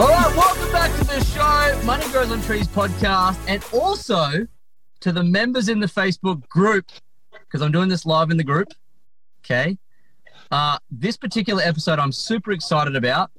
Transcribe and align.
All 0.00 0.08
right, 0.08 0.34
welcome 0.34 0.72
back 0.72 0.98
to 0.98 1.04
the 1.04 1.22
show, 1.24 1.82
Money 1.84 2.10
Grows 2.10 2.30
on 2.30 2.40
Trees 2.40 2.66
podcast, 2.66 3.38
and 3.46 3.62
also 3.70 4.46
to 5.00 5.12
the 5.12 5.22
members 5.22 5.68
in 5.68 5.78
the 5.78 5.86
Facebook 5.86 6.48
group, 6.48 6.86
because 7.32 7.60
I'm 7.60 7.70
doing 7.70 7.90
this 7.90 8.06
live 8.06 8.30
in 8.30 8.38
the 8.38 8.42
group. 8.42 8.68
Okay. 9.44 9.76
Uh, 10.50 10.78
this 10.90 11.18
particular 11.18 11.62
episode 11.62 11.98
I'm 11.98 12.12
super 12.12 12.52
excited 12.52 12.96
about 12.96 13.30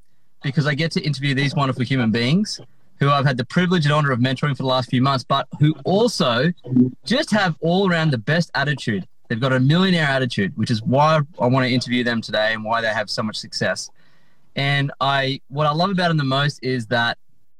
because 0.44 0.68
I 0.68 0.76
get 0.76 0.92
to 0.92 1.02
interview 1.02 1.34
these 1.34 1.56
wonderful 1.56 1.84
human 1.84 2.12
beings 2.12 2.62
who 3.00 3.10
I've 3.10 3.26
had 3.26 3.38
the 3.38 3.46
privilege 3.46 3.86
and 3.86 3.94
honor 3.94 4.12
of 4.12 4.20
mentoring 4.20 4.56
for 4.56 4.62
the 4.62 4.70
last 4.70 4.92
few 4.92 5.02
months, 5.02 5.24
but 5.24 5.48
who 5.60 5.74
also 5.84 6.54
just 7.06 7.32
have 7.32 7.56
all 7.62 7.90
around 7.90 8.12
the 8.12 8.20
best 8.20 8.52
attitude. 8.54 9.08
They've 9.30 9.42
got 9.42 9.52
a 9.52 9.60
millionaire 9.60 10.06
attitude, 10.06 10.56
which 10.58 10.70
is 10.70 10.84
why 10.84 11.22
I 11.40 11.48
want 11.48 11.66
to 11.66 11.74
interview 11.74 12.04
them 12.04 12.22
today 12.22 12.54
and 12.54 12.64
why 12.64 12.82
they 12.82 12.90
have 12.90 13.10
so 13.10 13.24
much 13.24 13.38
success. 13.38 13.90
And 14.56 14.92
I, 15.00 15.42
what 15.48 15.68
I 15.68 15.72
love 15.72 15.92
about 15.92 16.10
them 16.10 16.18
the 16.18 16.24
most 16.24 16.60
is 16.64 16.88
that 16.88 17.18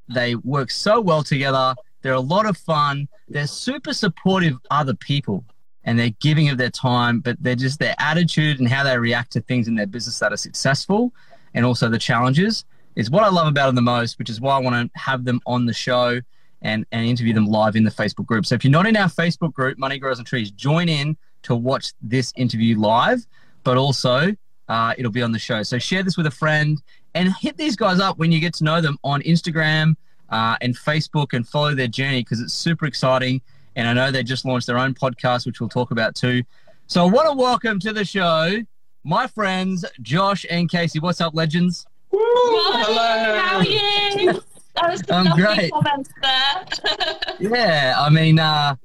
they 0.08 0.34
work 0.34 0.70
so 0.70 1.00
well 1.00 1.22
together. 1.22 1.74
They're 2.02 2.12
a 2.12 2.20
lot 2.20 2.46
of 2.46 2.56
fun. 2.56 3.08
They're 3.28 3.46
super 3.46 3.92
supportive 3.92 4.54
of 4.54 4.60
other 4.70 4.94
people 4.94 5.44
and 5.84 5.98
they're 5.98 6.10
giving 6.20 6.48
of 6.48 6.58
their 6.58 6.70
time, 6.70 7.20
but 7.20 7.36
they're 7.40 7.56
just 7.56 7.78
their 7.78 7.94
attitude 7.98 8.60
and 8.60 8.68
how 8.68 8.84
they 8.84 8.96
react 8.98 9.32
to 9.32 9.40
things 9.40 9.68
in 9.68 9.74
their 9.74 9.86
business 9.86 10.18
that 10.18 10.32
are 10.32 10.36
successful 10.36 11.12
and 11.54 11.64
also 11.64 11.88
the 11.88 11.98
challenges 11.98 12.64
is 12.94 13.10
what 13.10 13.24
I 13.24 13.30
love 13.30 13.46
about 13.46 13.66
them 13.66 13.74
the 13.74 13.82
most, 13.82 14.18
which 14.18 14.30
is 14.30 14.40
why 14.40 14.56
I 14.56 14.60
want 14.60 14.92
to 14.92 15.00
have 15.00 15.24
them 15.24 15.40
on 15.46 15.66
the 15.66 15.72
show 15.72 16.20
and, 16.60 16.86
and 16.92 17.06
interview 17.06 17.32
them 17.32 17.46
live 17.46 17.74
in 17.74 17.84
the 17.84 17.90
Facebook 17.90 18.26
group. 18.26 18.46
So 18.46 18.54
if 18.54 18.64
you're 18.64 18.70
not 18.70 18.86
in 18.86 18.96
our 18.96 19.08
Facebook 19.08 19.52
group, 19.52 19.78
Money 19.78 19.98
Grows 19.98 20.18
on 20.18 20.24
Trees, 20.24 20.50
join 20.50 20.88
in 20.88 21.16
to 21.42 21.56
watch 21.56 21.92
this 22.00 22.32
interview 22.36 22.78
live, 22.78 23.26
but 23.64 23.76
also 23.76 24.34
uh, 24.72 24.94
it'll 24.96 25.12
be 25.12 25.20
on 25.20 25.32
the 25.32 25.38
show. 25.38 25.62
So 25.62 25.78
share 25.78 26.02
this 26.02 26.16
with 26.16 26.26
a 26.26 26.30
friend 26.30 26.80
and 27.14 27.30
hit 27.40 27.58
these 27.58 27.76
guys 27.76 28.00
up 28.00 28.18
when 28.18 28.32
you 28.32 28.40
get 28.40 28.54
to 28.54 28.64
know 28.64 28.80
them 28.80 28.98
on 29.04 29.20
Instagram 29.20 29.96
uh, 30.30 30.56
and 30.62 30.74
Facebook 30.74 31.34
and 31.34 31.46
follow 31.46 31.74
their 31.74 31.88
journey 31.88 32.22
because 32.22 32.40
it's 32.40 32.54
super 32.54 32.86
exciting. 32.86 33.42
And 33.76 33.86
I 33.86 33.92
know 33.92 34.10
they 34.10 34.22
just 34.22 34.46
launched 34.46 34.66
their 34.66 34.78
own 34.78 34.94
podcast, 34.94 35.44
which 35.44 35.60
we'll 35.60 35.68
talk 35.68 35.90
about 35.90 36.14
too. 36.14 36.42
So 36.86 37.06
I 37.06 37.10
want 37.10 37.28
to 37.28 37.36
welcome 37.36 37.80
to 37.80 37.92
the 37.92 38.02
show 38.02 38.62
my 39.04 39.26
friends 39.26 39.84
Josh 40.00 40.46
and 40.48 40.70
Cacey. 40.70 41.00
What's 41.00 41.20
up, 41.20 41.34
legends? 41.34 41.84
Hello. 42.10 43.38
How 43.38 43.58
are 43.58 43.64
you? 43.64 44.40
That 44.76 44.90
was 44.90 45.02
some 45.06 45.26
I'm 45.28 45.36
great. 45.36 45.70
comments 45.70 46.08
there. 46.22 47.18
Yeah, 47.40 47.94
I 47.98 48.08
mean, 48.08 48.38
uh, 48.38 48.76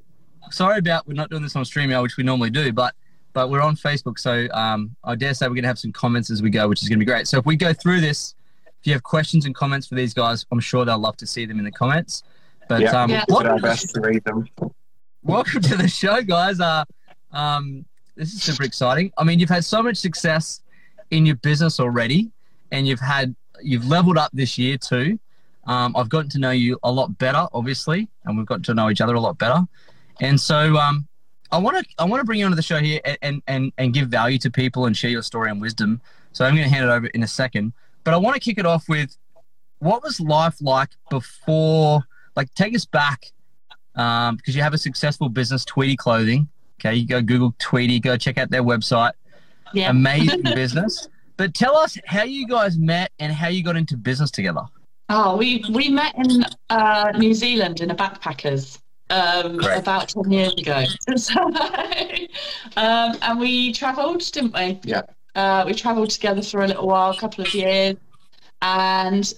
sorry 0.52 0.80
about 0.80 1.08
we're 1.08 1.14
not 1.14 1.30
doing 1.30 1.44
this 1.44 1.56
on 1.56 1.64
StreamYard, 1.64 2.02
which 2.02 2.18
we 2.18 2.26
normally 2.26 2.50
do, 2.50 2.74
but 2.74 2.94
but 3.38 3.52
we're 3.52 3.62
on 3.62 3.76
Facebook, 3.76 4.18
so 4.18 4.48
um, 4.52 4.96
I 5.04 5.14
dare 5.14 5.32
say 5.36 5.48
we're 5.48 5.54
gonna 5.54 5.68
have 5.68 5.78
some 5.78 5.92
comments 5.92 6.32
as 6.32 6.42
we 6.42 6.50
go, 6.50 6.68
which 6.68 6.82
is 6.82 6.90
gonna 6.90 6.98
be 6.98 7.06
great. 7.06 7.28
So 7.28 7.38
if 7.38 7.46
we 7.46 7.56
go 7.56 7.72
through 7.72 8.02
this, 8.02 8.34
if 8.66 8.88
you 8.88 8.94
have 8.94 9.04
questions 9.04 9.46
and 9.46 9.54
comments 9.54 9.86
for 9.86 9.94
these 9.94 10.12
guys, 10.12 10.44
I'm 10.52 10.60
sure 10.60 10.86
they'll 10.86 10.98
love 10.98 11.18
to 11.18 11.28
see 11.28 11.46
them 11.46 11.60
in 11.60 11.66
the 11.66 11.72
comments. 11.72 12.24
But 12.68 12.82
Yeah. 12.82 13.00
um, 13.00 13.12
Yeah. 13.12 13.26
Did 13.28 13.36
our 13.36 13.44
welcome, 13.44 13.62
best 13.62 13.94
to 13.94 14.02
read 14.02 14.24
them. 14.24 14.48
welcome 15.22 15.62
to 15.62 15.78
the 15.78 15.88
show, 15.88 16.24
guys. 16.24 16.60
Uh, 16.60 16.84
um, 17.32 17.86
this 18.16 18.34
is 18.34 18.42
super 18.42 18.64
exciting. 18.64 19.12
I 19.20 19.24
mean, 19.24 19.38
you've 19.38 19.52
had 19.52 19.64
so 19.64 19.84
much 19.84 19.98
success 19.98 20.62
in 21.12 21.28
your 21.28 21.36
business 21.36 21.80
already, 21.80 22.32
and 22.72 22.88
you've 22.88 23.00
had 23.00 23.36
you've 23.62 23.86
leveled 23.86 24.18
up 24.18 24.32
this 24.34 24.58
year 24.58 24.80
too. 24.80 25.20
Um, 25.68 25.96
I've 25.96 26.10
gotten 26.10 26.32
to 26.32 26.40
know 26.40 26.50
you 26.50 26.80
a 26.82 26.92
lot 26.92 27.16
better, 27.20 27.46
obviously, 27.54 28.10
and 28.26 28.36
we've 28.36 28.48
gotten 28.48 28.64
to 28.64 28.74
know 28.74 28.90
each 28.90 29.00
other 29.00 29.14
a 29.14 29.20
lot 29.20 29.38
better. 29.38 29.62
And 30.22 30.42
so, 30.42 30.76
um, 30.78 31.08
I 31.52 31.58
want 31.58 31.78
to 31.78 31.86
I 31.98 32.06
want 32.06 32.20
to 32.22 32.26
bring 32.26 32.40
you 32.40 32.46
onto 32.46 32.56
the 32.56 32.62
show 32.62 32.80
here 32.80 33.00
and, 33.22 33.42
and 33.48 33.72
and 33.78 33.94
give 33.94 34.10
value 34.10 34.38
to 34.40 34.52
people 34.52 34.86
and 34.86 34.96
share 34.96 35.10
your 35.10 35.22
story 35.22 35.50
and 35.50 35.62
wisdom. 35.62 36.02
So 36.34 36.46
I'm 36.46 36.54
going 36.56 36.68
to 36.68 36.74
hand 36.74 36.86
it 36.86 36.92
over 36.92 37.08
in 37.08 37.24
a 37.24 37.28
second, 37.28 37.74
but 38.04 38.14
I 38.14 38.18
want 38.18 38.36
to 38.36 38.40
kick 38.40 38.58
it 38.58 38.66
off 38.66 38.88
with 38.88 39.18
what 39.80 40.04
was 40.04 40.20
life 40.20 40.56
like 40.62 40.90
before? 41.10 42.04
Like, 42.36 42.54
take 42.54 42.76
us 42.76 42.86
back 42.86 43.32
um, 43.96 44.36
because 44.36 44.56
you 44.56 44.62
have 44.62 44.74
a 44.74 44.78
successful 44.78 45.30
business, 45.30 45.66
Tweedy 45.66 45.96
Clothing. 45.96 46.48
Okay, 46.80 46.96
you 46.96 47.08
go 47.08 47.22
Google 47.22 47.56
Tweedy, 47.60 48.00
go 48.00 48.18
check 48.18 48.38
out 48.38 48.50
their 48.50 48.64
website. 48.64 49.14
yeah. 49.74 49.90
Amazing 49.90 50.42
business. 50.56 51.10
But 51.38 51.54
tell 51.54 51.76
us 51.76 51.98
how 52.06 52.24
you 52.24 52.48
guys 52.48 52.78
met 52.78 53.12
and 53.20 53.32
how 53.32 53.48
you 53.48 53.64
got 53.64 53.76
into 53.76 53.96
business 53.98 54.32
together. 54.32 54.62
Oh, 55.10 55.38
we 55.38 55.64
we 55.72 55.90
met 55.90 56.16
in 56.18 56.44
uh, 56.70 57.12
New 57.18 57.34
Zealand 57.34 57.82
in 57.82 57.92
a 57.92 57.96
backpackers 57.96 58.80
um, 59.10 59.60
about 59.60 60.10
ten 60.10 60.32
years 60.32 60.54
ago. 60.54 60.84
So, 61.18 61.42
um, 62.78 63.18
and 63.22 63.40
we 63.40 63.74
travelled, 63.74 64.20
didn't 64.32 64.54
we? 64.54 64.80
Yeah. 64.84 65.02
Uh, 65.36 65.64
we 65.66 65.74
travelled 65.74 66.10
together 66.10 66.42
for 66.42 66.64
a 66.64 66.68
little 66.68 66.88
while, 66.88 67.12
a 67.12 67.18
couple 67.18 67.44
of 67.44 67.54
years, 67.54 67.96
and 68.62 69.34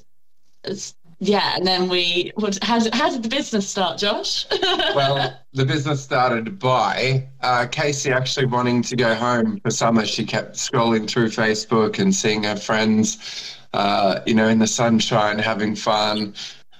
yeah, 1.19 1.55
and 1.55 1.67
then 1.67 1.89
we. 1.89 2.31
What, 2.35 2.57
how, 2.63 2.79
did, 2.79 2.93
how 2.93 3.09
did 3.09 3.23
the 3.23 3.29
business 3.29 3.69
start, 3.69 3.97
Josh? 3.97 4.45
Well, 4.95 5.37
the 5.53 5.65
business 5.65 6.01
started 6.01 6.57
by 6.57 7.27
uh, 7.41 7.67
Cacey 7.69 8.11
actually 8.11 8.45
wanting 8.45 8.81
to 8.83 8.95
go 8.95 9.13
home 9.13 9.59
for 9.59 9.69
summer. 9.69 10.05
She 10.05 10.25
kept 10.25 10.55
scrolling 10.55 11.09
through 11.09 11.29
Facebook 11.29 11.99
and 11.99 12.13
seeing 12.13 12.43
her 12.43 12.55
friends, 12.55 13.57
uh, 13.73 14.21
you 14.25 14.33
know, 14.33 14.47
in 14.47 14.59
the 14.59 14.67
sunshine 14.67 15.37
having 15.37 15.75
fun. 15.75 16.33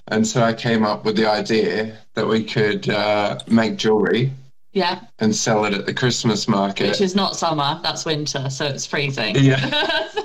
And 0.10 0.26
so 0.26 0.44
I 0.44 0.54
came 0.54 0.84
up 0.84 1.06
with 1.06 1.16
the 1.16 1.30
idea 1.30 1.98
that 2.16 2.28
we 2.28 2.44
could 2.44 2.90
uh, 2.90 3.40
make 3.48 3.78
jewelry 3.78 4.32
yeah, 4.72 5.02
and 5.20 5.36
sell 5.36 5.66
it 5.66 5.74
at 5.74 5.86
the 5.86 5.94
Christmas 5.94 6.48
market. 6.48 6.90
which 6.90 7.02
is 7.02 7.16
not 7.16 7.36
summer, 7.36 7.80
that's 7.82 8.06
winter, 8.06 8.50
so 8.50 8.66
it's 8.66 8.86
freezing. 8.86 9.36
Yeah. 9.36 9.68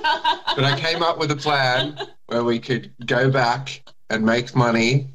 but 0.55 0.63
I 0.63 0.79
came 0.79 1.01
up 1.01 1.17
with 1.17 1.31
a 1.31 1.35
plan 1.35 1.97
where 2.27 2.43
we 2.43 2.59
could 2.59 2.91
go 3.05 3.29
back 3.31 3.81
and 4.09 4.23
make 4.23 4.55
money, 4.55 5.07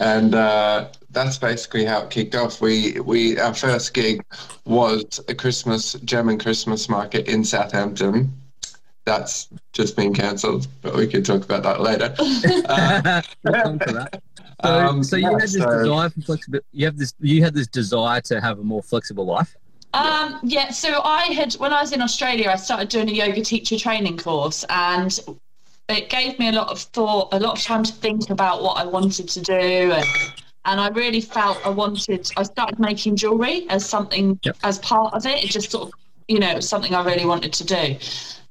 and 0.00 0.34
uh, 0.34 0.88
that's 1.10 1.36
basically 1.36 1.84
how 1.84 2.02
it 2.02 2.10
kicked 2.10 2.34
off. 2.34 2.60
We 2.60 3.00
we 3.00 3.38
our 3.38 3.54
first 3.54 3.92
gig 3.92 4.22
was 4.64 5.20
a 5.28 5.34
Christmas 5.34 5.94
German 6.04 6.38
Christmas 6.38 6.88
market 6.88 7.28
in 7.28 7.44
Southampton. 7.44 8.32
That's 9.10 9.48
just 9.72 9.96
been 9.96 10.14
cancelled, 10.14 10.68
but 10.82 10.94
we 10.94 11.06
could 11.08 11.24
talk 11.26 11.42
about 11.44 11.64
that 11.64 11.80
later. 11.80 12.14
Uh, 12.68 13.22
We'll 13.44 13.78
that. 13.78 14.22
So, 14.62 14.68
Um, 14.88 15.02
so 15.02 15.16
you 15.16 15.22
yeah, 15.22 15.30
had 15.32 15.40
this 15.40 15.52
so- 15.54 15.82
desire 15.82 16.10
for 16.10 16.20
flexibility. 16.20 16.66
You 16.72 16.86
have 16.86 16.96
this. 16.96 17.14
You 17.18 17.42
had 17.42 17.54
this 17.54 17.66
desire 17.66 18.20
to 18.22 18.40
have 18.40 18.60
a 18.60 18.62
more 18.62 18.82
flexible 18.84 19.24
life. 19.26 19.56
Um, 19.94 20.38
yeah, 20.44 20.70
so 20.70 21.00
I 21.02 21.22
had 21.32 21.54
when 21.54 21.72
I 21.72 21.80
was 21.80 21.90
in 21.92 22.00
Australia, 22.00 22.50
I 22.50 22.56
started 22.56 22.88
doing 22.88 23.08
a 23.08 23.12
yoga 23.12 23.42
teacher 23.42 23.76
training 23.76 24.16
course, 24.18 24.64
and 24.68 25.18
it 25.88 26.08
gave 26.08 26.38
me 26.38 26.46
a 26.48 26.52
lot 26.52 26.68
of 26.68 26.78
thought, 26.80 27.34
a 27.34 27.40
lot 27.40 27.58
of 27.58 27.64
time 27.64 27.82
to 27.82 27.92
think 27.92 28.30
about 28.30 28.62
what 28.62 28.76
I 28.76 28.84
wanted 28.86 29.28
to 29.28 29.40
do, 29.40 29.52
and 29.98 30.06
and 30.66 30.80
I 30.80 30.88
really 30.90 31.20
felt 31.20 31.58
I 31.66 31.70
wanted. 31.70 32.30
I 32.36 32.44
started 32.44 32.78
making 32.78 33.16
jewelry 33.16 33.66
as 33.70 33.84
something 33.84 34.38
Yep. 34.44 34.56
as 34.62 34.78
part 34.78 35.14
of 35.14 35.26
it. 35.26 35.42
It 35.42 35.50
just 35.50 35.72
sort 35.72 35.88
of, 35.88 35.94
you 36.28 36.38
know, 36.38 36.50
it 36.50 36.56
was 36.56 36.68
something 36.68 36.94
I 36.94 37.02
really 37.02 37.24
wanted 37.26 37.52
to 37.54 37.64
do, 37.64 37.96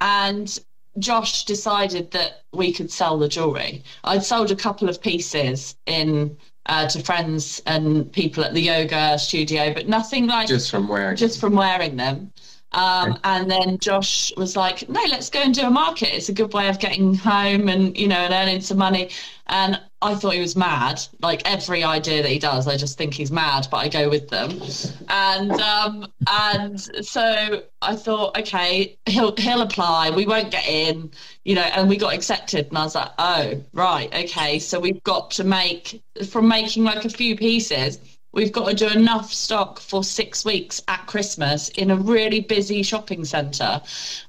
and 0.01 0.59
Josh 0.97 1.45
decided 1.45 2.11
that 2.11 2.43
we 2.51 2.73
could 2.73 2.91
sell 2.91 3.17
the 3.17 3.27
jewelry. 3.27 3.83
I'd 4.03 4.23
sold 4.23 4.51
a 4.51 4.55
couple 4.55 4.89
of 4.89 5.01
pieces 5.01 5.75
in. 5.85 6.37
Uh, 6.65 6.87
to 6.87 7.01
friends 7.01 7.63
and 7.65 8.11
people 8.11 8.43
at 8.43 8.53
the 8.53 8.61
yoga 8.61 9.17
studio, 9.17 9.73
but 9.73 9.87
nothing 9.87 10.27
like 10.27 10.47
just 10.47 10.69
from 10.69 10.87
wearing. 10.87 11.15
just 11.15 11.39
from 11.39 11.55
wearing 11.55 11.95
them. 11.95 12.31
Um, 12.73 13.17
and 13.23 13.49
then 13.49 13.79
Josh 13.79 14.31
was 14.37 14.55
like, 14.55 14.87
"No, 14.87 15.01
let's 15.09 15.29
go 15.29 15.39
and 15.39 15.53
do 15.53 15.63
a 15.63 15.71
market. 15.71 16.15
It's 16.15 16.29
a 16.29 16.33
good 16.33 16.53
way 16.53 16.67
of 16.69 16.79
getting 16.79 17.15
home 17.15 17.67
and 17.69 17.97
you 17.97 18.07
know 18.07 18.17
and 18.17 18.33
earning 18.33 18.61
some 18.61 18.77
money." 18.77 19.09
And 19.47 19.81
I 20.01 20.15
thought 20.15 20.33
he 20.33 20.39
was 20.39 20.55
mad. 20.55 21.01
Like 21.21 21.41
every 21.45 21.83
idea 21.83 22.21
that 22.21 22.31
he 22.31 22.39
does, 22.39 22.67
I 22.67 22.77
just 22.77 22.97
think 22.97 23.13
he's 23.13 23.31
mad, 23.31 23.67
but 23.69 23.77
I 23.77 23.89
go 23.89 24.09
with 24.09 24.29
them. 24.29 24.61
And 25.09 25.51
um, 25.51 26.07
and 26.27 26.79
so 27.05 27.63
I 27.81 27.95
thought, 27.95 28.37
okay, 28.37 28.97
he'll 29.05 29.35
he'll 29.35 29.61
apply. 29.61 30.11
We 30.11 30.25
won't 30.25 30.51
get 30.51 30.67
in, 30.67 31.11
you 31.43 31.55
know. 31.55 31.61
And 31.61 31.89
we 31.89 31.97
got 31.97 32.13
accepted. 32.13 32.67
And 32.69 32.77
I 32.77 32.83
was 32.83 32.95
like, 32.95 33.11
oh 33.17 33.61
right, 33.73 34.13
okay. 34.13 34.59
So 34.59 34.79
we've 34.79 35.03
got 35.03 35.31
to 35.31 35.43
make 35.43 36.01
from 36.29 36.47
making 36.47 36.83
like 36.85 37.03
a 37.03 37.09
few 37.09 37.35
pieces 37.35 37.99
we've 38.31 38.51
got 38.51 38.67
to 38.69 38.75
do 38.75 38.87
enough 38.87 39.33
stock 39.33 39.79
for 39.79 40.03
six 40.03 40.45
weeks 40.45 40.81
at 40.87 41.05
Christmas 41.07 41.69
in 41.69 41.89
a 41.89 41.95
really 41.95 42.41
busy 42.41 42.83
shopping 42.83 43.25
centre. 43.25 43.81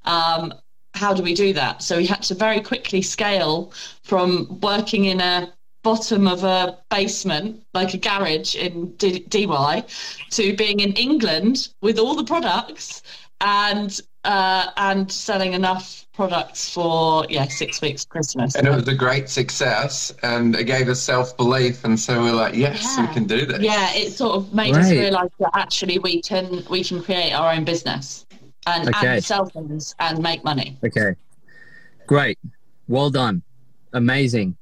Um, 0.04 0.54
how 0.94 1.14
do 1.14 1.22
we 1.22 1.34
do 1.34 1.52
that? 1.52 1.82
So 1.82 1.98
we 1.98 2.06
had 2.06 2.22
to 2.22 2.34
very 2.34 2.60
quickly 2.60 3.02
scale 3.02 3.72
from 4.02 4.58
working 4.60 5.04
in 5.04 5.20
a 5.20 5.52
bottom 5.82 6.26
of 6.28 6.44
a 6.44 6.78
basement, 6.90 7.62
like 7.74 7.94
a 7.94 7.98
garage 7.98 8.54
in 8.54 8.92
D- 8.96 9.20
DY, 9.28 9.84
to 10.30 10.56
being 10.56 10.80
in 10.80 10.92
England 10.92 11.68
with 11.80 11.98
all 11.98 12.14
the 12.14 12.24
products 12.24 13.02
and 13.40 14.00
uh, 14.24 14.66
and 14.76 15.10
selling 15.10 15.54
enough 15.54 16.06
products 16.12 16.68
for 16.70 17.24
yeah 17.30 17.46
six 17.46 17.80
weeks 17.80 18.04
Christmas. 18.04 18.54
And 18.54 18.66
it 18.66 18.70
was 18.70 18.86
a 18.88 18.94
great 18.94 19.30
success, 19.30 20.12
and 20.22 20.54
it 20.54 20.64
gave 20.64 20.88
us 20.88 21.00
self 21.00 21.34
belief, 21.38 21.84
and 21.84 21.98
so 21.98 22.20
we're 22.20 22.32
like, 22.32 22.54
yes, 22.54 22.82
Yeah. 22.96 23.06
we 23.06 23.14
can 23.14 23.24
do 23.26 23.46
this. 23.46 23.60
yeah, 23.60 23.94
it 23.94 24.12
sort 24.12 24.34
of 24.36 24.52
made 24.52 24.76
us 24.76 24.90
realise 24.90 25.30
that 25.38 25.50
actually 25.54 25.98
we 26.00 26.20
can 26.20 26.62
we 26.68 26.84
can 26.84 27.02
create 27.02 27.32
our 27.32 27.50
own 27.52 27.64
business 27.64 28.26
and, 28.66 28.88
Okay. 28.94 29.14
and 29.14 29.24
sell 29.24 29.46
things 29.46 29.94
and 30.00 30.18
make 30.22 30.44
money. 30.44 30.76
Okay. 30.84 31.14
Great. 32.06 32.38
Well 32.88 33.08
done. 33.08 33.42
Amazing. 33.94 34.56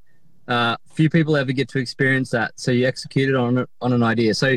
Uh, 0.49 0.77
few 0.95 1.11
people 1.11 1.37
ever 1.37 1.53
get 1.53 1.69
to 1.69 1.79
experience 1.79 2.31
that. 2.31 2.53
So 2.57 2.71
you 2.71 2.87
executed 2.87 3.37
on 3.37 3.67
on 3.81 3.93
an 3.93 4.03
idea. 4.03 4.35
So 4.35 4.57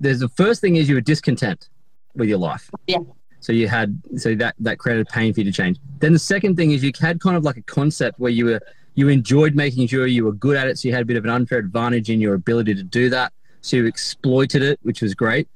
there's 0.00 0.20
the 0.20 0.30
first 0.30 0.60
thing 0.60 0.76
is 0.76 0.88
you 0.88 0.94
were 0.94 1.00
discontent 1.00 1.68
with 2.14 2.28
your 2.28 2.38
life. 2.38 2.70
Yeah. 2.86 2.98
So 3.40 3.52
you 3.52 3.68
had 3.68 4.00
so 4.16 4.34
that 4.34 4.54
that 4.58 4.78
created 4.78 5.08
pain 5.08 5.32
for 5.32 5.40
you 5.40 5.44
to 5.44 5.52
change. 5.52 5.78
Then 5.98 6.12
the 6.12 6.18
second 6.18 6.56
thing 6.56 6.72
is 6.72 6.82
you 6.82 6.92
had 6.98 7.20
kind 7.20 7.36
of 7.36 7.44
like 7.44 7.56
a 7.56 7.62
concept 7.62 8.18
where 8.18 8.32
you 8.32 8.46
were 8.46 8.60
you 8.94 9.08
enjoyed 9.08 9.54
making 9.54 9.86
sure 9.86 10.06
you 10.06 10.24
were 10.24 10.32
good 10.32 10.56
at 10.56 10.66
it. 10.66 10.78
So 10.78 10.88
you 10.88 10.94
had 10.94 11.02
a 11.02 11.04
bit 11.04 11.16
of 11.16 11.24
an 11.24 11.30
unfair 11.30 11.58
advantage 11.58 12.10
in 12.10 12.20
your 12.20 12.34
ability 12.34 12.74
to 12.74 12.82
do 12.82 13.08
that. 13.10 13.32
So 13.60 13.76
you 13.76 13.86
exploited 13.86 14.62
it, 14.62 14.80
which 14.82 15.02
was 15.02 15.14
great. 15.14 15.48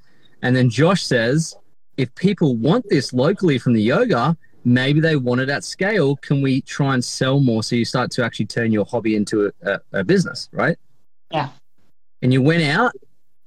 And 0.42 0.54
then 0.54 0.70
Josh 0.70 1.02
says, 1.02 1.56
if 1.96 2.14
people 2.14 2.56
want 2.56 2.88
this 2.88 3.12
locally 3.12 3.58
from 3.58 3.72
the 3.72 3.82
yoga, 3.82 4.36
maybe 4.64 5.00
they 5.00 5.16
want 5.16 5.40
it 5.40 5.48
at 5.48 5.64
scale. 5.64 6.16
Can 6.16 6.42
we 6.42 6.60
try 6.62 6.94
and 6.94 7.04
sell 7.04 7.40
more 7.40 7.62
so 7.62 7.76
you 7.76 7.84
start 7.84 8.10
to 8.12 8.24
actually 8.24 8.46
turn 8.46 8.72
your 8.72 8.84
hobby 8.84 9.16
into 9.16 9.46
a, 9.46 9.72
a, 9.72 9.80
a 10.00 10.04
business, 10.04 10.48
right? 10.52 10.76
Yeah. 11.30 11.50
And 12.22 12.32
you 12.32 12.42
went 12.42 12.62
out 12.62 12.92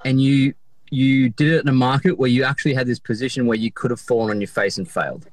and 0.04 0.22
you 0.22 0.54
you 0.92 1.30
did 1.30 1.52
it 1.52 1.62
in 1.62 1.68
a 1.68 1.74
market 1.74 2.18
where 2.18 2.30
you 2.30 2.44
actually 2.44 2.74
had 2.74 2.88
this 2.88 3.00
position 3.00 3.48
where 3.48 3.58
you 3.58 3.72
could 3.72 3.92
have 3.92 4.00
fallen 4.00 4.30
on 4.30 4.40
your 4.40 4.48
face 4.48 4.78
and 4.78 4.90
failed. 4.90 5.28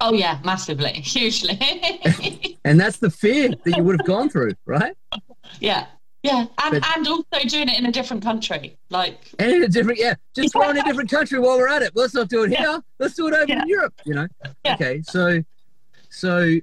Oh 0.00 0.12
yeah, 0.12 0.40
massively, 0.44 0.92
hugely. 0.92 1.58
And 2.64 2.78
that's 2.78 2.98
the 2.98 3.10
fear 3.10 3.48
that 3.64 3.76
you 3.76 3.82
would 3.82 3.98
have 3.98 4.06
gone 4.06 4.28
through, 4.28 4.52
right? 4.66 4.96
yeah, 5.58 5.86
yeah, 6.22 6.46
and 6.62 6.80
But- 6.80 6.96
and 6.96 7.08
also 7.08 7.24
doing 7.48 7.68
it 7.68 7.78
in 7.78 7.86
a 7.86 7.92
different 7.92 8.22
country, 8.22 8.76
like 8.90 9.18
And 9.38 9.50
in 9.50 9.62
a 9.64 9.68
different, 9.68 9.98
yeah, 9.98 10.14
just 10.34 10.52
throw 10.52 10.70
in 10.70 10.78
a 10.78 10.84
different 10.84 11.10
country 11.10 11.38
while 11.38 11.56
we're 11.58 11.68
at 11.68 11.82
it. 11.82 11.92
Let's 11.94 12.14
not 12.14 12.28
do 12.28 12.44
it 12.44 12.50
here. 12.56 12.80
Let's 12.98 13.14
do 13.14 13.26
it 13.28 13.34
over 13.34 13.46
Yeah. 13.48 13.62
in 13.62 13.68
Europe, 13.68 13.94
you 14.04 14.14
know? 14.14 14.26
Yeah. 14.64 14.74
Okay, 14.74 15.02
so, 15.02 15.42
so 16.10 16.56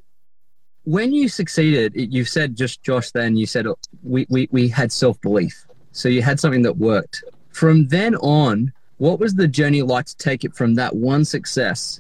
when 0.86 1.12
you 1.12 1.28
succeeded, 1.28 1.94
you 1.96 2.26
said 2.26 2.56
just 2.56 2.82
Josh, 2.84 3.12
then 3.12 3.36
you 3.36 3.46
said 3.46 3.68
oh, 3.68 3.78
we, 4.04 4.26
we, 4.30 4.48
we 4.52 4.68
had 4.68 4.92
self 4.92 5.20
belief. 5.22 5.66
So 5.92 6.08
you 6.08 6.22
had 6.22 6.40
something 6.40 6.62
that 6.64 6.78
worked. 6.78 7.24
From 7.52 7.88
then 7.88 8.16
on, 8.16 8.72
what 8.98 9.20
was 9.20 9.34
the 9.36 9.48
journey 9.48 9.82
like 9.82 10.06
to 10.06 10.16
take 10.18 10.44
it 10.46 10.56
from 10.56 10.76
that 10.76 10.96
one 10.96 11.26
success 11.26 12.00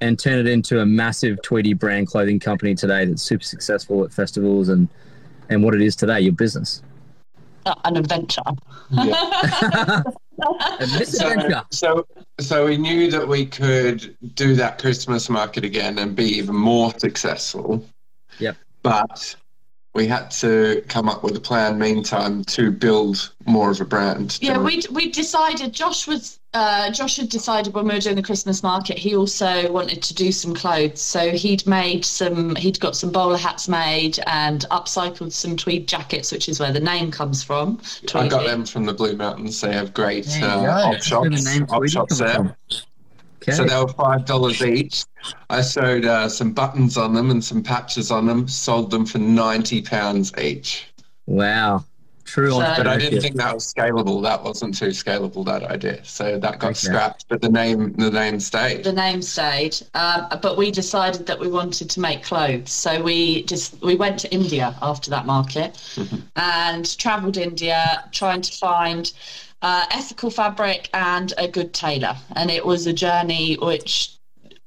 and 0.00 0.18
turn 0.18 0.38
it 0.38 0.46
into 0.46 0.80
a 0.80 0.86
massive 0.86 1.40
Tweedy 1.42 1.74
brand 1.74 2.06
clothing 2.06 2.40
company 2.40 2.74
today 2.74 3.04
that's 3.04 3.22
super 3.22 3.44
successful 3.44 4.04
at 4.04 4.12
festivals 4.12 4.68
and, 4.68 4.88
and 5.50 5.62
what 5.62 5.74
it 5.74 5.80
is 5.82 5.94
today, 5.96 6.20
your 6.20 6.32
business? 6.32 6.82
Uh, 7.66 7.74
an 7.84 7.96
adventure. 7.96 8.42
a 8.96 10.04
So, 11.04 11.62
so, 11.70 12.06
so 12.40 12.66
we 12.66 12.76
knew 12.76 13.10
that 13.10 13.26
we 13.26 13.46
could 13.46 14.16
do 14.34 14.54
that 14.56 14.78
Christmas 14.78 15.30
market 15.30 15.64
again 15.64 15.98
and 15.98 16.14
be 16.14 16.24
even 16.24 16.54
more 16.54 16.92
successful. 16.98 17.84
Yep. 18.38 18.56
But 18.82 19.36
we 19.94 20.06
had 20.08 20.30
to 20.30 20.84
come 20.88 21.08
up 21.08 21.22
with 21.22 21.36
a 21.36 21.40
plan 21.40 21.78
meantime 21.78 22.44
to 22.44 22.70
build 22.70 23.32
more 23.46 23.70
of 23.70 23.80
a 23.80 23.84
brand. 23.84 24.38
Yeah, 24.40 24.58
we 24.58 24.82
we 24.90 25.10
decided. 25.10 25.72
Josh 25.72 26.06
was 26.06 26.40
uh, 26.52 26.90
Josh 26.90 27.16
had 27.16 27.28
decided 27.28 27.74
when 27.74 27.86
we 27.86 27.94
were 27.94 28.00
doing 28.00 28.16
the 28.16 28.22
Christmas 28.22 28.62
market, 28.62 28.96
he 28.96 29.16
also 29.16 29.70
wanted 29.72 30.02
to 30.02 30.14
do 30.14 30.30
some 30.30 30.54
clothes. 30.54 31.00
So 31.00 31.30
he'd 31.30 31.66
made 31.66 32.04
some. 32.04 32.56
He'd 32.56 32.80
got 32.80 32.96
some 32.96 33.10
bowler 33.10 33.36
hats 33.36 33.68
made 33.68 34.18
and 34.26 34.64
upcycled 34.70 35.32
some 35.32 35.56
tweed 35.56 35.86
jackets, 35.86 36.32
which 36.32 36.48
is 36.48 36.58
where 36.58 36.72
the 36.72 36.80
name 36.80 37.10
comes 37.10 37.42
from. 37.42 37.80
I 38.14 38.28
got 38.28 38.46
them 38.46 38.64
from 38.66 38.86
the 38.86 38.94
Blue 38.94 39.16
Mountains. 39.16 39.60
They 39.60 39.72
have 39.72 39.94
great 39.94 40.26
There 40.26 40.40
you 40.40 40.46
uh, 40.46 40.62
go. 40.62 40.88
op 40.88 40.92
That's 40.92 41.10
where 41.10 41.30
the 41.30 41.36
shops. 41.36 41.72
Op 41.72 41.88
shops 41.88 42.18
there. 42.18 42.34
from. 42.34 42.54
Okay. 43.46 43.52
So 43.56 43.64
they 43.64 43.76
were 43.76 43.88
five 43.88 44.24
dollars 44.24 44.62
each. 44.62 45.04
I 45.50 45.60
sewed 45.60 46.04
uh, 46.06 46.28
some 46.28 46.52
buttons 46.52 46.96
on 46.96 47.14
them 47.14 47.30
and 47.30 47.42
some 47.44 47.62
patches 47.62 48.10
on 48.10 48.26
them. 48.26 48.48
Sold 48.48 48.90
them 48.90 49.04
for 49.06 49.18
ninety 49.18 49.82
pounds 49.82 50.32
each. 50.38 50.86
wow. 51.26 51.84
True 52.26 52.52
So- 52.52 52.58
But 52.78 52.86
I 52.86 52.96
didn't 52.96 53.20
think 53.20 53.36
that 53.36 53.52
was 53.52 53.70
scalable. 53.72 54.22
That 54.22 54.42
wasn't 54.42 54.74
too 54.78 54.88
scalable. 54.88 55.44
That 55.44 55.62
idea. 55.64 56.02
So 56.06 56.38
that 56.38 56.58
got 56.58 56.68
Okay. 56.70 56.74
scrapped. 56.86 57.26
But 57.28 57.42
the 57.42 57.50
name, 57.50 57.92
the 57.92 58.10
name 58.10 58.40
stayed. 58.40 58.82
the 58.82 58.94
name 58.94 59.20
stayed, 59.20 59.76
um, 59.92 60.28
but 60.40 60.56
we 60.56 60.70
decided 60.70 61.26
that 61.26 61.38
we 61.38 61.48
wanted 61.48 61.90
to 61.90 62.00
make 62.00 62.22
clothes. 62.24 62.72
So 62.72 63.02
we 63.02 63.42
just 63.42 63.78
we 63.82 63.94
went 63.96 64.18
to 64.20 64.32
India 64.32 64.74
after 64.80 65.10
that 65.10 65.26
market 65.26 65.76
and 66.36 66.96
travelled 66.98 67.36
India 67.36 68.04
trying 68.12 68.40
to 68.40 68.52
find 68.52 69.12
uh, 69.64 69.86
ethical 69.90 70.28
fabric 70.30 70.90
and 70.92 71.32
a 71.38 71.48
good 71.48 71.72
tailor. 71.72 72.14
And 72.36 72.50
it 72.50 72.64
was 72.64 72.86
a 72.86 72.92
journey 72.92 73.54
which 73.54 74.18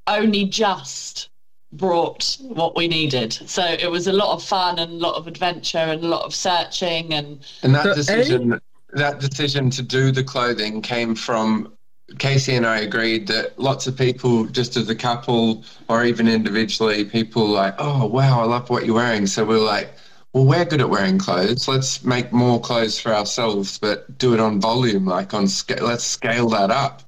only 0.08 0.46
just 0.46 1.30
brought 1.72 2.36
what 2.42 2.76
we 2.76 2.88
needed. 2.88 3.32
So 3.32 3.64
it 3.64 3.92
was 3.92 4.08
a 4.08 4.14
lot 4.14 4.34
of 4.34 4.44
fun 4.44 4.80
and 4.80 4.94
a 4.94 4.96
lot 4.96 5.14
of 5.14 5.28
adventure 5.28 5.78
and 5.78 6.04
a 6.04 6.08
lot 6.08 6.24
of 6.24 6.34
searching 6.34 7.14
and 7.14 7.40
And 7.62 7.76
that 7.76 7.84
So, 7.84 7.94
decision, 7.94 8.60
that 8.94 9.20
decision 9.20 9.70
to 9.70 9.84
do 9.84 10.12
the 10.12 10.24
clothing 10.24 10.82
came 10.82 11.14
from 11.14 11.74
Cacey 12.18 12.56
and 12.56 12.66
I 12.66 12.80
agreed 12.80 13.28
that 13.28 13.60
lots 13.60 13.86
of 13.86 13.96
people, 13.96 14.46
just 14.46 14.78
as 14.78 14.90
a 14.90 14.96
couple 14.96 15.64
or 15.90 16.06
even 16.06 16.28
individually, 16.28 17.06
people 17.06 17.46
like, 17.48 17.76
oh 17.78 18.08
wow, 18.08 18.42
I 18.42 18.46
love 18.46 18.72
what 18.72 18.88
you're 18.88 18.96
wearing. 18.96 19.28
So 19.28 19.46
we're 19.46 19.60
like, 19.60 19.92
well, 20.33 20.45
we're 20.45 20.65
good 20.65 20.81
at 20.81 20.89
wearing 20.89 21.18
clothes. 21.18 21.68
Let's 21.68 22.03
make 22.03 22.31
more 22.31 22.59
clothes 22.59 23.00
for 23.00 23.13
ourselves, 23.13 23.77
but 23.77 24.18
do 24.18 24.33
it 24.33 24.39
on 24.39 24.59
volume, 24.59 25.06
like 25.06 25.33
on 25.33 25.47
scale. 25.47 25.85
Let's 25.85 26.03
scale 26.03 26.50
that 26.50 26.69
up. 26.69 27.01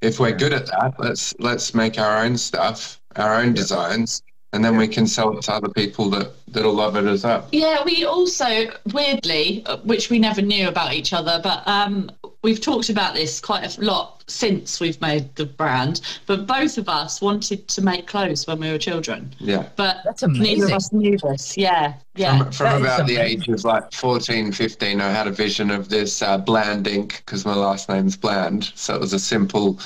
If 0.00 0.18
we're 0.18 0.32
good 0.32 0.52
at 0.52 0.66
that, 0.66 0.94
let's 0.98 1.34
let's 1.38 1.74
make 1.74 1.98
our 1.98 2.24
own 2.24 2.36
stuff, 2.38 3.00
our 3.16 3.34
own 3.34 3.52
designs, 3.52 4.22
and 4.52 4.64
then 4.64 4.76
we 4.76 4.88
can 4.88 5.06
sell 5.06 5.36
it 5.36 5.42
to 5.42 5.52
other 5.52 5.68
people 5.68 6.08
that 6.10 6.32
that'll 6.48 6.72
love 6.72 6.96
it 6.96 7.04
as 7.04 7.24
well. 7.24 7.46
Yeah, 7.52 7.84
we 7.84 8.04
also 8.04 8.70
weirdly, 8.92 9.62
uh, 9.66 9.76
which 9.78 10.08
we 10.08 10.18
never 10.18 10.40
knew 10.40 10.68
about 10.68 10.94
each 10.94 11.12
other, 11.12 11.40
but 11.42 11.66
um, 11.68 12.10
we've 12.42 12.60
talked 12.60 12.88
about 12.88 13.14
this 13.14 13.40
quite 13.40 13.76
a 13.76 13.80
lot 13.82 14.24
since 14.26 14.80
we've 14.80 15.00
made 15.00 15.34
the 15.36 15.44
brand. 15.44 16.00
But 16.26 16.46
both 16.46 16.78
of 16.78 16.88
us 16.88 17.20
wanted 17.20 17.68
to 17.68 17.82
make 17.82 18.06
clothes 18.06 18.46
when 18.46 18.60
we 18.60 18.70
were 18.70 18.78
children, 18.78 19.34
Yeah. 19.38 19.68
but 19.76 19.98
That's 20.04 20.22
neither 20.22 20.38
amazing. 20.40 20.62
of 20.64 20.72
us 20.72 20.92
knew 20.92 21.18
this. 21.18 21.56
Yeah, 21.58 21.94
yeah. 22.14 22.38
From, 22.38 22.52
from 22.52 22.82
about 22.82 23.06
the 23.06 23.16
age 23.18 23.48
of 23.48 23.64
like 23.64 23.92
14, 23.92 24.52
15, 24.52 25.00
I 25.00 25.10
had 25.10 25.26
a 25.26 25.32
vision 25.32 25.70
of 25.70 25.88
this 25.88 26.22
uh, 26.22 26.38
Bland 26.38 26.86
ink 26.86 27.22
because 27.26 27.44
my 27.44 27.54
last 27.54 27.88
name's 27.88 28.16
Bland. 28.16 28.72
So 28.74 28.94
it 28.94 29.00
was 29.00 29.12
a 29.12 29.18
simple, 29.18 29.78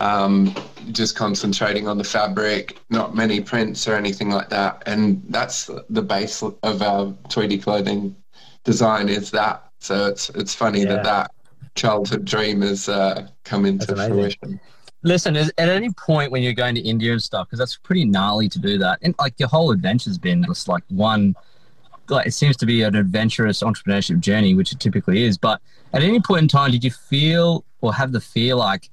um, 0.00 0.54
just 0.90 1.16
concentrating 1.16 1.86
on 1.88 1.96
the 1.96 2.04
fabric, 2.04 2.78
not 2.90 3.14
many 3.14 3.40
prints 3.40 3.86
or 3.88 3.94
anything 3.94 4.30
like 4.30 4.48
that. 4.50 4.82
And 4.86 5.22
that's 5.28 5.70
the 5.88 6.02
base 6.02 6.42
of 6.42 6.82
our 6.82 7.14
Tweedy 7.28 7.56
clothing 7.58 8.16
design 8.64 9.08
is 9.08 9.30
that. 9.30 9.64
So 9.78 10.06
it's 10.06 10.28
it's 10.30 10.54
funny 10.54 10.80
Yeah. 10.82 10.94
that 10.96 11.04
that 11.04 11.30
childhood 11.74 12.24
dream 12.24 12.62
has 12.62 12.88
uh, 12.88 13.28
come 13.44 13.64
into 13.64 13.94
fruition. 13.94 14.60
Listen, 15.04 15.34
is, 15.34 15.52
at 15.58 15.68
any 15.68 15.90
point 15.90 16.30
when 16.30 16.42
you're 16.42 16.52
going 16.52 16.74
to 16.76 16.80
India 16.80 17.12
and 17.12 17.22
stuff, 17.22 17.48
because 17.48 17.58
that's 17.58 17.76
pretty 17.76 18.04
gnarly 18.04 18.48
to 18.48 18.58
do 18.58 18.78
that, 18.78 18.98
and 19.02 19.14
like 19.18 19.34
your 19.38 19.48
whole 19.48 19.72
adventure's 19.72 20.18
been 20.18 20.44
just 20.44 20.68
like 20.68 20.84
one, 20.88 21.34
like 22.08 22.26
it 22.26 22.32
seems 22.32 22.56
to 22.58 22.66
be 22.66 22.82
an 22.82 22.94
adventurous 22.94 23.62
entrepreneurship 23.62 24.20
journey, 24.20 24.54
which 24.54 24.72
it 24.72 24.78
typically 24.78 25.24
is. 25.24 25.36
But 25.38 25.60
at 25.92 26.02
any 26.02 26.20
point 26.20 26.42
in 26.42 26.48
time, 26.48 26.70
did 26.70 26.84
you 26.84 26.90
feel 26.90 27.64
or 27.80 27.92
have 27.92 28.12
the 28.12 28.20
fear 28.20 28.54
like 28.54 28.90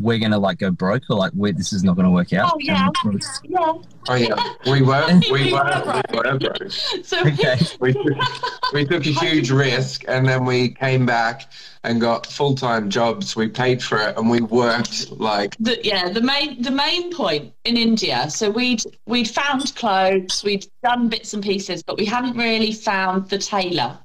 we're 0.00 0.18
gonna 0.18 0.38
like 0.38 0.58
go 0.58 0.70
broke 0.70 1.02
or 1.10 1.16
like 1.16 1.32
we 1.36 1.52
this 1.52 1.72
is 1.72 1.84
not 1.84 1.96
gonna 1.96 2.10
work 2.10 2.32
out? 2.32 2.52
Oh, 2.54 2.58
yeah. 2.60 2.88
And- 3.04 3.22
yeah. 3.44 3.72
Oh 4.08 4.14
yeah, 4.14 4.54
we 4.66 4.82
were 4.82 5.06
we 5.30 5.44
We 5.44 5.52
were 5.52 5.58
were 5.62 6.02
we 6.12 6.18
were 6.18 6.38
broke. 6.38 6.70
So 7.04 7.20
Okay. 7.26 7.56
we 7.80 7.92
took, 7.92 8.72
we 8.72 8.84
took 8.84 9.06
a 9.06 9.10
huge 9.10 9.50
risk 9.50 10.04
and 10.08 10.26
then 10.26 10.44
we 10.44 10.70
came 10.70 11.06
back 11.06 11.52
and 11.84 12.00
got 12.00 12.26
full-time 12.26 12.90
jobs 12.90 13.34
we 13.34 13.48
paid 13.48 13.82
for 13.82 13.98
it 13.98 14.16
and 14.16 14.30
we 14.30 14.40
worked 14.40 15.10
like 15.12 15.56
the, 15.58 15.78
yeah, 15.84 16.08
the 16.08 16.20
main 16.20 16.62
the 16.62 16.70
main 16.70 17.12
point 17.14 17.52
in 17.64 17.76
India. 17.76 18.28
So 18.30 18.50
we'd 18.50 18.82
we'd 19.06 19.28
found 19.28 19.74
clothes, 19.76 20.42
we'd 20.44 20.66
done 20.82 21.08
bits 21.08 21.34
and 21.34 21.42
pieces, 21.42 21.82
but 21.82 21.96
we 21.98 22.04
hadn't 22.06 22.36
really 22.36 22.72
found 22.72 23.28
the 23.28 23.38
tailor 23.38 23.98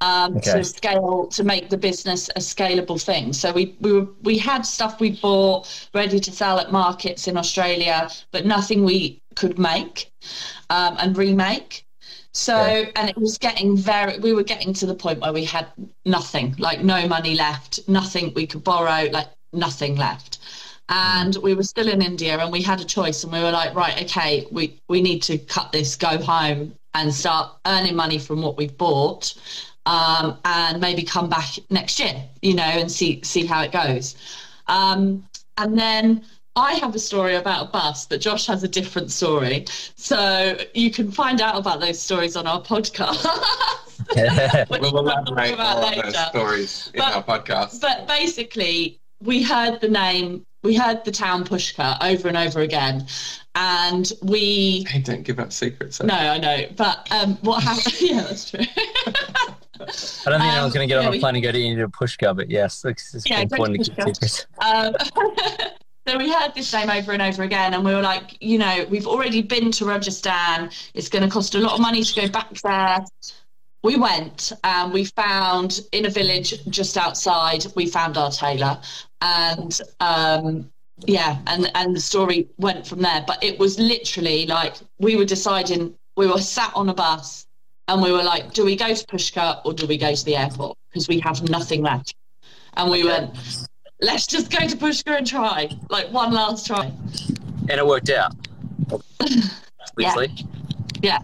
um, 0.00 0.36
Okay. 0.36 0.52
to 0.52 0.64
scale 0.64 1.26
to 1.28 1.44
make 1.44 1.68
the 1.70 1.76
business 1.76 2.28
a 2.30 2.40
scalable 2.40 3.02
thing. 3.02 3.32
So 3.32 3.52
we 3.52 3.76
we 3.80 3.92
were, 3.92 4.06
we 4.22 4.38
had 4.38 4.62
stuff 4.62 5.00
we 5.00 5.20
bought 5.20 5.88
ready 5.94 6.20
to 6.20 6.32
sell 6.32 6.58
at 6.58 6.72
markets 6.72 7.28
in 7.28 7.36
Australia, 7.36 8.08
but 8.32 8.46
nothing 8.46 8.84
we 8.84 9.22
could 9.34 9.58
make 9.58 10.10
um, 10.70 10.96
and 10.98 11.16
remake. 11.16 11.84
So, 12.34 12.84
and 12.94 13.08
it 13.08 13.16
was 13.16 13.38
getting 13.38 13.76
very, 13.76 14.18
we 14.20 14.32
were 14.32 14.44
getting 14.44 14.72
to 14.74 14.86
the 14.86 14.94
point 14.94 15.20
where 15.20 15.32
we 15.32 15.44
had 15.44 15.66
nothing, 16.04 16.54
like 16.58 16.82
no 16.84 17.08
money 17.08 17.34
left, 17.34 17.80
nothing 17.88 18.32
we 18.34 18.46
could 18.46 18.62
borrow, 18.62 19.08
like 19.10 19.28
nothing 19.52 19.96
left. 19.96 20.38
And 20.88 21.36
we 21.42 21.54
were 21.54 21.64
still 21.64 21.88
in 21.88 22.00
India 22.00 22.38
and 22.38 22.52
we 22.52 22.62
had 22.62 22.80
a 22.80 22.84
choice 22.84 23.24
and 23.24 23.32
we 23.32 23.40
were 23.40 23.50
like, 23.50 23.74
right, 23.74 24.02
okay, 24.04 24.46
we, 24.52 24.80
we 24.88 25.02
need 25.02 25.22
to 25.24 25.38
cut 25.38 25.72
this, 25.72 25.96
go 25.96 26.18
home 26.18 26.74
and 26.94 27.12
start 27.12 27.56
earning 27.66 27.96
money 27.96 28.18
from 28.18 28.40
what 28.42 28.56
we've 28.56 28.76
bought 28.76 29.34
um, 29.88 30.38
and 30.44 30.80
maybe 30.80 31.02
come 31.02 31.28
back 31.28 31.48
next 31.70 31.98
year, 31.98 32.14
you 32.42 32.54
know, 32.54 32.62
and 32.62 32.90
see, 32.92 33.20
see 33.22 33.46
how 33.46 33.62
it 33.62 33.72
goes. 33.72 34.16
Um, 34.66 35.24
and 35.56 35.78
then 35.78 36.24
I 36.56 36.74
have 36.74 36.94
a 36.94 36.98
story 36.98 37.36
about 37.36 37.68
a 37.68 37.70
bus, 37.70 38.04
but 38.06 38.20
Josh 38.20 38.46
has 38.46 38.62
a 38.62 38.68
different 38.68 39.10
story. 39.10 39.64
So 39.96 40.58
you 40.74 40.90
can 40.90 41.10
find 41.10 41.40
out 41.40 41.56
about 41.56 41.80
those 41.80 41.98
stories 42.00 42.36
on 42.36 42.46
our 42.46 42.62
podcast. 42.62 43.24
We'll 44.70 44.96
elaborate 44.98 45.54
about 45.54 45.78
more 45.78 45.86
on 45.86 45.94
those 45.96 46.04
later. 46.14 46.26
stories 46.30 46.90
in 46.94 46.98
But- 47.00 47.14
our 47.16 47.22
podcast. 47.24 47.80
But 47.80 48.06
basically, 48.06 49.00
we 49.22 49.42
heard 49.42 49.80
the 49.80 49.88
name, 49.88 50.46
we 50.62 50.76
heard 50.76 51.04
the 51.04 51.10
town 51.10 51.44
Pushkar 51.44 51.98
over 52.02 52.28
and 52.28 52.36
over 52.36 52.60
again. 52.60 53.06
And 53.56 54.10
we, 54.22 54.84
Hey, 54.88 55.00
don't 55.00 55.24
give 55.24 55.40
up 55.40 55.52
secrets. 55.52 56.00
no, 56.02 56.14
I 56.14 56.38
know, 56.38 56.66
but 56.76 57.08
um, 57.10 57.36
what 57.42 57.62
happened? 57.64 57.96
yeah, 58.00 58.22
that's 58.22 58.50
true. 58.50 58.60
I 59.80 59.84
don't 60.30 60.40
think 60.40 60.42
Um, 60.42 60.42
anyone's 60.42 60.74
going 60.74 60.88
to 60.88 60.94
get 60.94 61.04
on 61.04 61.14
a 61.14 61.18
plane 61.18 61.36
and 61.36 61.44
go 61.44 61.52
to 61.52 61.62
India 61.62 61.84
to 61.84 61.90
Pushkar, 61.90 62.36
but 62.36 62.50
yes, 62.50 62.84
it's, 62.84 63.14
it's 63.14 63.28
Yeah, 63.28 63.44
go 63.44 63.48
to 63.48 63.54
important 63.54 63.84
to 63.84 63.90
keep 63.90 64.14
secrets. 64.14 64.46
Um, 64.58 64.94
so 66.08 66.18
we 66.18 66.32
heard 66.32 66.54
this 66.54 66.72
name 66.72 66.90
over 66.90 67.12
and 67.12 67.22
over 67.22 67.42
again, 67.42 67.74
and 67.74 67.84
we 67.84 67.94
were 67.94 68.02
like, 68.02 68.36
you 68.40 68.58
know, 68.58 68.86
we've 68.90 69.06
already 69.06 69.42
been 69.42 69.70
to 69.72 69.84
Rajasthan. 69.84 70.70
It's 70.94 71.08
going 71.08 71.22
to 71.22 71.30
cost 71.30 71.54
a 71.54 71.58
lot 71.58 71.74
of 71.74 71.80
money 71.80 72.02
to 72.02 72.20
go 72.20 72.28
back 72.28 72.52
there. 72.62 73.04
We 73.82 73.96
went 73.96 74.52
and 74.64 74.92
we 74.92 75.04
found 75.04 75.80
in 75.92 76.06
a 76.06 76.10
village 76.10 76.66
just 76.68 76.96
outside. 76.96 77.64
We 77.76 77.86
found 77.86 78.16
our 78.16 78.30
tailor, 78.30 78.80
and 79.20 79.80
um, 80.00 80.70
yeah, 81.06 81.38
and 81.46 81.70
and 81.74 81.94
the 81.94 82.00
story 82.00 82.48
went 82.58 82.86
from 82.86 83.00
there. 83.00 83.22
But 83.26 83.42
it 83.42 83.58
was 83.58 83.78
literally 83.78 84.46
like 84.46 84.74
we 84.98 85.16
were 85.16 85.24
deciding. 85.24 85.94
We 86.16 86.26
were 86.26 86.38
sat 86.38 86.72
on 86.74 86.88
a 86.88 86.94
bus, 86.94 87.46
and 87.88 88.02
we 88.02 88.12
were 88.12 88.22
like, 88.22 88.52
do 88.52 88.64
we 88.64 88.76
go 88.76 88.94
to 88.94 89.06
Pushkar 89.06 89.62
or 89.64 89.72
do 89.72 89.86
we 89.86 89.96
go 89.96 90.14
to 90.14 90.24
the 90.24 90.36
airport? 90.36 90.76
Because 90.90 91.08
we 91.08 91.18
have 91.20 91.48
nothing 91.48 91.82
left. 91.82 92.14
And 92.76 92.90
we 92.90 93.02
went, 93.02 93.34
let's 94.00 94.26
just 94.26 94.50
go 94.50 94.66
to 94.66 94.76
Pushkar 94.76 95.16
and 95.18 95.26
try, 95.26 95.70
like 95.88 96.12
one 96.12 96.32
last 96.32 96.66
try. 96.66 96.92
And 97.68 97.70
it 97.70 97.86
worked 97.86 98.10
out. 98.10 98.34
Obviously. 99.90 100.32
Yeah. 101.02 101.18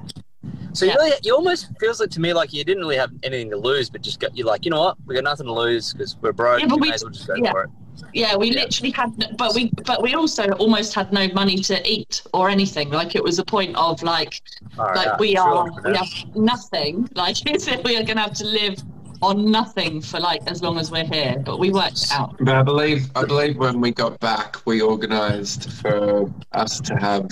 So 0.73 0.87
you, 0.87 0.92
really, 0.94 1.16
you 1.23 1.35
almost 1.35 1.68
feels 1.78 2.00
like 2.00 2.11
to 2.11 2.21
me 2.21 2.33
like 2.33 2.52
you 2.52 2.64
didn't 2.64 2.83
really 2.83 2.97
have 2.97 3.12
anything 3.23 3.50
to 3.50 3.56
lose, 3.56 3.88
but 3.88 4.02
just 4.02 4.18
got 4.18 4.37
you're 4.37 4.47
like, 4.47 4.64
you 4.64 4.71
know 4.71 4.80
what, 4.80 4.97
we 5.06 5.14
got 5.14 5.23
nothing 5.23 5.47
to 5.47 5.52
lose 5.52 5.92
because 5.92 6.16
we're 6.21 6.33
broke. 6.33 6.61
Yeah, 6.61 6.66
but 6.66 6.76
we 6.76 6.80
we- 6.80 6.88
may 6.88 6.94
as 6.94 7.04
well 7.04 7.12
just 7.12 7.28
go 7.28 7.35
yeah. 7.37 7.52
for 7.52 7.64
it. 7.64 7.71
Yeah, 8.12 8.36
we 8.36 8.50
Yeah. 8.50 8.62
literally 8.62 8.92
had, 8.92 9.36
but 9.36 9.54
we, 9.54 9.70
but 9.84 10.02
we 10.02 10.14
also 10.14 10.48
almost 10.52 10.94
had 10.94 11.12
no 11.12 11.28
money 11.28 11.56
to 11.56 11.90
eat 11.90 12.22
or 12.32 12.48
anything. 12.48 12.90
Like 12.90 13.14
it 13.16 13.22
was 13.24 13.38
a 13.38 13.44
point 13.44 13.74
of 13.76 14.02
like, 14.02 14.40
All 14.78 14.86
right, 14.86 14.96
like 14.96 15.06
yeah, 15.06 15.16
we 15.18 15.36
are, 15.36 15.66
for 15.72 15.82
we 15.90 15.96
have 15.96 16.08
nothing. 16.34 17.08
Like 17.14 17.36
it's, 17.46 17.66
we 17.84 17.96
are 17.96 18.04
going 18.04 18.16
to 18.16 18.22
have 18.22 18.34
to 18.34 18.46
live 18.46 18.82
on 19.22 19.50
nothing 19.50 20.00
for 20.00 20.20
like 20.20 20.42
as 20.46 20.62
long 20.62 20.78
as 20.78 20.90
we're 20.90 21.04
here. 21.06 21.36
But 21.44 21.58
we 21.58 21.70
worked 21.70 22.02
it 22.02 22.12
out. 22.12 22.36
But 22.40 22.54
I 22.54 22.62
believe 22.62 23.10
I 23.16 23.24
believe 23.24 23.56
when 23.56 23.80
we 23.80 23.90
got 23.90 24.18
back, 24.20 24.64
we 24.66 24.82
organised 24.82 25.70
for 25.70 26.30
us 26.52 26.80
to 26.82 26.94
have 26.96 27.28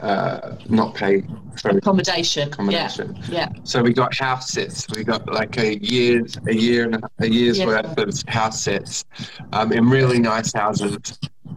uh, 0.00 0.56
not 0.68 0.94
pay 0.94 1.22
for 1.60 1.70
Accommodation. 1.70 2.48
accommodation. 2.48 3.16
Yeah. 3.28 3.48
So 3.64 3.82
we 3.82 3.92
got 3.92 4.14
house 4.14 4.50
sits. 4.50 4.86
We 4.94 5.04
got 5.04 5.26
like 5.32 5.56
a 5.58 5.78
year's 5.78 6.36
a 6.48 6.54
year 6.54 6.84
and 6.84 6.96
a, 6.96 7.00
a 7.20 7.26
year's 7.28 7.58
Yes. 7.58 7.66
worth 7.66 7.98
of 7.98 8.22
house 8.28 8.60
sits 8.62 9.04
um, 9.52 9.72
in 9.72 9.88
really 9.88 10.18
nice 10.18 10.52
houses. 10.52 10.98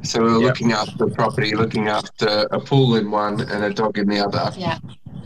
So 0.04 0.22
we 0.22 0.28
were 0.34 0.40
Yep. 0.40 0.44
looking 0.44 0.72
after 0.74 0.98
the 0.98 1.08
property, 1.08 1.56
looking 1.56 1.88
after 1.88 2.48
a 2.52 2.60
pool 2.60 2.96
in 2.96 3.10
one 3.10 3.42
and 3.42 3.64
a 3.64 3.74
dog 3.74 3.98
in 3.98 4.08
the 4.08 4.20
other. 4.20 4.52
Yeah. 4.58 4.78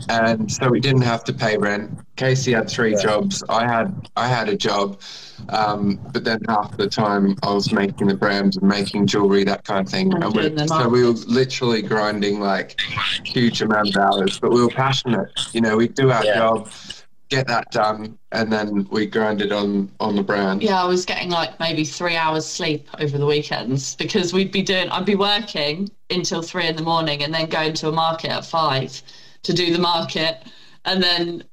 And 0.08 0.50
so 0.50 0.68
we 0.68 0.80
didn't 0.80 1.02
have 1.02 1.24
to 1.24 1.32
pay 1.32 1.56
rent. 1.56 1.98
Cacey 2.16 2.52
had 2.52 2.68
three 2.68 2.92
Yeah. 2.92 3.02
jobs. 3.02 3.42
I 3.48 3.66
had 3.66 3.94
I 4.16 4.28
had 4.28 4.48
a 4.48 4.56
job, 4.56 5.00
um, 5.48 5.98
but 6.12 6.24
then 6.24 6.40
half 6.48 6.76
the 6.76 6.86
time 6.88 7.36
I 7.42 7.52
was 7.52 7.72
making 7.72 8.08
the 8.08 8.14
brands 8.14 8.56
and 8.56 8.68
making 8.68 9.06
jewelry, 9.06 9.44
that 9.44 9.64
kind 9.64 9.86
of 9.86 9.90
thing. 9.92 10.12
And 10.12 10.24
And 10.24 10.34
we, 10.34 10.66
so 10.66 10.88
we 10.88 11.04
were 11.04 11.12
literally 11.26 11.82
grinding 11.82 12.40
like 12.40 12.76
huge 13.24 13.62
amount 13.62 13.88
of 13.90 13.96
hours, 13.96 14.38
but 14.38 14.52
we 14.52 14.62
were 14.62 14.70
passionate. 14.70 15.28
You 15.52 15.60
know, 15.62 15.76
we 15.76 15.88
do 15.88 16.10
our 16.10 16.24
Yeah. 16.24 16.34
job, 16.34 16.68
get 17.30 17.46
that 17.48 17.70
done, 17.70 18.18
and 18.32 18.52
then 18.52 18.86
we 18.90 19.06
grinded 19.06 19.52
on 19.52 19.90
on 20.00 20.16
the 20.16 20.22
brand. 20.22 20.62
Yeah, 20.62 20.82
I 20.82 20.86
was 20.86 21.06
getting 21.06 21.30
like 21.30 21.58
maybe 21.58 21.84
three 21.84 22.16
hours 22.16 22.44
sleep 22.46 22.88
over 23.00 23.16
the 23.16 23.26
weekends 23.26 23.96
because 23.96 24.34
we'd 24.34 24.52
be 24.52 24.62
doing, 24.62 24.90
I'd 24.90 25.06
be 25.06 25.14
working 25.14 25.90
until 26.10 26.42
three 26.42 26.66
in 26.66 26.76
the 26.76 26.82
morning 26.82 27.22
and 27.22 27.32
then 27.32 27.48
going 27.48 27.72
to 27.74 27.88
a 27.88 27.92
market 27.92 28.30
at 28.30 28.44
five 28.44 29.02
to 29.42 29.52
do 29.52 29.72
the 29.72 29.78
market 29.78 30.44
and 30.84 31.02
then 31.02 31.44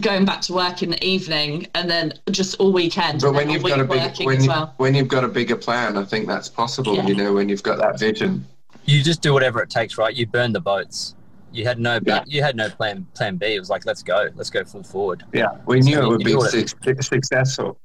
going 0.00 0.24
back 0.24 0.40
to 0.42 0.52
work 0.52 0.82
in 0.82 0.90
the 0.90 1.04
evening 1.04 1.66
and 1.74 1.88
then 1.88 2.12
just 2.30 2.56
all 2.56 2.72
weekend. 2.72 3.20
But 3.20 3.34
when 3.34 3.48
you've 3.50 3.62
got 3.62 3.80
a 3.80 3.84
big 3.84 4.26
when 4.26 4.42
you, 4.42 4.48
well. 4.48 4.74
when 4.78 4.94
you've 4.94 5.08
got 5.08 5.24
a 5.24 5.28
bigger 5.28 5.56
plan, 5.56 5.96
I 5.96 6.04
think 6.04 6.26
that's 6.26 6.48
possible. 6.48 6.96
Yeah. 6.96 7.06
You 7.06 7.14
know, 7.14 7.32
when 7.32 7.48
you've 7.48 7.62
got 7.62 7.78
that 7.78 7.98
vision. 7.98 8.46
You 8.86 9.02
just 9.02 9.22
do 9.22 9.32
whatever 9.32 9.62
it 9.62 9.70
takes, 9.70 9.96
right? 9.96 10.14
You 10.14 10.26
burn 10.26 10.52
the 10.52 10.60
boats. 10.60 11.14
You 11.52 11.64
had 11.64 11.78
no 11.78 12.00
Yeah. 12.04 12.24
you 12.26 12.42
had 12.42 12.56
no 12.56 12.68
plan 12.68 13.06
plan 13.14 13.36
B. 13.36 13.54
It 13.54 13.60
was 13.60 13.70
like 13.70 13.86
let's 13.86 14.02
go, 14.02 14.28
let's 14.34 14.50
go 14.50 14.64
full 14.64 14.82
forward. 14.82 15.24
Yeah, 15.32 15.56
we 15.66 15.80
knew 15.80 15.94
So 15.94 16.04
it 16.04 16.08
would 16.08 16.24
be 16.24 16.34
what 16.34 16.50
su- 16.50 16.66
successful. 17.00 17.78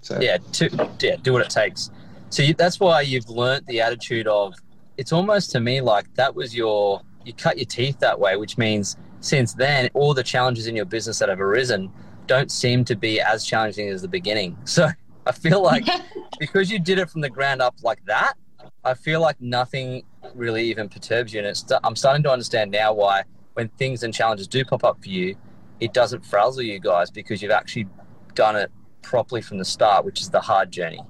So 0.00 0.20
yeah, 0.20 0.38
to, 0.52 0.90
yeah, 1.00 1.16
do 1.20 1.32
what 1.32 1.42
it 1.42 1.50
takes. 1.50 1.90
So 2.30 2.44
you, 2.44 2.54
that's 2.54 2.78
why 2.78 3.00
you've 3.00 3.28
learnt 3.28 3.66
the 3.66 3.80
attitude 3.80 4.28
of. 4.28 4.54
It's 4.96 5.12
almost 5.12 5.50
to 5.50 5.60
me 5.60 5.80
like 5.80 6.06
that 6.14 6.34
was 6.34 6.54
your 6.54 7.02
you 7.24 7.32
cut 7.32 7.58
your 7.58 7.66
teeth 7.66 7.98
that 7.98 8.18
way, 8.18 8.36
which 8.36 8.56
means 8.56 8.96
since 9.26 9.54
then 9.54 9.90
all 9.94 10.14
the 10.14 10.22
challenges 10.22 10.66
in 10.68 10.76
your 10.76 10.84
business 10.84 11.18
that 11.18 11.28
have 11.28 11.40
arisen 11.40 11.90
don't 12.26 12.50
seem 12.50 12.84
to 12.84 12.94
be 12.94 13.20
as 13.20 13.44
challenging 13.44 13.88
as 13.88 14.00
the 14.02 14.08
beginning. 14.08 14.56
So 14.64 14.88
I 15.26 15.32
feel 15.32 15.62
like 15.62 15.84
because 16.38 16.70
you 16.70 16.78
did 16.78 16.98
it 16.98 17.10
from 17.10 17.20
the 17.20 17.28
ground 17.30 17.60
up 17.60 17.74
like 17.82 18.04
that, 18.06 18.34
I 18.84 18.94
feel 18.94 19.20
like 19.20 19.40
nothing 19.40 20.04
really 20.34 20.62
even 20.64 20.88
perturbs 20.88 21.32
you, 21.32 21.40
and 21.40 21.48
it's, 21.48 21.64
I'm 21.82 21.96
starting 21.96 22.22
to 22.22 22.30
understand 22.30 22.70
now 22.70 22.92
why 22.92 23.24
when 23.54 23.68
things 23.70 24.04
and 24.04 24.14
challenges 24.14 24.46
do 24.46 24.64
pop 24.64 24.84
up 24.84 25.02
for 25.02 25.08
you, 25.08 25.34
it 25.80 25.92
doesn't 25.92 26.24
frazzle 26.24 26.62
you 26.62 26.78
guys 26.78 27.10
because 27.10 27.42
you've 27.42 27.50
actually 27.50 27.86
done 28.34 28.54
it 28.54 28.70
properly 29.02 29.40
from 29.42 29.58
the 29.58 29.64
start, 29.64 30.04
which 30.04 30.20
is 30.20 30.30
the 30.30 30.40
hard 30.40 30.70
journey. 30.70 31.00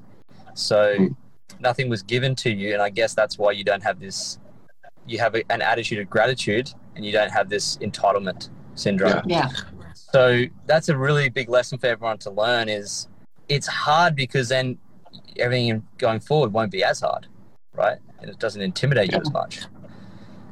So 0.55 0.97
Mm. 0.97 1.17
nothing 1.61 1.91
was 1.91 2.03
given 2.03 2.35
to 2.37 2.51
you, 2.51 2.73
and 2.73 2.81
I 2.81 2.89
guess 2.89 3.15
that's 3.15 3.37
why 3.39 3.53
you 3.53 3.65
don't 3.65 3.83
have 3.83 4.01
this. 4.01 4.39
You 5.07 5.19
have 5.19 5.35
a, 5.35 5.43
an 5.51 5.61
attitude 5.61 5.99
of 5.99 6.09
gratitude, 6.09 6.73
and 6.97 7.05
you 7.05 7.12
don't 7.12 7.31
have 7.31 7.49
this 7.49 7.76
entitlement 7.76 8.49
syndrome. 8.75 9.23
Yeah. 9.26 9.26
yeah. 9.26 9.49
So 9.95 10.45
that's 10.67 10.88
a 10.88 10.97
really 10.97 11.29
big 11.29 11.49
lesson 11.49 11.79
for 11.79 11.87
everyone 11.87 12.19
to 12.19 12.31
learn. 12.31 12.69
Is 12.69 13.09
it's 13.49 13.67
hard 13.67 14.17
because 14.17 14.49
then 14.49 14.79
everything 15.38 15.87
going 15.99 16.21
forward 16.21 16.53
won't 16.53 16.73
be 16.73 16.83
as 16.83 17.00
hard, 17.00 17.26
right? 17.75 17.99
And 18.21 18.31
it 18.31 18.38
doesn't 18.38 18.62
intimidate 18.62 19.12
you 19.12 19.19
as 19.19 19.31
much. 19.31 19.61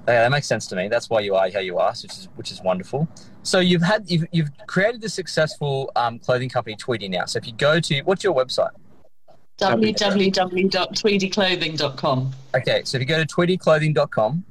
Yeah, 0.06 0.22
that 0.22 0.30
makes 0.30 0.46
sense 0.46 0.66
to 0.66 0.76
me. 0.76 0.88
That's 0.88 1.08
why 1.08 1.20
you 1.20 1.34
are 1.34 1.50
how 1.50 1.60
you 1.60 1.78
are, 1.78 1.90
which 1.90 2.12
is 2.12 2.28
which 2.36 2.52
is 2.52 2.60
wonderful. 2.62 3.08
So 3.42 3.60
you've 3.60 3.82
had 3.82 4.10
you've, 4.10 4.26
you've 4.32 4.50
created 4.66 5.00
this 5.00 5.14
successful 5.14 5.90
um, 5.96 6.18
clothing 6.18 6.50
company, 6.50 6.76
Tweedy 6.76 7.08
now. 7.08 7.24
So 7.24 7.38
if 7.38 7.46
you 7.46 7.54
go 7.54 7.80
to 7.80 8.02
what's 8.02 8.22
your 8.22 8.34
website? 8.34 8.72
www.tweedyclothing.com. 9.60 12.32
Okay, 12.56 12.82
so 12.84 12.96
if 12.96 13.00
you 13.00 13.06
go 13.06 13.22
to 13.22 13.34
tweedyclothing.com 13.34 14.44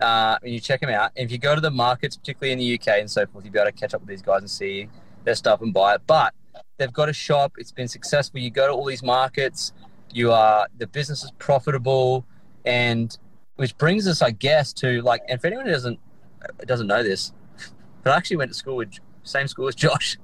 uh, 0.00 0.38
and 0.42 0.52
you 0.52 0.60
check 0.60 0.80
them 0.80 0.90
out, 0.90 1.12
and 1.16 1.24
if 1.24 1.32
you 1.32 1.38
go 1.38 1.54
to 1.54 1.60
the 1.60 1.70
markets, 1.70 2.16
particularly 2.16 2.52
in 2.52 2.58
the 2.58 2.74
UK 2.74 3.00
and 3.00 3.10
so 3.10 3.26
forth, 3.26 3.44
you'll 3.44 3.52
be 3.52 3.58
able 3.58 3.70
to 3.70 3.76
catch 3.76 3.94
up 3.94 4.00
with 4.00 4.08
these 4.08 4.22
guys 4.22 4.40
and 4.40 4.50
see 4.50 4.88
their 5.24 5.34
stuff 5.34 5.60
and 5.60 5.72
buy 5.72 5.94
it. 5.94 6.02
But 6.06 6.34
they've 6.78 6.92
got 6.92 7.08
a 7.08 7.12
shop, 7.12 7.54
it's 7.58 7.72
been 7.72 7.88
successful. 7.88 8.40
You 8.40 8.50
go 8.50 8.66
to 8.66 8.72
all 8.72 8.84
these 8.84 9.02
markets, 9.02 9.72
you 10.12 10.32
are 10.32 10.66
the 10.78 10.86
business 10.86 11.24
is 11.24 11.32
profitable, 11.38 12.24
and 12.64 13.16
which 13.56 13.76
brings 13.78 14.06
us, 14.06 14.22
I 14.22 14.30
guess, 14.30 14.72
to 14.74 15.02
like, 15.02 15.22
and 15.28 15.40
for 15.40 15.48
anyone 15.48 15.66
who 15.66 15.72
doesn't 15.72 15.98
doesn't 16.66 16.86
know 16.86 17.02
this, 17.02 17.32
but 18.02 18.12
I 18.12 18.16
actually 18.16 18.36
went 18.36 18.50
to 18.50 18.56
school 18.56 18.76
with 18.76 18.92
same 19.24 19.48
school 19.48 19.68
as 19.68 19.74
Josh, 19.74 20.16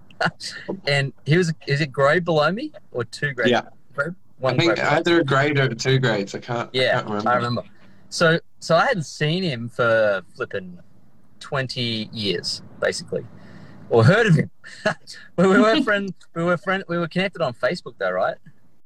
and 0.86 1.12
he 1.26 1.36
was 1.36 1.52
is 1.66 1.80
it 1.80 1.92
grade 1.92 2.24
below 2.24 2.50
me 2.52 2.72
or 2.92 3.04
two 3.04 3.32
grades? 3.32 3.50
Yeah. 3.50 3.62
Grade? 3.94 4.14
I 4.42 4.56
think 4.56 4.74
grade 4.74 4.78
either 4.80 5.20
a 5.20 5.24
grade 5.24 5.58
or 5.58 5.74
two 5.74 5.98
grades. 5.98 6.34
I 6.34 6.38
can't. 6.38 6.68
I 6.68 6.70
Yeah, 6.72 6.94
can't 6.94 7.06
remember. 7.06 7.30
I 7.30 7.34
remember. 7.36 7.62
So, 8.14 8.38
so 8.60 8.76
I 8.76 8.86
hadn't 8.86 9.06
seen 9.06 9.42
him 9.42 9.68
for 9.68 10.22
flipping 10.36 10.78
twenty 11.40 12.08
years, 12.12 12.62
basically, 12.80 13.26
or 13.90 14.04
heard 14.04 14.28
of 14.28 14.36
him. 14.36 14.52
we 15.36 15.48
were 15.48 15.82
friend. 15.82 16.14
We 16.32 16.44
were 16.44 16.56
friend. 16.56 16.84
We 16.88 16.96
were 16.96 17.08
connected 17.08 17.42
on 17.42 17.54
Facebook, 17.54 17.94
though, 17.98 18.12
right? 18.12 18.36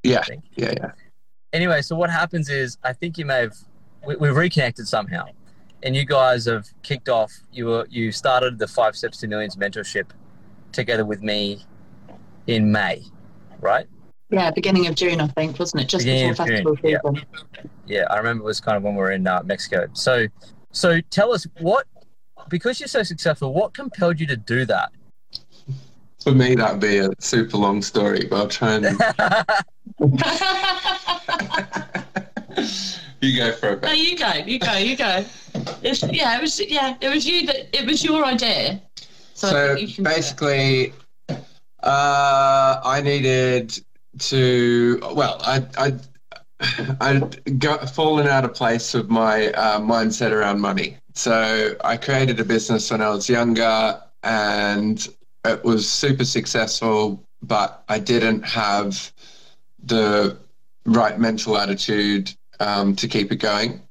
Yeah, 0.02 0.22
yeah, 0.56 0.72
yeah. 0.78 0.92
Anyway, 1.52 1.82
so 1.82 1.94
what 1.94 2.08
happens 2.08 2.48
is, 2.48 2.78
I 2.82 2.94
think 2.94 3.18
you 3.18 3.26
may 3.26 3.40
have 3.40 3.52
we, 4.06 4.16
we've 4.16 4.34
reconnected 4.34 4.88
somehow, 4.88 5.26
and 5.82 5.94
you 5.94 6.06
guys 6.06 6.46
have 6.46 6.64
kicked 6.82 7.10
off. 7.10 7.30
You 7.52 7.66
were 7.66 7.86
you 7.90 8.12
started 8.12 8.58
the 8.58 8.66
Five 8.66 8.96
Steps 8.96 9.18
to 9.18 9.26
Millions 9.26 9.56
mentorship 9.56 10.08
together 10.72 11.04
with 11.04 11.22
me 11.22 11.66
in 12.46 12.72
May, 12.72 13.02
right? 13.60 13.88
Yeah, 14.30 14.50
beginning 14.50 14.86
of 14.86 14.94
June, 14.94 15.20
I 15.20 15.26
think, 15.28 15.58
wasn't 15.58 15.82
it? 15.82 15.88
Just 15.88 16.04
Beginning 16.04 16.32
before 16.32 16.46
festival 16.46 16.76
June, 16.76 16.90
yeah. 16.90 16.98
season. 17.02 17.26
Yeah, 17.86 18.04
I 18.10 18.18
remember 18.18 18.42
it 18.42 18.46
was 18.46 18.60
kind 18.60 18.76
of 18.76 18.82
when 18.82 18.94
we 18.94 19.00
were 19.00 19.12
in 19.12 19.26
uh, 19.26 19.42
Mexico. 19.44 19.86
So, 19.94 20.26
so 20.70 21.00
tell 21.10 21.32
us 21.32 21.46
what, 21.60 21.86
because 22.50 22.78
you're 22.78 22.88
so 22.88 23.02
successful, 23.02 23.54
what 23.54 23.72
compelled 23.72 24.20
you 24.20 24.26
to 24.26 24.36
do 24.36 24.66
that? 24.66 24.92
For 26.22 26.32
me, 26.32 26.54
that'd 26.56 26.80
be 26.80 26.98
a 26.98 27.08
super 27.20 27.56
long 27.56 27.80
story, 27.80 28.26
but 28.28 28.36
I'll 28.36 28.48
try 28.48 28.74
and 28.74 28.84
you 33.20 33.36
go 33.36 33.52
for 33.52 33.70
it. 33.70 33.82
No, 33.82 33.92
you 33.92 34.18
go, 34.18 34.32
you 34.32 34.58
go, 34.58 34.76
you 34.76 34.96
go. 34.96 35.24
It's, 35.82 36.02
yeah, 36.02 36.36
it 36.36 36.42
was 36.42 36.60
yeah, 36.60 36.96
it 37.00 37.08
was 37.08 37.26
you 37.26 37.46
that 37.46 37.76
it 37.76 37.86
was 37.86 38.04
your 38.04 38.24
idea. 38.24 38.82
So, 39.34 39.48
So 39.48 39.74
think 39.76 39.88
you 39.88 39.94
can 39.94 40.04
do 40.04 40.10
it. 40.10 40.14
basically, 40.14 40.92
uh, 41.82 42.80
I 42.84 43.00
needed 43.02 43.78
to. 44.20 44.98
Well, 45.14 45.38
I 45.42 45.64
I 45.76 45.92
I'd 47.00 47.90
fallen 47.90 48.26
out 48.26 48.44
of 48.44 48.54
place 48.54 48.94
with 48.94 49.08
my 49.08 49.48
uh, 49.52 49.80
mindset 49.80 50.32
around 50.32 50.60
money. 50.60 50.96
So 51.14 51.76
I 51.82 51.96
created 51.96 52.40
a 52.40 52.44
business 52.44 52.90
when 52.90 53.00
I 53.00 53.10
was 53.10 53.28
younger, 53.28 54.00
and 54.22 55.08
it 55.44 55.64
was 55.64 55.88
super 55.88 56.24
successful. 56.24 57.24
But 57.42 57.84
I 57.88 57.98
didn't 58.00 58.42
have 58.42 59.12
the 59.82 60.36
right 60.84 61.18
mental 61.18 61.56
attitude 61.56 62.34
um, 62.60 62.96
to 62.96 63.06
keep 63.06 63.30
it 63.30 63.36
going. 63.36 63.82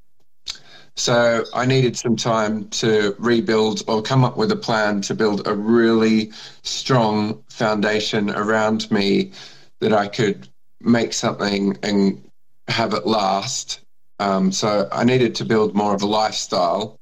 So 0.98 1.46
I 1.54 1.66
needed 1.66 1.96
some 1.96 2.16
time 2.16 2.68
to 2.70 3.16
rebuild 3.20 3.84
or 3.88 4.02
come 4.02 4.24
up 4.24 4.36
with 4.36 4.52
a 4.52 4.56
plan 4.56 5.00
to 5.02 5.14
build 5.14 5.48
a 5.48 5.54
really 5.54 6.32
strong 6.64 7.44
foundation 7.50 8.32
around 8.32 8.90
me 8.90 9.32
that 9.80 9.94
I 9.94 10.08
could 10.08 10.48
make 10.82 11.14
something 11.14 11.78
and 11.84 12.24
have 12.68 12.94
it 12.94 13.06
last. 13.06 13.82
Um, 14.20 14.52
so 14.52 14.88
I 14.92 15.04
needed 15.04 15.36
to 15.36 15.46
build 15.46 15.76
more 15.76 15.94
of 15.94 16.02
a 16.02 16.08
lifestyle 16.08 17.00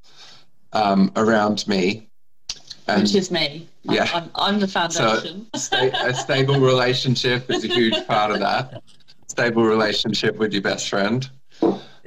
um, 0.73 1.11
around 1.15 1.67
me. 1.67 2.09
And 2.87 3.03
which 3.03 3.15
is 3.15 3.31
me. 3.31 3.67
I'm, 3.87 3.95
Yeah. 3.95 4.09
I'm, 4.13 4.29
I'm 4.35 4.59
the 4.59 4.67
foundation. 4.67 5.47
sta- 5.55 5.91
a 6.05 6.13
stable 6.13 6.59
relationship 6.59 7.49
is 7.49 7.63
a 7.63 7.67
huge 7.67 8.05
part 8.07 8.31
of 8.31 8.39
that. 8.39 8.83
Stable 9.27 9.63
relationship 9.63 10.35
with 10.37 10.53
your 10.53 10.61
best 10.61 10.89
friend. 10.89 11.29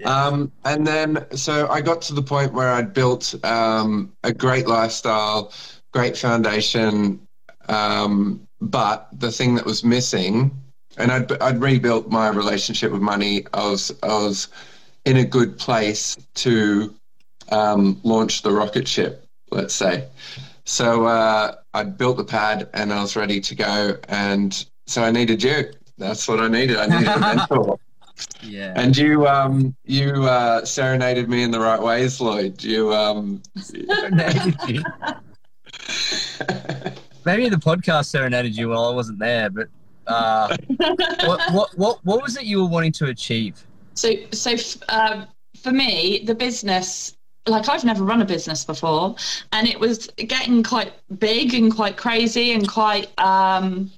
Um, 0.04 0.52
and 0.64 0.86
then, 0.86 1.26
so 1.34 1.66
I 1.68 1.80
got 1.80 2.00
to 2.02 2.14
the 2.14 2.22
point 2.22 2.52
where 2.52 2.68
I'd 2.68 2.94
built 2.94 3.34
um, 3.44 4.12
a 4.22 4.32
great 4.32 4.68
lifestyle, 4.68 5.52
great 5.92 6.16
foundation. 6.16 7.26
Um, 7.68 8.47
but 8.60 9.08
the 9.12 9.30
thing 9.30 9.54
that 9.54 9.64
was 9.64 9.84
missing, 9.84 10.50
and 10.96 11.12
I'd, 11.12 11.30
I'd 11.40 11.60
rebuilt 11.60 12.08
my 12.08 12.28
relationship 12.28 12.92
with 12.92 13.00
money. 13.00 13.46
I 13.54 13.70
was, 13.70 13.92
I 14.02 14.08
was 14.08 14.48
in 15.04 15.18
a 15.18 15.24
good 15.24 15.58
place 15.58 16.16
to 16.34 16.94
um, 17.50 18.00
launch 18.02 18.42
the 18.42 18.52
rocket 18.52 18.88
ship, 18.88 19.24
let's 19.50 19.74
say. 19.74 20.08
So 20.64 21.06
uh, 21.06 21.54
I'd 21.74 21.96
built 21.96 22.18
the 22.18 22.24
pad 22.24 22.68
and 22.74 22.92
I 22.92 23.00
was 23.00 23.16
ready 23.16 23.40
to 23.40 23.54
go. 23.54 23.96
And 24.08 24.66
so 24.86 25.02
I 25.02 25.10
needed 25.10 25.42
you. 25.42 25.72
That's 25.96 26.28
what 26.28 26.40
I 26.40 26.48
needed. 26.48 26.76
I 26.76 26.86
needed 26.86 27.08
a 27.08 27.20
mentor. 27.20 27.78
Yeah. 28.42 28.72
And 28.74 28.96
you, 28.96 29.28
um, 29.28 29.76
you 29.84 30.24
uh, 30.24 30.64
serenaded 30.64 31.28
me 31.28 31.44
in 31.44 31.52
the 31.52 31.60
right 31.60 31.80
ways, 31.80 32.20
Lloyd. 32.20 32.64
You, 32.64 32.92
um, 32.92 33.40
Maybe 37.28 37.50
the 37.50 37.56
podcast 37.56 38.06
serenaded 38.06 38.56
you 38.56 38.70
while 38.70 38.86
I 38.86 38.94
wasn't 38.94 39.18
there, 39.18 39.50
but 39.50 39.68
uh, 40.06 40.56
what, 41.26 41.52
what, 41.52 41.76
what, 41.76 41.98
what 42.02 42.22
was 42.22 42.38
it 42.38 42.44
you 42.44 42.62
were 42.62 42.70
wanting 42.70 42.92
to 42.92 43.08
achieve? 43.08 43.66
So, 43.92 44.14
so 44.32 44.52
f- 44.52 44.78
um, 44.88 45.26
for 45.62 45.70
me, 45.70 46.22
the 46.24 46.34
business, 46.34 47.18
like 47.46 47.68
I've 47.68 47.84
never 47.84 48.02
run 48.02 48.22
a 48.22 48.24
business 48.24 48.64
before, 48.64 49.14
and 49.52 49.68
it 49.68 49.78
was 49.78 50.06
getting 50.16 50.62
quite 50.62 50.94
big 51.18 51.52
and 51.52 51.70
quite 51.70 51.98
crazy 51.98 52.52
and 52.52 52.66
quite 52.66 53.08
um, 53.20 53.92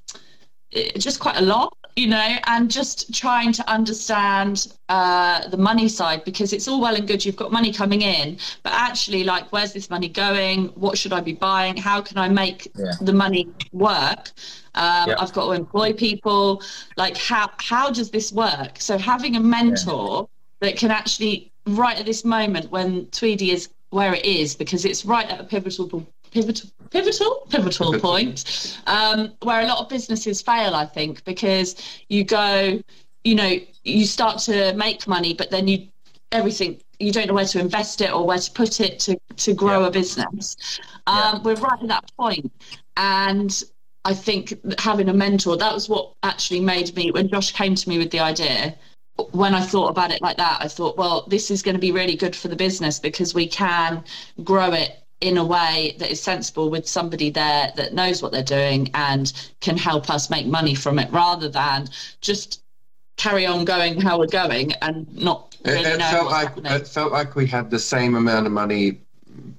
just 0.99 1.21
quite 1.21 1.37
a 1.37 1.43
lot, 1.43 1.73
you 2.01 2.07
know, 2.07 2.39
and 2.47 2.71
just 2.71 3.13
trying 3.13 3.53
to 3.53 3.71
understand 3.71 4.69
uh, 4.89 5.47
the 5.49 5.57
money 5.59 5.87
side 5.87 6.25
because 6.25 6.55
it's 6.55 6.67
all 6.67 6.81
well 6.81 6.97
and 6.97 7.07
good 7.07 7.23
you've 7.23 7.37
got 7.37 7.53
money 7.53 7.71
coming 7.71 8.01
in, 8.01 8.39
but 8.63 8.73
actually, 8.73 9.23
like, 9.23 9.53
where's 9.53 9.75
this 9.75 9.91
money 9.91 10.09
going? 10.09 10.69
What 10.85 10.97
should 10.97 11.13
I 11.13 11.21
be 11.21 11.35
buying? 11.35 11.77
How 11.77 12.01
can 12.01 12.17
I 12.17 12.29
make 12.29 12.69
Yeah. 12.75 12.95
the 13.03 13.13
money 13.13 13.49
work? 13.73 14.31
Um, 14.75 15.11
Yeah. 15.11 15.17
I've 15.19 15.35
got 15.35 15.45
to 15.49 15.53
employ 15.53 15.93
people. 15.93 16.63
Like, 16.97 17.19
how 17.19 17.51
how 17.59 17.91
does 17.91 18.11
this 18.11 18.33
work? 18.33 18.73
So 18.79 18.97
having 18.97 19.37
a 19.37 19.41
mentor 19.41 20.27
that 20.61 20.79
can 20.79 20.91
actually 20.91 21.53
right 21.67 21.99
at 21.99 22.07
this 22.07 22.25
moment 22.25 22.71
when 22.71 23.07
Tweedy 23.19 23.51
is 23.51 23.69
where 23.91 24.15
it 24.15 24.25
is 24.25 24.55
because 24.55 24.87
it's 24.87 25.05
right 25.05 25.29
at 25.29 25.39
a 25.39 25.45
pivotal 25.45 25.87
pivotal 26.31 26.71
pivotal 26.91 27.47
pivotal 27.51 27.99
point 28.01 28.79
um, 28.87 29.33
where 29.43 29.61
a 29.61 29.67
lot 29.67 29.79
of 29.79 29.89
businesses 29.89 30.43
fail 30.43 30.75
I 30.75 30.87
think 30.87 31.25
because 31.25 31.77
you 32.09 32.25
go 32.25 32.83
you 33.25 33.35
know 33.35 33.59
you 33.85 34.05
start 34.07 34.39
to 34.41 34.73
make 34.75 35.07
money 35.07 35.35
but 35.35 35.51
then 35.51 35.69
you 35.69 35.89
everything 36.33 36.81
you 36.99 37.13
don't 37.13 37.27
know 37.29 37.35
where 37.35 37.45
to 37.45 37.61
invest 37.61 38.01
it 38.01 38.13
or 38.13 38.27
where 38.27 38.39
to 38.39 38.51
put 38.53 38.81
it 38.81 38.99
to 39.01 39.19
to 39.37 39.55
grow 39.55 39.81
Yeah. 39.81 39.87
a 39.89 39.91
business 39.91 40.57
Yeah. 41.09 41.31
um, 41.31 41.43
we're 41.43 41.55
right 41.55 41.81
at 41.83 41.89
that 41.89 42.11
point 42.17 42.51
and 42.97 43.63
I 44.05 44.15
think 44.15 44.55
having 44.81 45.09
a 45.09 45.13
mentor 45.15 45.57
that 45.57 45.75
was 45.75 45.89
what 45.89 46.15
actually 46.23 46.61
made 46.61 46.95
me 46.97 47.11
when 47.11 47.29
Josh 47.29 47.53
came 47.53 47.75
to 47.75 47.89
me 47.89 47.99
with 47.99 48.11
the 48.11 48.21
idea 48.21 48.77
when 49.33 49.55
I 49.55 49.61
thought 49.61 49.89
about 49.89 50.11
it 50.11 50.23
like 50.23 50.39
that, 50.39 50.59
I 50.63 50.69
thought, 50.69 50.97
well, 50.97 51.27
this 51.29 51.51
is 51.51 51.63
going 51.63 51.75
to 51.75 51.81
be 51.81 51.93
really 51.93 52.17
good 52.17 52.35
for 52.35 52.49
the 52.49 52.57
business 52.57 52.99
because 52.99 53.35
we 53.35 53.47
can 53.47 54.03
grow 54.43 54.73
it 54.73 55.00
in 55.21 55.37
a 55.37 55.45
way 55.45 55.95
that 55.99 56.11
is 56.11 56.21
sensible 56.23 56.71
with 56.71 56.89
somebody 56.89 57.31
there 57.31 57.73
that 57.77 57.93
knows 57.93 58.23
what 58.23 58.33
they're 58.33 58.43
doing 58.43 58.91
and 58.95 59.51
can 59.61 59.77
help 59.77 60.09
us 60.09 60.31
make 60.31 60.47
money 60.47 60.75
from 60.75 60.99
it 60.99 61.11
rather 61.13 61.49
than 61.49 61.89
just 62.21 62.63
carry 63.17 63.45
on 63.45 63.67
going 63.67 64.01
how 64.01 64.19
we're 64.19 64.27
going 64.27 64.73
and 64.81 65.07
not 65.15 65.55
it, 65.65 65.73
really 65.73 65.91
it 65.91 65.99
know 65.99 66.11
felt 66.11 66.25
what's 66.25 66.33
like 66.33 66.49
happening. 66.49 66.73
it 66.73 66.89
felt 66.89 67.13
like 67.13 67.37
we 67.37 67.47
had 67.47 67.71
the 67.71 67.79
same 67.79 68.15
amount 68.15 68.47
of 68.47 68.53
money 68.53 68.99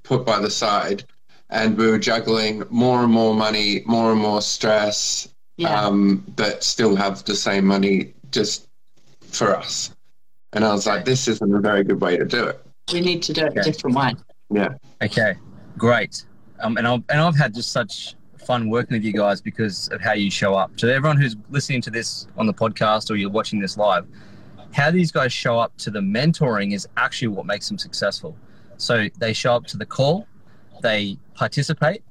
put 0.03 0.25
by 0.25 0.39
the 0.39 0.49
side, 0.49 1.03
and 1.49 1.77
we 1.77 1.87
were 1.89 1.99
juggling 1.99 2.63
more 2.69 3.03
and 3.03 3.11
more 3.11 3.33
money, 3.33 3.83
more 3.85 4.11
and 4.11 4.21
more 4.21 4.41
stress, 4.41 5.29
yeah. 5.57 5.85
um, 5.85 6.23
but 6.35 6.63
still 6.63 6.95
have 6.95 7.23
the 7.25 7.35
same 7.35 7.65
money 7.65 8.13
just 8.31 8.67
for 9.21 9.55
us. 9.55 9.93
And 10.53 10.65
I 10.65 10.71
was 10.71 10.85
like, 10.85 11.05
this 11.05 11.27
isn't 11.27 11.53
a 11.53 11.59
very 11.59 11.83
good 11.83 12.01
way 12.01 12.17
to 12.17 12.25
do 12.25 12.45
it. 12.45 12.61
we 12.91 12.99
need 12.99 13.21
to 13.23 13.33
do 13.33 13.45
it 13.45 13.57
a 13.57 13.63
different 13.63 13.95
way. 13.95 14.15
Yeah. 14.49 14.73
Okay, 15.01 15.35
great. 15.77 16.25
Um, 16.59 16.77
and 16.77 16.87
I've 16.87 17.03
and 17.09 17.19
I've 17.19 17.35
had 17.35 17.53
just 17.53 17.71
such 17.71 18.15
fun 18.45 18.69
working 18.69 18.95
with 18.95 19.03
you 19.03 19.13
guys 19.13 19.41
because 19.41 19.87
of 19.89 20.01
how 20.01 20.13
you 20.13 20.31
show 20.31 20.55
up. 20.55 20.75
To 20.77 20.93
everyone 20.93 21.17
who's 21.17 21.35
listening 21.49 21.81
to 21.83 21.91
this 21.91 22.27
on 22.37 22.47
the 22.47 22.53
podcast 22.53 23.09
or 23.09 23.15
you're 23.15 23.29
watching 23.29 23.59
this 23.59 23.77
live, 23.77 24.07
how 24.73 24.91
these 24.91 25.11
guys 25.11 25.31
show 25.31 25.59
up 25.59 25.75
to 25.77 25.91
the 25.91 25.99
mentoring 25.99 26.73
is 26.73 26.87
actually 26.97 27.29
what 27.29 27.45
makes 27.45 27.67
them 27.67 27.77
successful. 27.77 28.35
So 28.77 29.07
they 29.19 29.33
show 29.33 29.55
up 29.55 29.65
to 29.67 29.77
the 29.77 29.85
call, 29.85 30.27
they 30.81 31.17
participate, 31.35 32.03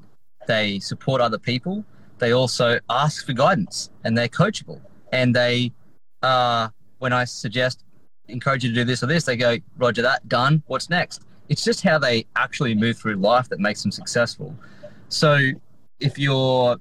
they 0.47 0.79
support 0.79 1.21
other 1.21 1.39
people, 1.39 1.85
they 2.19 2.33
also 2.33 2.79
ask 2.89 3.27
for 3.27 3.33
guidance, 3.33 3.91
and 4.05 4.17
they're 4.17 4.29
coachable. 4.29 4.81
And 5.13 5.35
they, 5.35 5.73
uh, 6.23 6.69
when 6.99 7.13
I 7.13 7.25
suggest 7.25 7.85
encourage 8.29 8.63
you 8.63 8.71
to 8.71 8.75
do 8.75 8.85
this 8.85 9.03
or 9.03 9.07
this, 9.07 9.25
they 9.25 9.37
go, 9.37 9.57
Roger 9.77 10.03
that, 10.03 10.29
done. 10.29 10.63
What's 10.67 10.89
next? 10.89 11.23
It's 11.51 11.63
just 11.65 11.83
how 11.83 11.99
they 11.99 12.27
actually 12.37 12.75
move 12.75 12.97
through 12.97 13.17
life 13.17 13.49
that 13.51 13.61
makes 13.61 13.83
them 13.83 13.91
successful. 13.93 14.55
So 15.09 15.39
if 15.99 16.19
you're 16.19 16.77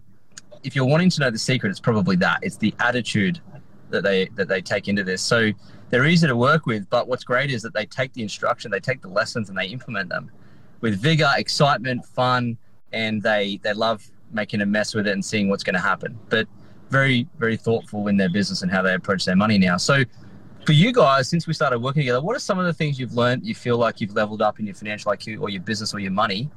if 0.63 0.75
you're 0.75 0.85
wanting 0.85 1.09
to 1.09 1.21
know 1.21 1.31
the 1.31 1.39
secret, 1.39 1.69
it's 1.69 1.79
probably 1.79 2.15
that. 2.17 2.39
It's 2.43 2.57
the 2.57 2.73
attitude 2.79 3.41
that 3.89 4.03
they 4.03 4.27
that 4.35 4.47
they 4.47 4.61
take 4.61 4.87
into 4.87 5.03
this. 5.03 5.21
So 5.21 5.51
they're 5.89 6.05
easy 6.05 6.27
to 6.27 6.35
work 6.35 6.67
with, 6.67 6.87
but 6.89 7.07
what's 7.07 7.23
great 7.23 7.49
is 7.49 7.63
that 7.63 7.73
they 7.73 7.87
take 7.87 8.13
the 8.13 8.21
instruction, 8.21 8.69
they 8.69 8.79
take 8.79 9.01
the 9.01 9.07
lessons, 9.07 9.49
and 9.49 9.57
they 9.57 9.65
implement 9.65 10.09
them 10.09 10.31
with 10.81 11.01
vigor, 11.01 11.31
excitement, 11.35 12.05
fun, 12.05 12.57
and 12.93 13.21
they 13.21 13.59
they 13.63 13.73
love 13.73 14.09
making 14.31 14.61
a 14.61 14.65
mess 14.65 14.93
with 14.93 15.07
it 15.07 15.13
and 15.13 15.25
seeing 15.25 15.49
what's 15.49 15.63
going 15.63 15.73
to 15.73 15.81
happen. 15.81 16.17
But 16.29 16.47
very 16.89 17.27
very 17.37 17.57
thoughtful 17.57 18.07
in 18.07 18.17
their 18.17 18.29
business 18.29 18.61
and 18.61 18.71
how 18.71 18.81
they 18.83 18.93
approach 18.93 19.25
their 19.25 19.35
money 19.35 19.57
now. 19.57 19.77
So 19.77 20.03
for 20.65 20.73
you 20.73 20.91
guys, 20.93 21.29
since 21.29 21.47
we 21.47 21.53
started 21.53 21.79
working 21.79 22.01
together, 22.01 22.21
what 22.21 22.35
are 22.35 22.39
some 22.39 22.59
of 22.59 22.65
the 22.65 22.73
things 22.73 22.99
you've 22.99 23.13
learned 23.13 23.45
you 23.45 23.55
feel 23.55 23.77
like 23.77 24.01
you've 24.01 24.13
leveled 24.13 24.41
up 24.41 24.59
in 24.59 24.65
your 24.65 24.75
financial 24.75 25.11
IQ 25.11 25.41
or 25.41 25.49
your 25.49 25.61
business 25.61 25.93
or 25.93 25.99
your 25.99 26.11
money 26.11 26.49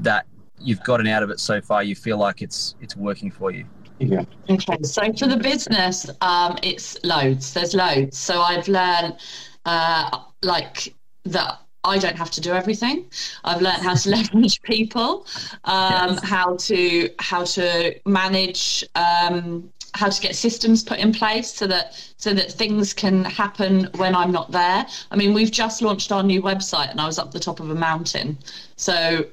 that 0.00 0.26
you've 0.58 0.82
gotten 0.84 1.06
out 1.06 1.22
of 1.22 1.30
it 1.30 1.40
so 1.40 1.60
far? 1.60 1.82
You 1.82 1.94
feel 1.94 2.18
like 2.18 2.42
it's 2.42 2.74
it's 2.80 2.96
working 2.96 3.30
for 3.30 3.50
you. 3.50 3.66
Yeah. 3.98 4.24
Okay, 4.50 4.76
so 4.82 5.12
for 5.14 5.26
the 5.26 5.38
business, 5.38 6.10
um, 6.20 6.58
it's 6.62 7.02
loads. 7.02 7.54
There's 7.54 7.74
loads. 7.74 8.18
So 8.18 8.40
I've 8.40 8.68
learned, 8.68 9.16
uh, 9.64 10.18
like 10.42 10.94
that. 11.24 11.60
I 11.84 11.98
don't 11.98 12.16
have 12.16 12.32
to 12.32 12.40
do 12.40 12.52
everything. 12.52 13.06
I've 13.44 13.62
learned 13.62 13.80
how 13.82 13.94
to 13.94 14.10
leverage 14.16 14.60
people, 14.62 15.24
um, 15.64 16.14
yes. 16.14 16.24
how 16.24 16.56
to 16.56 17.10
how 17.20 17.44
to 17.44 17.94
manage, 18.04 18.84
um, 18.96 19.72
how 19.96 20.08
to 20.08 20.20
get 20.20 20.36
systems 20.36 20.82
put 20.82 20.98
in 20.98 21.12
place 21.12 21.52
so 21.52 21.66
that 21.66 21.94
so 22.16 22.32
that 22.34 22.52
things 22.52 22.94
can 22.94 23.24
happen 23.24 23.88
when 23.96 24.14
I'm 24.14 24.30
not 24.30 24.50
there. 24.52 24.86
I 25.10 25.16
mean, 25.16 25.34
we've 25.34 25.50
just 25.50 25.82
launched 25.82 26.12
our 26.12 26.22
new 26.22 26.42
website, 26.42 26.90
and 26.90 27.00
I 27.00 27.06
was 27.06 27.18
up 27.18 27.32
the 27.32 27.40
top 27.40 27.60
of 27.60 27.70
a 27.70 27.74
mountain, 27.74 28.38
so. 28.76 29.24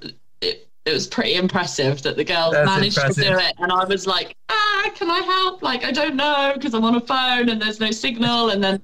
It, 0.41 0.67
it 0.85 0.91
was 0.91 1.07
pretty 1.07 1.35
impressive 1.35 2.01
that 2.01 2.17
the 2.17 2.25
girls 2.25 2.51
That's 2.51 2.65
managed 2.65 2.97
impressive. 2.97 3.23
to 3.23 3.29
do 3.29 3.37
it 3.37 3.53
and 3.59 3.71
i 3.71 3.85
was 3.85 4.05
like 4.05 4.35
ah 4.49 4.91
can 4.95 5.09
i 5.09 5.19
help 5.19 5.61
like 5.61 5.85
i 5.85 5.91
don't 5.91 6.17
know 6.17 6.51
because 6.53 6.73
i'm 6.73 6.83
on 6.83 6.95
a 6.95 6.99
phone 6.99 7.47
and 7.47 7.61
there's 7.61 7.79
no 7.79 7.89
signal 7.91 8.49
and 8.49 8.61
then 8.61 8.81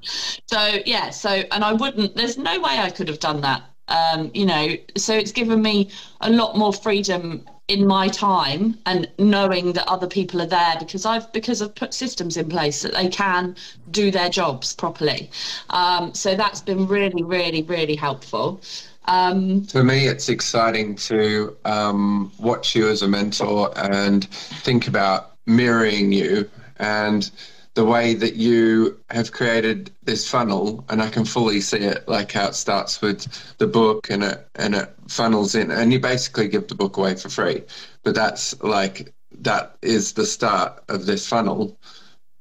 so 0.48 0.78
yeah 0.86 1.10
so 1.10 1.30
and 1.52 1.62
i 1.62 1.74
wouldn't 1.74 2.16
there's 2.16 2.38
no 2.38 2.58
way 2.62 2.80
i 2.80 2.90
could 2.90 3.10
have 3.10 3.20
done 3.20 3.42
that 3.42 3.64
um, 3.90 4.32
you 4.34 4.46
know 4.46 4.76
so 4.96 5.14
it's 5.14 5.34
given 5.34 5.62
me 5.62 5.90
a 6.22 6.30
lot 6.30 6.56
more 6.56 6.72
freedom 6.72 7.44
in 7.70 7.86
my 7.86 8.08
time 8.08 8.78
and 8.88 9.08
knowing 9.20 9.74
that 9.74 9.88
other 9.88 10.08
people 10.08 10.42
are 10.42 10.48
there 10.48 10.76
because 10.80 11.06
I've 11.06 11.32
because 11.32 11.62
I've 11.62 11.76
put 11.76 11.94
systems 11.94 12.36
in 12.36 12.50
place 12.50 12.82
that 12.82 12.94
they 12.94 13.08
can 13.08 13.56
do 13.92 14.12
their 14.12 14.30
jobs 14.30 14.74
properly. 14.74 15.30
Um, 15.70 16.14
so 16.14 16.36
that's 16.36 16.62
been 16.62 16.88
really, 16.88 17.24
really, 17.24 17.62
really 17.62 17.96
helpful. 17.96 18.62
Um, 19.06 19.64
For 19.66 19.84
me, 19.84 20.08
it's 20.08 20.30
exciting 20.30 20.96
to 20.96 21.56
um, 21.66 22.32
watch 22.40 22.76
you 22.76 22.90
as 22.90 23.02
a 23.02 23.08
mentor 23.08 23.72
and 23.78 24.28
think 24.30 24.88
about 24.88 25.36
mirroring 25.46 26.12
you 26.12 26.50
and 26.78 27.32
the 27.80 27.86
way 27.86 28.14
that 28.14 28.36
you 28.36 29.00
have 29.10 29.32
created 29.32 29.90
this 30.04 30.30
funnel 30.30 30.84
and 30.90 31.02
I 31.02 31.10
can 31.10 31.24
fully 31.24 31.62
see 31.62 31.78
it 31.78 32.06
like 32.10 32.34
how 32.34 32.48
it 32.48 32.56
starts 32.56 33.02
with 33.02 33.26
the 33.58 33.68
book 33.68 34.10
and 34.10 34.22
it 34.22 34.46
and 34.56 34.76
it 34.76 34.94
funnels 35.08 35.56
in 35.56 35.72
and 35.72 35.94
you 35.94 36.00
basically 36.02 36.50
give 36.50 36.68
the 36.68 36.76
book 36.76 36.98
away 36.98 37.16
for 37.16 37.30
free. 37.30 37.64
But 38.04 38.16
that's 38.16 38.62
like 38.62 39.14
that 39.32 39.78
is 39.82 40.12
the 40.12 40.26
start 40.26 40.84
of 40.90 41.06
this 41.06 41.26
funnel 41.26 41.80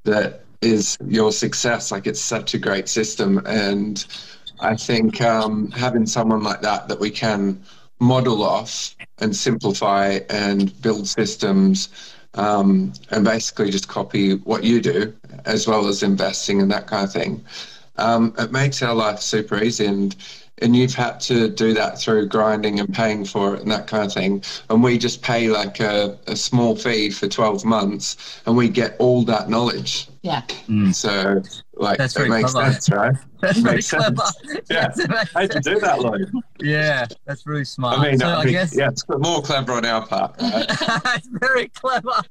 that 0.03 0.43
is 0.61 0.99
your 1.07 1.31
success. 1.31 1.93
Like 1.93 2.09
it's 2.09 2.21
such 2.21 2.55
a 2.55 2.59
great 2.59 2.89
system. 2.89 3.41
And 3.47 4.05
I 4.59 4.75
think 4.75 5.21
um, 5.21 5.71
having 5.71 6.07
someone 6.07 6.43
like 6.43 6.63
that 6.63 6.89
that 6.89 6.99
we 6.99 7.11
can 7.11 7.63
model 8.01 8.43
off 8.43 8.97
and 9.19 9.37
simplify 9.37 10.19
and 10.31 10.83
build 10.83 11.07
systems 11.07 11.91
um, 12.39 12.93
and 13.11 13.25
basically 13.25 13.71
just 13.71 13.89
copy 13.89 14.37
what 14.37 14.63
you 14.65 14.81
do 14.81 15.13
as 15.45 15.67
well 15.67 15.89
as 15.89 16.03
investing 16.03 16.63
and 16.63 16.71
that 16.71 16.87
kind 16.87 17.05
of 17.05 17.13
thing. 17.13 17.45
Um, 17.99 18.33
it 18.39 18.53
makes 18.53 18.81
our 18.81 18.95
life 18.95 19.21
super 19.21 19.61
easy 19.63 19.87
and 19.87 20.15
and 20.63 20.75
you've 20.75 20.95
had 20.95 21.21
to 21.21 21.49
do 21.49 21.73
that 21.75 21.99
through 21.99 22.29
grinding 22.29 22.81
and 22.81 22.93
paying 22.93 23.25
for 23.25 23.55
it 23.55 23.63
and 23.63 23.71
that 23.71 23.87
kind 23.87 24.05
of 24.05 24.13
thing. 24.13 24.43
And 24.71 24.83
we 24.83 24.99
just 24.99 25.23
pay 25.23 25.49
like 25.49 25.81
a, 25.81 26.19
a 26.27 26.37
small 26.37 26.77
fee 26.77 27.11
for 27.11 27.29
12 27.29 27.65
months 27.65 28.41
and 28.47 28.57
we 28.57 28.69
get 28.69 28.97
all 28.99 29.23
that 29.25 29.49
knowledge. 29.49 30.09
Yeah. 30.23 30.43
Mm. 30.69 30.95
So, 30.95 31.43
like, 31.75 31.99
That's 31.99 32.17
it 32.17 32.29
makes 32.29 32.53
clever. 32.53 32.73
sense, 32.73 32.91
right? 32.91 33.15
That's 33.41 33.59
very 33.61 33.83
clever. 33.83 34.23
Yeah. 34.69 34.89
I 35.35 35.43
had 35.43 35.51
to 35.53 35.61
do 35.61 35.79
that, 35.81 36.01
Lloyd. 36.01 36.31
Yeah, 36.61 37.07
that's 37.25 37.47
really 37.47 37.65
smart. 37.65 38.01
I 38.01 38.11
mean, 38.11 38.19
so 38.19 38.27
I 38.27 38.45
guess... 38.47 38.77
yeah, 38.77 38.89
it's 38.89 39.05
more 39.09 39.41
clever 39.43 39.73
on 39.73 39.85
our 39.85 40.05
part. 40.05 40.35
Right? 40.41 40.67
it's 41.15 41.29
very 41.31 41.69
clever. 41.69 42.23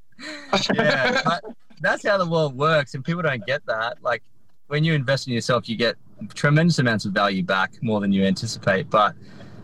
Yeah. 0.74 1.40
that's 1.82 2.06
how 2.06 2.18
the 2.18 2.26
world 2.26 2.58
works, 2.58 2.94
and 2.94 3.06
people 3.06 3.22
don't 3.22 3.46
get 3.46 3.66
that. 3.68 4.04
Like, 4.04 4.22
when 4.68 4.84
you 4.84 4.94
invest 4.94 5.28
in 5.28 5.34
yourself, 5.34 5.70
you 5.70 5.78
get 5.78 5.96
tremendous 6.34 6.80
amounts 6.80 7.06
of 7.06 7.12
value 7.12 7.44
back 7.44 7.74
more 7.82 8.00
than 8.00 8.12
you 8.12 8.24
anticipate. 8.24 8.90
But 8.90 9.16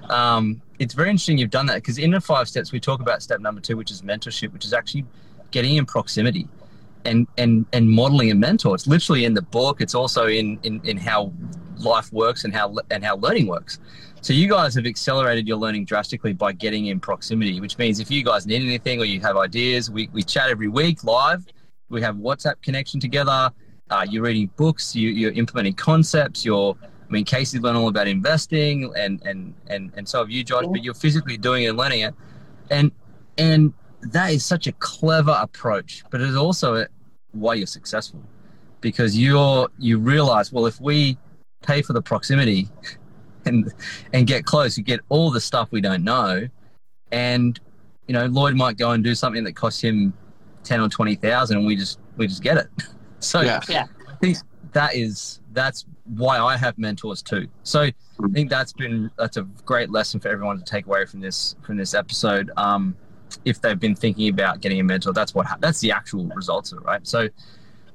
um, 0.10 0.62
it's 0.80 0.94
very 0.94 1.10
interesting 1.10 1.38
you've 1.38 1.50
done 1.50 1.66
that 1.68 1.76
because 1.76 1.98
in 1.98 2.12
the 2.12 2.22
five 2.22 2.48
steps 2.48 2.72
we 2.72 2.80
talk 2.80 3.02
about 3.02 3.22
step 3.22 3.40
number 3.40 3.62
two, 3.62 3.78
which 3.78 3.92
is 3.92 4.02
mentorship, 4.02 4.52
which 4.54 4.66
is 4.66 4.74
actually 4.74 5.06
getting 5.52 5.76
in 5.76 5.86
proximity 5.86 6.48
and 7.06 7.28
and 7.38 7.66
and 7.74 7.90
modeling 7.90 8.32
a 8.32 8.36
mentor. 8.36 8.76
It's 8.76 8.88
literally 8.88 9.26
in 9.26 9.34
the 9.34 9.42
book. 9.42 9.82
It's 9.82 9.96
also 9.96 10.28
in 10.28 10.60
in, 10.64 10.82
in 10.84 10.98
how 10.98 11.32
life 11.78 12.12
works 12.14 12.44
and 12.44 12.54
how 12.54 12.76
and 12.92 13.04
how 13.04 13.18
learning 13.18 13.48
works. 13.48 13.80
So 14.22 14.32
you 14.32 14.48
guys 14.48 14.74
have 14.76 14.86
accelerated 14.86 15.48
your 15.50 15.58
learning 15.58 15.84
drastically 15.84 16.32
by 16.32 16.54
getting 16.54 16.86
in 16.86 17.00
proximity, 17.00 17.60
which 17.60 17.78
means 17.78 18.00
if 18.00 18.10
you 18.10 18.24
guys 18.24 18.48
need 18.48 18.64
anything 18.64 19.02
or 19.02 19.06
you 19.06 19.20
have 19.20 19.36
ideas, 19.36 19.92
we, 19.92 20.08
we 20.14 20.24
chat 20.24 20.50
every 20.50 20.70
week 20.70 21.04
live. 21.04 21.46
We 21.90 22.02
have 22.04 22.16
WhatsApp 22.16 22.62
connection 22.62 23.02
together 23.02 23.52
uh, 23.90 24.06
you're 24.10 24.24
reading 24.24 24.50
books, 24.56 24.96
you, 24.96 25.28
are 25.28 25.32
implementing 25.32 25.74
concepts, 25.74 26.44
you're, 26.46 26.76
I 26.84 27.12
mean, 27.12 27.26
Cacey's 27.26 27.62
learned 27.62 27.78
all 27.78 27.90
about 27.90 28.08
investing 28.08 28.92
and, 28.98 29.22
and, 29.26 29.54
and, 29.68 29.92
and 29.96 30.08
so 30.08 30.20
have 30.20 30.32
you, 30.32 30.44
Josh, 30.44 30.66
but 30.66 30.84
you're 30.84 30.94
physically 30.94 31.38
doing 31.38 31.64
it 31.64 31.68
and 31.68 31.78
learning 31.78 32.02
it. 32.02 32.16
And, 32.70 32.92
and 33.38 33.74
that 34.02 34.32
is 34.32 34.46
such 34.46 34.68
a 34.68 34.72
clever 34.74 35.38
approach, 35.40 36.04
but 36.10 36.22
it's 36.22 36.36
also 36.36 36.86
why 37.32 37.56
you're 37.56 37.68
successful 37.68 38.22
because 38.82 39.18
you're, 39.18 39.70
you 39.78 39.98
realize, 39.98 40.52
well, 40.52 40.66
if 40.66 40.80
we 40.82 41.18
pay 41.62 41.82
for 41.82 41.94
the 41.94 42.02
proximity 42.02 42.70
and, 43.46 43.72
and 44.14 44.28
get 44.28 44.46
close, 44.46 44.78
you 44.78 44.84
get 44.84 45.00
all 45.10 45.32
the 45.32 45.42
stuff 45.42 45.70
we 45.72 45.82
don't 45.82 46.04
know. 46.04 46.48
And, 47.12 47.60
you 48.08 48.14
know, 48.14 48.26
Lloyd 48.26 48.56
might 48.56 48.78
go 48.78 48.92
and 48.92 49.04
do 49.04 49.14
something 49.16 49.44
that 49.44 49.54
costs 49.54 49.82
him 49.82 50.14
10 50.64 50.82
or 50.82 50.90
20,000 50.90 51.58
and 51.58 51.66
we 51.66 51.76
just, 51.76 52.00
we 52.18 52.28
just 52.28 52.42
get 52.42 52.58
it. 52.58 52.68
So 53.24 53.42
yeah. 53.42 53.62
yeah. 53.70 53.86
I 54.10 54.16
think 54.18 54.38
that 54.74 54.96
is 54.96 55.40
that's 55.52 55.86
why 56.06 56.40
I 56.40 56.58
have 56.58 56.78
mentors 56.78 57.22
too. 57.22 57.48
So 57.64 57.82
I 57.82 57.94
think 58.34 58.50
that's 58.50 58.74
been 58.74 59.10
that's 59.18 59.38
a 59.38 59.44
great 59.66 59.90
lesson 59.90 60.20
for 60.20 60.30
everyone 60.30 60.58
to 60.58 60.64
take 60.64 60.86
away 60.86 61.06
from 61.06 61.22
this 61.22 61.56
from 61.62 61.78
this 61.78 61.94
episode. 61.94 62.52
Um, 62.58 62.96
if 63.46 63.62
they've 63.62 63.80
been 63.80 63.96
thinking 63.96 64.30
about 64.30 64.62
getting 64.62 64.80
a 64.80 64.84
mentor, 64.84 65.14
that's 65.14 65.34
what 65.34 65.48
that's 65.60 65.80
the 65.80 65.92
actual 65.92 66.26
results 66.28 66.72
of 66.72 66.80
it, 66.80 66.86
right? 66.86 67.06
So, 67.08 67.30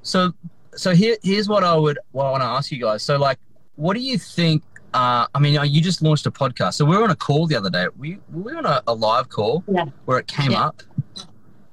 so 0.03 0.33
so 0.75 0.95
here 0.95 1.17
here's 1.23 1.49
what 1.49 1.65
I 1.65 1.75
would 1.77 1.99
what 2.13 2.27
I 2.27 2.31
want 2.31 2.43
to 2.43 2.47
ask 2.47 2.71
you 2.71 2.81
guys. 2.81 3.03
So 3.03 3.19
like, 3.19 3.39
what 3.77 3.95
do 3.95 4.01
you 4.01 4.19
think? 4.19 4.63
Uh, 4.95 5.27
I 5.35 5.39
mean, 5.39 5.59
you 5.65 5.83
just 5.83 6.01
launched 6.01 6.27
a 6.27 6.31
podcast. 6.31 6.75
So 6.75 6.85
we 6.85 6.97
were 6.97 7.05
on 7.05 7.11
a 7.11 7.17
call 7.17 7.47
the 7.47 7.57
other 7.57 7.69
day. 7.69 7.89
We, 7.99 8.19
we 8.33 8.43
were 8.43 8.57
on 8.57 8.65
a, 8.65 8.83
a 8.87 8.95
live 8.95 9.29
call 9.29 9.63
yeah. 9.71 9.85
where 10.07 10.19
it 10.19 10.27
came 10.27 10.53
yeah. 10.53 10.65
up 10.65 10.83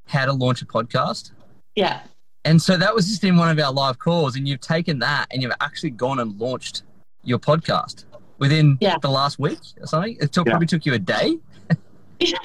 how 0.05 0.25
to 0.25 0.33
launch 0.33 0.61
a 0.61 0.65
podcast. 0.65 1.31
Yeah. 1.75 2.01
And 2.45 2.61
so 2.61 2.77
that 2.77 2.93
was 2.93 3.07
just 3.07 3.23
in 3.23 3.37
one 3.37 3.49
of 3.49 3.59
our 3.59 3.73
live 3.73 3.97
calls, 3.97 4.35
and 4.35 4.47
you've 4.47 4.61
taken 4.61 4.99
that 4.99 5.25
and 5.31 5.41
you've 5.41 5.51
actually 5.61 5.89
gone 5.89 6.19
and 6.19 6.39
launched 6.39 6.83
your 7.23 7.39
podcast 7.39 8.05
within 8.37 8.77
yeah. 8.79 8.97
the 9.01 9.09
last 9.09 9.39
week 9.39 9.57
or 9.81 9.87
something. 9.87 10.15
It 10.21 10.31
took, 10.31 10.45
yeah. 10.45 10.51
probably 10.51 10.67
took 10.67 10.85
you 10.85 10.93
a 10.93 10.99
day. 10.99 11.39
yeah, 12.19 12.37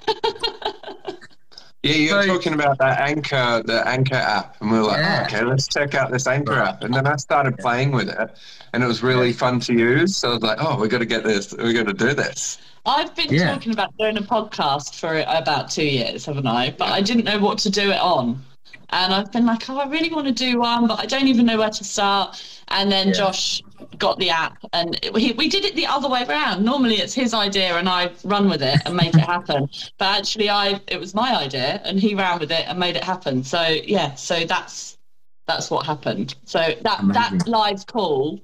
you're 1.82 2.22
so, 2.22 2.28
talking 2.28 2.54
about 2.54 2.78
that 2.78 2.98
Anchor, 3.00 3.62
the 3.62 3.86
Anchor 3.86 4.14
app, 4.14 4.56
and 4.62 4.70
we 4.70 4.78
are 4.78 4.84
like, 4.84 4.98
yeah. 5.00 5.20
oh, 5.20 5.36
okay, 5.36 5.44
let's 5.44 5.68
check 5.68 5.94
out 5.94 6.10
this 6.10 6.26
Anchor 6.26 6.54
app. 6.54 6.82
And 6.82 6.94
then 6.94 7.06
I 7.06 7.16
started 7.16 7.58
playing 7.58 7.92
with 7.92 8.08
it, 8.08 8.38
and 8.72 8.82
it 8.82 8.86
was 8.86 9.02
really 9.02 9.34
fun 9.34 9.60
to 9.60 9.74
use. 9.74 10.16
So 10.16 10.30
I 10.30 10.32
was 10.32 10.42
like, 10.42 10.58
oh, 10.62 10.80
we 10.80 10.88
got 10.88 10.98
to 10.98 11.06
get 11.06 11.24
this, 11.24 11.52
we 11.52 11.74
got 11.74 11.86
to 11.86 11.92
do 11.92 12.14
this. 12.14 12.56
I've 12.86 13.14
been 13.14 13.28
yeah. 13.28 13.52
talking 13.52 13.72
about 13.72 13.94
doing 13.98 14.16
a 14.16 14.22
podcast 14.22 14.98
for 14.98 15.20
about 15.28 15.70
two 15.70 15.84
years, 15.84 16.24
haven't 16.24 16.46
I? 16.46 16.70
But 16.70 16.88
I 16.88 17.02
didn't 17.02 17.24
know 17.24 17.38
what 17.38 17.58
to 17.58 17.70
do 17.70 17.90
it 17.90 18.00
on. 18.00 18.42
And 18.90 19.14
I've 19.14 19.30
been 19.30 19.46
like, 19.46 19.68
oh, 19.70 19.78
I 19.78 19.86
really 19.86 20.10
want 20.10 20.26
to 20.26 20.32
do 20.32 20.58
one, 20.60 20.86
but 20.86 20.98
I 20.98 21.06
don't 21.06 21.28
even 21.28 21.46
know 21.46 21.58
where 21.58 21.70
to 21.70 21.84
start. 21.84 22.42
And 22.68 22.90
then 22.90 23.08
yeah. 23.08 23.14
Josh 23.14 23.62
got 23.98 24.18
the 24.18 24.30
app, 24.30 24.58
and 24.72 24.98
it, 25.02 25.12
we, 25.12 25.32
we 25.32 25.48
did 25.48 25.64
it 25.64 25.74
the 25.74 25.86
other 25.86 26.08
way 26.08 26.24
around. 26.28 26.64
Normally, 26.64 26.96
it's 26.96 27.14
his 27.14 27.34
idea, 27.34 27.76
and 27.76 27.88
I 27.88 28.12
run 28.24 28.48
with 28.48 28.62
it 28.62 28.80
and 28.84 28.94
make 28.96 29.14
it 29.14 29.20
happen. 29.20 29.68
But 29.98 30.18
actually, 30.18 30.48
I 30.48 30.80
it 30.88 30.98
was 30.98 31.14
my 31.14 31.36
idea, 31.36 31.80
and 31.84 31.98
he 32.00 32.14
ran 32.14 32.40
with 32.40 32.50
it 32.50 32.64
and 32.66 32.78
made 32.78 32.96
it 32.96 33.04
happen. 33.04 33.44
So 33.44 33.62
yeah, 33.62 34.14
so 34.14 34.44
that's 34.44 34.98
that's 35.46 35.70
what 35.70 35.86
happened. 35.86 36.36
So 36.44 36.58
that 36.58 37.00
Amazing. 37.00 37.38
that 37.38 37.48
live 37.48 37.86
call 37.86 38.40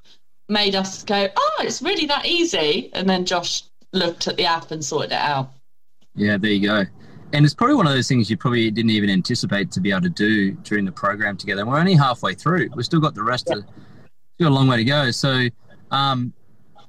made 0.48 0.74
us 0.74 1.02
go, 1.02 1.28
oh, 1.36 1.56
it's 1.60 1.82
really 1.82 2.06
that 2.06 2.26
easy. 2.26 2.90
And 2.92 3.08
then 3.08 3.24
Josh 3.24 3.62
looked 3.92 4.28
at 4.28 4.36
the 4.36 4.44
app 4.44 4.70
and 4.70 4.84
sorted 4.84 5.12
it 5.12 5.18
out. 5.18 5.50
Yeah, 6.14 6.36
there 6.36 6.50
you 6.50 6.68
go 6.68 6.84
and 7.32 7.44
it's 7.44 7.54
probably 7.54 7.76
one 7.76 7.86
of 7.86 7.92
those 7.92 8.08
things 8.08 8.30
you 8.30 8.36
probably 8.36 8.70
didn't 8.70 8.90
even 8.90 9.10
anticipate 9.10 9.70
to 9.72 9.80
be 9.80 9.90
able 9.90 10.02
to 10.02 10.08
do 10.08 10.52
during 10.52 10.84
the 10.84 10.92
program 10.92 11.36
together. 11.36 11.62
And 11.62 11.70
we're 11.70 11.78
only 11.78 11.94
halfway 11.94 12.34
through. 12.34 12.68
We've 12.74 12.84
still 12.84 13.00
got 13.00 13.14
the 13.14 13.22
rest 13.22 13.48
yeah. 13.48 13.58
of 13.58 13.64
still 14.34 14.48
a 14.48 14.50
long 14.50 14.68
way 14.68 14.76
to 14.76 14.84
go. 14.84 15.10
So, 15.10 15.48
um, 15.90 16.32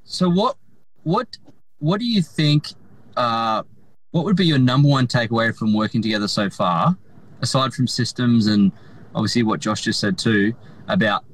so 0.03 0.29
what, 0.29 0.57
what, 1.03 1.37
what 1.79 1.99
do 1.99 2.05
you 2.05 2.21
think? 2.21 2.67
Uh, 3.15 3.63
what 4.11 4.25
would 4.25 4.35
be 4.35 4.45
your 4.45 4.59
number 4.59 4.87
one 4.87 5.07
takeaway 5.07 5.55
from 5.55 5.73
working 5.73 6.01
together 6.01 6.27
so 6.27 6.49
far, 6.49 6.95
aside 7.41 7.73
from 7.73 7.87
systems 7.87 8.47
and 8.47 8.71
obviously 9.15 9.43
what 9.43 9.59
Josh 9.59 9.81
just 9.81 9.99
said 9.99 10.17
too 10.17 10.53
about 10.87 11.25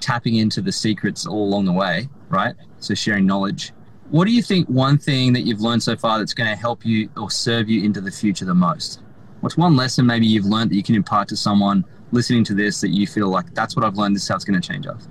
tapping 0.00 0.36
into 0.36 0.60
the 0.60 0.72
secrets 0.72 1.26
all 1.26 1.44
along 1.44 1.64
the 1.64 1.72
way, 1.72 2.08
right? 2.28 2.54
So 2.78 2.94
sharing 2.94 3.26
knowledge. 3.26 3.72
What 4.12 4.26
do 4.26 4.30
you 4.30 4.42
think 4.42 4.68
one 4.68 4.98
thing 4.98 5.32
that 5.32 5.40
you've 5.40 5.62
learned 5.62 5.82
so 5.82 5.96
far 5.96 6.18
that's 6.18 6.34
going 6.34 6.50
to 6.50 6.54
help 6.54 6.84
you 6.84 7.08
or 7.16 7.30
serve 7.30 7.70
you 7.70 7.82
into 7.82 8.02
the 8.02 8.10
future 8.10 8.44
the 8.44 8.54
most? 8.54 9.00
What's 9.40 9.56
one 9.56 9.74
lesson 9.74 10.04
maybe 10.04 10.26
you've 10.26 10.44
learned 10.44 10.70
that 10.70 10.74
you 10.74 10.82
can 10.82 10.94
impart 10.94 11.28
to 11.28 11.36
someone 11.36 11.82
listening 12.10 12.44
to 12.44 12.54
this 12.54 12.82
that 12.82 12.90
you 12.90 13.06
feel 13.06 13.28
like 13.28 13.54
that's 13.54 13.74
what 13.74 13.86
I've 13.86 13.96
learned, 13.96 14.14
this 14.14 14.24
is 14.24 14.28
how 14.28 14.34
it's 14.34 14.44
going 14.44 14.60
to 14.60 14.68
change 14.68 14.86
us? 14.86 15.08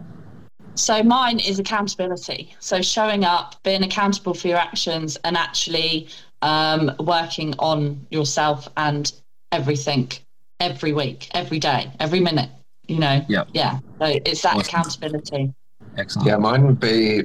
So 0.76 1.02
mine 1.02 1.40
is 1.40 1.58
accountability. 1.58 2.54
So 2.60 2.84
showing 2.84 3.26
up, 3.26 3.56
being 3.64 3.84
accountable 3.84 4.36
for 4.36 4.50
your 4.50 4.60
actions, 4.60 5.18
and 5.24 5.36
actually 5.36 6.08
um, 6.44 6.92
working 7.00 7.56
on 7.58 8.06
yourself 8.12 8.68
and 8.78 9.12
everything 9.52 10.12
every 10.60 10.94
week, 10.94 11.28
every 11.34 11.58
day, 11.58 11.92
every 12.00 12.20
minute. 12.20 12.52
You 12.88 13.00
know. 13.00 13.26
Yeah. 13.28 13.46
Yeah. 13.52 13.80
So 13.98 14.20
it's 14.26 14.44
that 14.44 14.58
Awesome. 14.58 14.60
accountability. 14.62 15.56
Excellent. 15.98 16.28
Yeah, 16.28 16.38
mine 16.38 16.68
would 16.68 16.80
be 16.80 17.24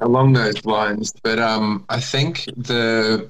along 0.00 0.32
those 0.32 0.64
lines. 0.64 1.12
But 1.22 1.38
um, 1.38 1.84
I 1.88 2.00
think 2.00 2.44
the 2.56 3.28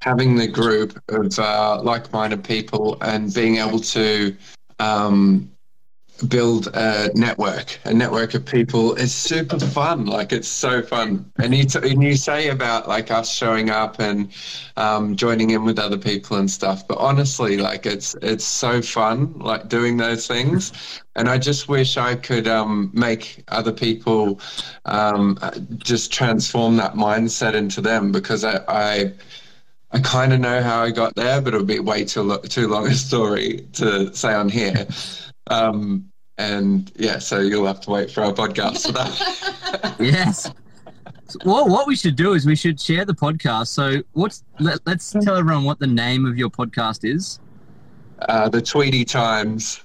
having 0.00 0.34
the 0.36 0.48
group 0.48 1.00
of 1.08 1.38
uh, 1.38 1.80
like-minded 1.82 2.42
people 2.42 2.98
and 3.02 3.32
being 3.32 3.56
able 3.58 3.78
to 3.78 4.36
um, 4.80 5.48
build 6.28 6.68
a 6.74 7.10
network, 7.14 7.78
a 7.84 7.92
network 7.94 8.34
of 8.34 8.44
people 8.44 8.94
is 8.94 9.14
super 9.14 9.58
fun. 9.58 10.06
Like 10.06 10.32
it's 10.32 10.48
so 10.48 10.82
fun. 10.82 11.30
And 11.38 11.54
you, 11.54 11.64
t- 11.64 11.78
and 11.90 12.02
you 12.02 12.16
say 12.16 12.48
about 12.48 12.88
like 12.88 13.10
us 13.10 13.32
showing 13.32 13.70
up 13.70 13.98
and 14.00 14.32
um, 14.76 15.16
joining 15.16 15.50
in 15.50 15.64
with 15.64 15.78
other 15.78 15.98
people 15.98 16.36
and 16.36 16.50
stuff. 16.50 16.86
But 16.86 16.98
honestly, 16.98 17.56
like 17.56 17.86
it's 17.86 18.14
it's 18.22 18.44
so 18.44 18.82
fun, 18.82 19.38
like 19.38 19.68
doing 19.68 19.96
those 19.96 20.26
things. 20.26 20.72
And 21.16 21.28
I 21.28 21.38
just 21.38 21.68
wish 21.68 21.96
I 21.96 22.14
could 22.14 22.48
um, 22.48 22.90
make 22.94 23.44
other 23.48 23.72
people 23.72 24.40
um, 24.86 25.38
just 25.78 26.12
transform 26.12 26.76
that 26.76 26.94
mindset 26.94 27.54
into 27.54 27.80
them 27.80 28.12
because 28.12 28.44
I. 28.44 28.62
I 28.68 29.12
I 29.94 30.00
kind 30.00 30.32
of 30.32 30.40
know 30.40 30.62
how 30.62 30.82
I 30.82 30.90
got 30.90 31.14
there, 31.16 31.40
but 31.42 31.52
it'll 31.52 31.66
be 31.66 31.78
way 31.78 32.04
too 32.04 32.22
lo- 32.22 32.38
too 32.38 32.66
long 32.66 32.86
a 32.86 32.94
story 32.94 33.66
to 33.74 34.14
say 34.14 34.32
on 34.32 34.48
here. 34.48 34.86
Um, 35.48 36.11
and 36.38 36.90
yeah, 36.96 37.18
so 37.18 37.40
you'll 37.40 37.66
have 37.66 37.80
to 37.82 37.90
wait 37.90 38.10
for 38.10 38.22
our 38.22 38.32
podcast 38.32 38.86
for 38.86 38.92
that. 38.92 39.96
Yes. 40.00 40.50
So 41.28 41.38
what 41.44 41.68
what 41.68 41.86
we 41.86 41.96
should 41.96 42.16
do 42.16 42.34
is 42.34 42.44
we 42.44 42.56
should 42.56 42.78
share 42.80 43.04
the 43.04 43.14
podcast. 43.14 43.68
So 43.68 44.02
what's 44.12 44.44
let, 44.58 44.80
let's 44.86 45.12
tell 45.12 45.36
everyone 45.36 45.64
what 45.64 45.78
the 45.78 45.86
name 45.86 46.26
of 46.26 46.36
your 46.36 46.50
podcast 46.50 47.08
is. 47.08 47.40
Uh, 48.28 48.48
the 48.48 48.60
Tweedy 48.60 49.04
Times. 49.04 49.84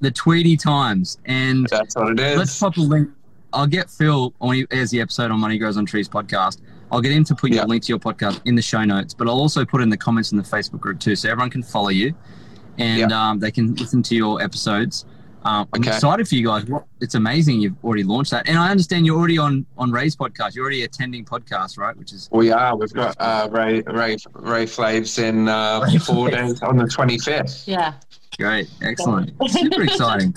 The 0.00 0.10
Tweedy 0.10 0.56
Times. 0.56 1.18
And 1.24 1.66
That's 1.70 1.96
what 1.96 2.12
it 2.12 2.20
is. 2.20 2.38
let's 2.38 2.58
pop 2.58 2.76
a 2.76 2.80
link. 2.80 3.10
I'll 3.52 3.66
get 3.66 3.88
Phil 3.88 4.34
when 4.38 4.56
he 4.56 4.66
airs 4.70 4.90
the 4.90 5.00
episode 5.00 5.30
on 5.30 5.40
Money 5.40 5.56
Grows 5.56 5.76
on 5.78 5.86
Trees 5.86 6.08
podcast. 6.08 6.60
I'll 6.92 7.00
get 7.00 7.12
him 7.12 7.24
to 7.24 7.34
put 7.34 7.50
your 7.50 7.64
link 7.64 7.82
to 7.84 7.88
your 7.88 7.98
podcast 7.98 8.40
in 8.44 8.54
the 8.54 8.62
show 8.62 8.84
notes, 8.84 9.14
but 9.14 9.28
I'll 9.28 9.40
also 9.40 9.64
put 9.64 9.80
in 9.80 9.88
the 9.88 9.96
comments 9.96 10.30
in 10.30 10.38
the 10.38 10.44
Facebook 10.44 10.80
group 10.80 11.00
too, 11.00 11.16
so 11.16 11.30
everyone 11.30 11.50
can 11.50 11.62
follow 11.62 11.88
you 11.88 12.14
and 12.78 13.12
um, 13.12 13.38
they 13.38 13.50
can 13.50 13.74
listen 13.74 14.02
to 14.04 14.14
your 14.14 14.42
episodes. 14.42 15.04
Um, 15.46 15.68
I'm 15.72 15.80
Okay. 15.80 15.90
excited 15.94 16.26
for 16.28 16.34
you 16.34 16.44
guys. 16.46 16.64
It's 17.00 17.14
amazing 17.14 17.60
you've 17.60 17.76
already 17.84 18.02
launched 18.02 18.32
that, 18.32 18.48
and 18.48 18.58
I 18.58 18.68
understand 18.70 19.06
you're 19.06 19.16
already 19.16 19.38
on 19.38 19.64
on 19.78 19.92
Ray's 19.92 20.16
podcast. 20.16 20.54
You're 20.56 20.64
already 20.64 20.82
attending 20.82 21.24
podcasts, 21.24 21.78
right? 21.78 21.96
Which 21.96 22.12
is 22.12 22.28
we 22.32 22.50
are. 22.50 22.76
We've 22.76 22.92
got 22.92 23.14
uh, 23.20 23.48
Ray 23.52 23.82
Ray 23.86 24.16
Ray 24.32 24.66
Flaves 24.66 25.18
in 25.22 25.48
uh, 25.48 25.80
Ray 25.84 25.98
four 25.98 26.28
Flaves. 26.28 26.48
days 26.48 26.62
on 26.62 26.76
the 26.78 26.86
twenty 26.88 27.18
fifth. 27.18 27.66
Yeah. 27.68 27.92
great, 28.38 28.68
excellent, 28.82 29.30
super 29.48 29.82
exciting. 29.90 30.34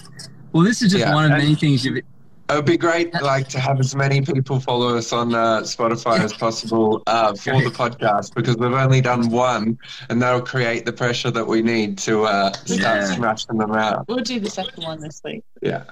Well, 0.53 0.63
this 0.63 0.81
is 0.83 0.91
just 0.91 1.01
Yeah, 1.05 1.13
one 1.15 1.25
of 1.25 1.31
and- 1.31 1.41
many 1.41 1.55
things 1.55 1.83
you've. 1.83 2.03
It 2.49 2.55
would 2.55 2.65
be 2.65 2.77
great, 2.77 3.13
like, 3.21 3.47
to 3.49 3.59
have 3.59 3.79
as 3.79 3.95
many 3.95 4.21
people 4.21 4.59
follow 4.59 4.97
us 4.97 5.13
on 5.13 5.35
uh, 5.35 5.61
Spotify 5.61 6.19
as 6.19 6.33
possible 6.33 7.03
uh, 7.05 7.35
for 7.35 7.61
the 7.61 7.69
podcast 7.69 8.33
because 8.33 8.57
we've 8.57 8.73
only 8.73 9.01
done 9.01 9.29
one, 9.29 9.77
and 10.09 10.19
that'll 10.19 10.41
create 10.41 10.83
the 10.83 10.91
pressure 10.91 11.29
that 11.29 11.45
we 11.45 11.61
need 11.61 11.97
to 11.99 12.23
uh, 12.23 12.51
start 12.53 12.79
Yeah. 12.79 13.05
smashing 13.05 13.57
them 13.59 13.73
out. 13.73 14.07
We'll 14.07 14.17
do 14.23 14.39
the 14.39 14.49
second 14.49 14.83
one 14.83 14.99
this 14.99 15.21
week. 15.23 15.43
Yeah. 15.61 15.83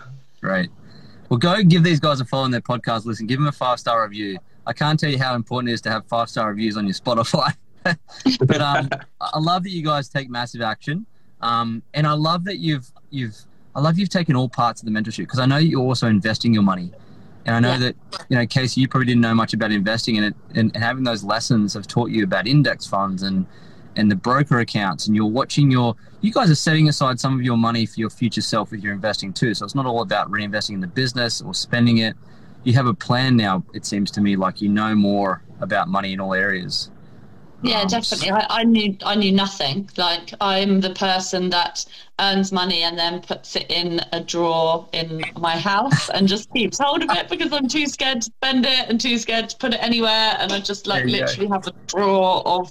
Great. 0.41 0.69
Well, 1.29 1.37
go 1.37 1.61
give 1.61 1.83
these 1.83 1.99
guys 1.99 2.21
a 2.21 2.25
follow 2.25 2.45
on 2.45 2.51
their 2.51 2.61
podcast. 2.61 3.05
Listen, 3.05 3.27
give 3.27 3.37
them 3.39 3.47
a 3.47 3.51
five 3.51 3.79
star 3.79 4.01
review. 4.03 4.39
I 4.65 4.73
can't 4.73 4.99
tell 4.99 5.11
you 5.11 5.19
how 5.19 5.35
important 5.35 5.69
it 5.69 5.73
is 5.73 5.81
to 5.81 5.91
have 5.91 6.07
five 6.07 6.27
star 6.29 6.49
reviews 6.49 6.75
on 6.75 6.85
your 6.85 6.93
Spotify. 6.95 7.53
but 7.83 8.61
um, 8.61 8.89
I 9.21 9.37
love 9.39 9.61
that 9.63 9.69
you 9.69 9.83
guys 9.83 10.09
take 10.09 10.27
massive 10.29 10.61
action, 10.61 11.05
um, 11.41 11.83
and 11.93 12.07
I 12.07 12.13
love 12.13 12.45
that 12.45 12.57
you've 12.57 12.91
you've 13.11 13.37
I 13.77 13.81
love 13.81 13.97
you've 13.99 14.09
taken 14.09 14.35
all 14.35 14.49
parts 14.49 14.81
of 14.81 14.85
the 14.85 14.91
mentorship 14.91 15.19
because 15.19 15.37
I 15.39 15.45
know 15.45 15.57
you're 15.57 15.79
also 15.81 16.07
investing 16.07 16.51
your 16.53 16.63
money, 16.63 16.91
and 17.45 17.55
I 17.55 17.59
know 17.59 17.73
Yeah. 17.73 17.77
that 17.77 17.95
you 18.27 18.35
know 18.37 18.45
Cacey, 18.47 18.81
you 18.81 18.87
probably 18.87 19.05
didn't 19.05 19.21
know 19.21 19.35
much 19.35 19.53
about 19.53 19.71
investing, 19.71 20.17
and 20.17 20.25
it 20.25 20.35
and, 20.55 20.71
and 20.75 20.83
having 20.83 21.03
those 21.03 21.23
lessons 21.23 21.75
have 21.75 21.85
taught 21.87 22.09
you 22.09 22.23
about 22.23 22.47
index 22.47 22.87
funds 22.87 23.21
and 23.21 23.45
and 23.95 24.11
the 24.11 24.15
broker 24.15 24.59
accounts, 24.59 25.05
and 25.07 25.15
you're 25.15 25.25
watching 25.25 25.69
your 25.71 25.95
you 26.21 26.31
guys 26.33 26.49
are 26.49 26.55
setting 26.55 26.89
aside 26.89 27.19
some 27.19 27.35
of 27.35 27.43
your 27.43 27.57
money 27.57 27.85
for 27.85 27.99
your 27.99 28.09
future 28.09 28.41
self 28.41 28.71
with 28.71 28.81
your 28.83 28.93
investing 28.93 29.31
too. 29.31 29.53
So 29.53 29.63
it's 29.63 29.75
not 29.75 29.85
all 29.85 30.01
about 30.01 30.31
reinvesting 30.31 30.71
in 30.71 30.81
the 30.81 30.87
business 30.87 31.39
or 31.41 31.53
spending 31.53 31.99
it. 31.99 32.15
You 32.63 32.73
have 32.73 32.87
a 32.87 32.93
plan 32.95 33.37
now. 33.37 33.63
It 33.75 33.85
seems 33.85 34.09
to 34.11 34.21
me 34.21 34.35
like 34.35 34.59
you 34.59 34.69
know 34.69 34.95
more 34.95 35.43
about 35.61 35.87
money 35.87 36.13
in 36.13 36.19
all 36.19 36.33
areas. 36.33 36.89
Yeah, 37.63 37.81
Um, 37.81 37.87
definitely. 37.87 38.31
I, 38.31 38.45
I 38.49 38.63
knew 38.63 38.97
I 39.05 39.15
knew 39.15 39.31
nothing. 39.31 39.89
Like 39.97 40.33
I'm 40.41 40.81
the 40.81 40.91
person 40.91 41.49
that 41.51 41.85
earns 42.19 42.51
money 42.51 42.83
and 42.83 42.97
then 42.97 43.21
puts 43.21 43.55
it 43.55 43.69
in 43.69 44.01
a 44.11 44.19
drawer 44.21 44.87
in 44.93 45.23
my 45.39 45.57
house 45.57 46.09
and 46.09 46.27
just 46.27 46.49
keeps 46.53 46.79
hold 46.79 47.03
of 47.03 47.11
it 47.11 47.29
because 47.29 47.53
I'm 47.53 47.67
too 47.67 47.85
scared 47.87 48.21
to 48.21 48.31
spend 48.43 48.65
it 48.65 48.89
and 48.89 48.99
too 48.99 49.17
scared 49.17 49.49
to 49.49 49.57
put 49.57 49.73
it 49.73 49.83
anywhere. 49.83 50.35
And 50.39 50.51
I 50.51 50.59
just 50.59 50.87
like 50.87 51.05
you 51.05 51.11
go. 51.17 51.25
literally 51.25 51.49
have 51.49 51.67
a 51.67 51.73
drawer 51.87 52.41
of 52.47 52.69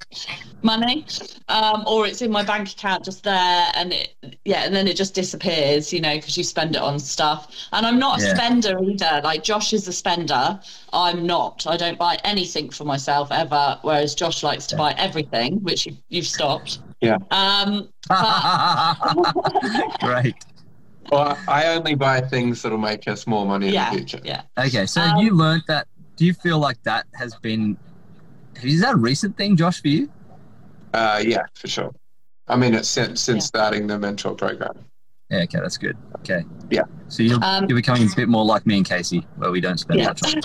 money, 0.62 1.06
um, 1.48 1.84
or 1.86 2.06
it's 2.06 2.22
in 2.22 2.30
my 2.30 2.42
bank 2.42 2.72
account 2.72 3.04
just 3.04 3.22
there, 3.22 3.66
and 3.74 3.92
it 3.92 4.14
yeah, 4.44 4.64
and 4.64 4.74
then 4.74 4.88
it 4.88 4.96
just 4.96 5.14
disappears, 5.14 5.92
you 5.92 6.00
know, 6.00 6.14
because 6.16 6.36
you 6.36 6.42
spend 6.44 6.74
it 6.74 6.82
on 6.82 6.98
stuff. 6.98 7.54
And 7.72 7.86
I'm 7.86 7.98
not 7.98 8.18
a 8.20 8.22
Yeah. 8.22 8.34
spender 8.34 8.78
either. 8.82 9.20
Like 9.22 9.44
Josh 9.44 9.72
is 9.72 9.86
a 9.86 9.92
spender. 9.92 10.58
I'm 10.92 11.26
not. 11.26 11.66
I 11.66 11.76
don't 11.76 11.98
buy 11.98 12.18
anything 12.24 12.70
for 12.70 12.84
myself 12.84 13.30
ever, 13.30 13.78
whereas 13.82 14.14
Josh 14.14 14.42
likes 14.42 14.66
to 14.68 14.76
buy 14.76 14.92
everything, 14.98 15.62
which 15.62 15.86
you, 15.86 15.96
you've 16.08 16.26
stopped. 16.26 16.80
Yeah. 17.00 17.18
Um, 17.30 17.88
Great. 20.00 20.34
Well, 21.12 21.38
I 21.46 21.66
only 21.68 21.94
buy 21.94 22.20
things 22.20 22.62
that'll 22.62 22.78
make 22.78 23.06
us 23.06 23.28
more 23.28 23.46
money 23.46 23.70
yeah, 23.70 23.90
in 23.90 23.92
the 23.92 23.98
future. 24.00 24.20
yeah. 24.24 24.42
Okay, 24.58 24.86
so 24.86 25.00
Um, 25.00 25.18
you 25.18 25.34
learned 25.34 25.62
that? 25.68 25.86
Do 26.16 26.26
you 26.26 26.34
feel 26.34 26.58
like 26.58 26.82
that 26.82 27.06
has 27.14 27.32
been? 27.36 27.76
Is 28.60 28.80
that 28.80 28.94
a 28.94 28.96
recent 28.96 29.36
thing, 29.36 29.54
Josh, 29.56 29.80
for 29.80 29.86
you? 29.86 30.10
Uh, 30.92 31.22
yeah, 31.24 31.44
for 31.54 31.68
sure. 31.68 31.94
I 32.48 32.56
mean, 32.56 32.74
it's 32.74 32.88
since 32.88 33.20
since 33.20 33.44
Yeah. 33.44 33.46
starting 33.46 33.86
the 33.86 33.96
mentor 34.00 34.34
program. 34.34 34.72
Yeah. 35.30 35.42
Okay, 35.44 35.60
that's 35.60 35.78
good. 35.78 35.96
Okay. 36.22 36.44
Yeah. 36.70 36.82
So 37.06 37.22
you're, 37.22 37.38
Um, 37.40 37.66
you're 37.68 37.76
becoming 37.78 38.10
a 38.10 38.16
bit 38.16 38.28
more 38.28 38.44
like 38.44 38.66
me 38.66 38.78
and 38.78 38.84
Cacey, 38.88 39.24
where 39.36 39.52
we 39.52 39.60
don't 39.60 39.78
spend 39.78 40.00
Yeah. 40.00 40.08
much 40.08 40.22
on. 40.24 40.40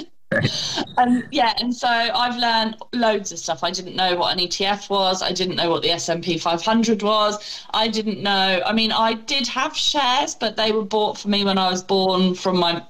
Great. 0.76 0.84
Um, 0.98 1.22
yeah, 1.30 1.52
and 1.60 1.74
so 1.74 1.88
I've 1.88 2.36
learned 2.36 2.76
loads 2.92 3.32
of 3.32 3.38
stuff. 3.38 3.62
I 3.62 3.70
didn't 3.70 3.96
know 3.96 4.16
what 4.16 4.36
an 4.36 4.44
ETF 4.44 4.88
was. 4.90 5.22
I 5.22 5.32
didn't 5.32 5.56
know 5.56 5.70
what 5.70 5.82
the 5.82 5.90
S&P 5.90 6.38
500 6.38 7.02
was. 7.02 7.64
I 7.72 7.88
didn't 7.88 8.22
know. 8.22 8.62
I 8.64 8.72
mean, 8.72 8.92
I 8.92 9.14
did 9.14 9.46
have 9.48 9.76
shares, 9.76 10.34
but 10.34 10.56
they 10.56 10.72
were 10.72 10.84
bought 10.84 11.18
for 11.18 11.28
me 11.28 11.44
when 11.44 11.58
I 11.58 11.70
was 11.70 11.82
born 11.82 12.34
from 12.34 12.58
my 12.58 12.82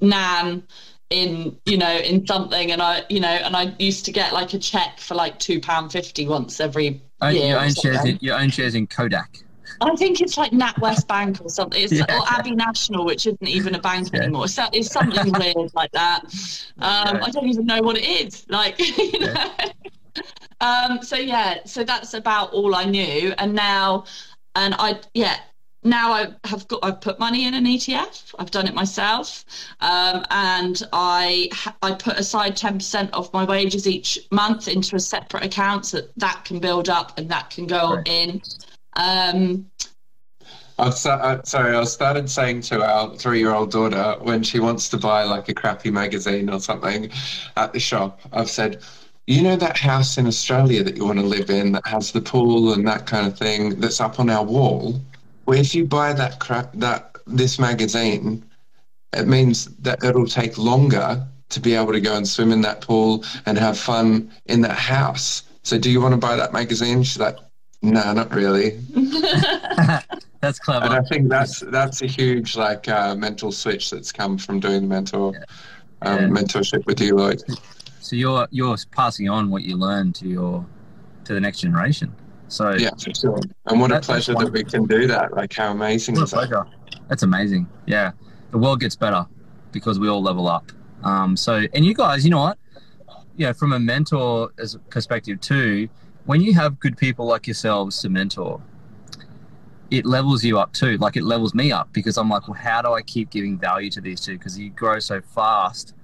nan 0.00 0.62
in 1.10 1.56
you 1.64 1.78
know 1.78 1.96
in 1.96 2.26
something 2.26 2.70
and 2.70 2.82
i 2.82 3.02
you 3.08 3.18
know 3.18 3.28
and 3.28 3.56
i 3.56 3.74
used 3.78 4.04
to 4.04 4.12
get 4.12 4.34
like 4.34 4.52
a 4.52 4.58
check 4.58 4.98
for 4.98 5.14
like 5.14 5.38
two 5.38 5.58
pound 5.58 5.90
fifty 5.90 6.26
once 6.26 6.60
every 6.60 7.00
Own, 7.20 7.34
year 7.34 7.46
you 7.46 7.54
or 7.54 7.60
own 7.60 7.74
shares. 7.74 8.04
In, 8.04 8.18
you 8.20 8.32
own 8.32 8.50
shares 8.50 8.74
in 8.74 8.86
Kodak. 8.86 9.38
I 9.80 9.94
think 9.96 10.20
it's 10.20 10.36
like 10.36 10.52
NatWest 10.52 11.06
Bank 11.06 11.40
or 11.44 11.48
something. 11.48 11.82
It's 11.82 11.92
Yeah. 11.98 12.04
or 12.10 12.22
Abbey 12.28 12.52
National, 12.54 13.04
which 13.04 13.26
isn't 13.26 13.46
even 13.48 13.74
a 13.74 13.80
bank 13.80 14.08
Yeah. 14.12 14.22
anymore. 14.22 14.48
So 14.48 14.66
it's 14.72 14.90
something 14.90 15.32
weird 15.38 15.72
like 15.74 15.92
that. 15.92 16.24
Um. 16.78 17.22
I 17.22 17.30
don't 17.30 17.48
even 17.48 17.66
know 17.66 17.80
what 17.82 17.96
it 17.96 18.04
is. 18.06 18.44
Like, 18.48 18.78
you 18.98 19.20
know. 19.20 19.34
Um, 20.60 21.00
so 21.02 21.16
yeah, 21.16 21.58
so 21.64 21.84
that's 21.84 22.14
about 22.14 22.52
all 22.52 22.74
I 22.74 22.84
knew, 22.84 23.32
and 23.38 23.54
now, 23.54 24.04
and 24.56 24.74
I 24.78 25.00
yeah. 25.14 25.36
Now 25.84 26.10
I 26.12 26.34
have 26.44 26.66
got 26.66 26.80
I've 26.82 27.00
put 27.00 27.20
money 27.20 27.46
in 27.46 27.54
an 27.54 27.64
ETF. 27.64 28.34
I've 28.40 28.50
done 28.50 28.66
it 28.66 28.74
myself, 28.74 29.44
um, 29.80 30.24
and 30.30 30.82
I 30.92 31.48
I 31.82 31.92
put 31.92 32.18
aside 32.18 32.56
ten 32.56 32.74
percent 32.78 33.10
of 33.14 33.32
my 33.32 33.44
wages 33.44 33.86
each 33.86 34.18
month 34.32 34.66
into 34.66 34.96
a 34.96 35.00
separate 35.00 35.44
account 35.44 35.86
so 35.86 35.98
that 35.98 36.10
that 36.16 36.44
can 36.44 36.58
build 36.58 36.88
up 36.88 37.16
and 37.16 37.28
that 37.28 37.50
can 37.50 37.68
go 37.68 37.94
Right. 37.94 38.08
in. 38.08 38.42
Um, 38.98 39.70
I've 40.78 40.94
uh, 41.06 41.42
sorry, 41.44 41.76
I 41.76 41.84
started 41.84 42.28
saying 42.28 42.62
to 42.62 42.82
our 42.82 43.16
three-year-old 43.16 43.70
daughter 43.70 44.16
when 44.20 44.42
she 44.42 44.60
wants 44.60 44.88
to 44.90 44.96
buy 44.96 45.22
like 45.24 45.48
a 45.48 45.54
crappy 45.54 45.90
magazine 45.90 46.50
or 46.50 46.60
something 46.60 47.10
at 47.56 47.72
the 47.72 47.80
shop, 47.80 48.20
I've 48.32 48.50
said, 48.50 48.82
"You 49.26 49.42
know 49.42 49.56
that 49.56 49.76
house 49.76 50.18
in 50.18 50.26
Australia 50.26 50.82
that 50.84 50.96
you 50.96 51.04
want 51.04 51.18
to 51.20 51.24
live 51.24 51.48
in 51.50 51.72
that 51.72 51.86
has 51.86 52.12
the 52.12 52.20
pool 52.20 52.72
and 52.72 52.86
that 52.86 53.06
kind 53.06 53.26
of 53.26 53.38
thing 53.38 53.80
that's 53.80 54.00
up 54.00 54.20
on 54.20 54.30
our 54.30 54.44
wall? 54.44 55.00
Well, 55.46 55.58
if 55.58 55.74
you 55.74 55.84
buy 55.84 56.12
that 56.12 56.38
crap 56.38 56.72
that 56.74 57.16
this 57.26 57.58
magazine, 57.58 58.44
it 59.12 59.26
means 59.26 59.66
that 59.78 60.02
it'll 60.04 60.26
take 60.26 60.58
longer 60.58 61.24
to 61.50 61.60
be 61.60 61.74
able 61.74 61.92
to 61.92 62.00
go 62.00 62.16
and 62.16 62.28
swim 62.28 62.52
in 62.52 62.60
that 62.62 62.82
pool 62.82 63.24
and 63.46 63.58
have 63.58 63.78
fun 63.78 64.30
in 64.46 64.60
that 64.62 64.78
house. 64.78 65.42
So, 65.62 65.78
do 65.78 65.90
you 65.90 66.00
want 66.00 66.12
to 66.12 66.18
buy 66.18 66.36
that 66.36 66.52
magazine?" 66.52 67.02
She's 67.02 67.18
like, 67.18 67.38
"No, 67.82 68.12
not 68.12 68.34
really." 68.34 68.80
That's 70.40 70.58
clever. 70.60 70.84
And 70.86 70.94
I 70.94 71.02
think 71.02 71.28
that's 71.28 71.60
that's 71.60 72.02
a 72.02 72.06
huge 72.06 72.56
like 72.56 72.88
uh, 72.88 73.14
mental 73.16 73.50
switch 73.50 73.90
that's 73.90 74.12
come 74.12 74.38
from 74.38 74.60
doing 74.60 74.82
the 74.82 74.86
mentor 74.86 75.34
um, 76.02 76.16
Yeah. 76.20 76.28
mentorship 76.28 76.86
with 76.86 77.00
you, 77.00 77.16
Lloyd. 77.16 77.42
So 78.00 78.14
you're 78.14 78.46
you're 78.52 78.76
passing 78.92 79.28
on 79.28 79.50
what 79.50 79.62
you 79.64 79.76
learned 79.76 80.14
to 80.16 80.28
your 80.28 80.64
to 81.24 81.34
the 81.34 81.40
next 81.40 81.58
generation. 81.58 82.14
So 82.46 82.70
Yeah, 82.74 82.90
for 82.90 83.12
sure. 83.14 83.40
And 83.66 83.80
what 83.80 83.90
a 83.90 83.94
That- 83.94 84.04
that's 84.04 84.06
pleasure 84.06 84.34
that 84.34 84.52
we 84.52 84.62
can 84.62 84.84
do 84.86 85.06
that. 85.08 85.34
Like, 85.34 85.52
how 85.52 85.72
amazing 85.72 86.14
what 86.14 86.32
a 86.32 86.36
that? 86.36 86.66
That's 87.08 87.24
amazing. 87.24 87.66
Yeah, 87.86 88.12
the 88.52 88.58
world 88.58 88.78
gets 88.80 88.94
better 88.94 89.26
because 89.72 89.98
we 89.98 90.08
all 90.08 90.22
level 90.22 90.46
up. 90.46 90.70
Um, 91.02 91.36
so 91.36 91.66
and 91.74 91.84
you 91.84 91.94
guys, 91.94 92.24
you 92.24 92.30
know 92.30 92.38
what? 92.38 92.58
Yeah, 93.36 93.52
from 93.52 93.72
a 93.72 93.78
mentor 93.80 94.50
as 94.58 94.76
perspective 94.88 95.40
too, 95.40 95.88
when 96.28 96.42
you 96.42 96.52
have 96.52 96.78
good 96.78 96.94
people 96.98 97.24
like 97.24 97.46
yourselves 97.46 98.02
to 98.02 98.10
mentor, 98.10 98.60
it 99.90 100.04
levels 100.04 100.44
you 100.44 100.58
up 100.58 100.70
too. 100.74 100.98
Like 100.98 101.16
it 101.16 101.24
levels 101.24 101.54
me 101.54 101.72
up 101.72 101.90
because 101.94 102.18
I'm 102.18 102.28
like, 102.28 102.46
well, 102.46 102.58
how 102.60 102.82
do 102.82 102.92
I 102.92 103.00
keep 103.00 103.30
giving 103.30 103.56
value 103.56 103.88
to 103.92 104.02
these 104.02 104.20
two? 104.20 104.36
Because 104.36 104.58
you 104.58 104.68
grow 104.68 104.98
so 104.98 105.22
fast. 105.22 105.94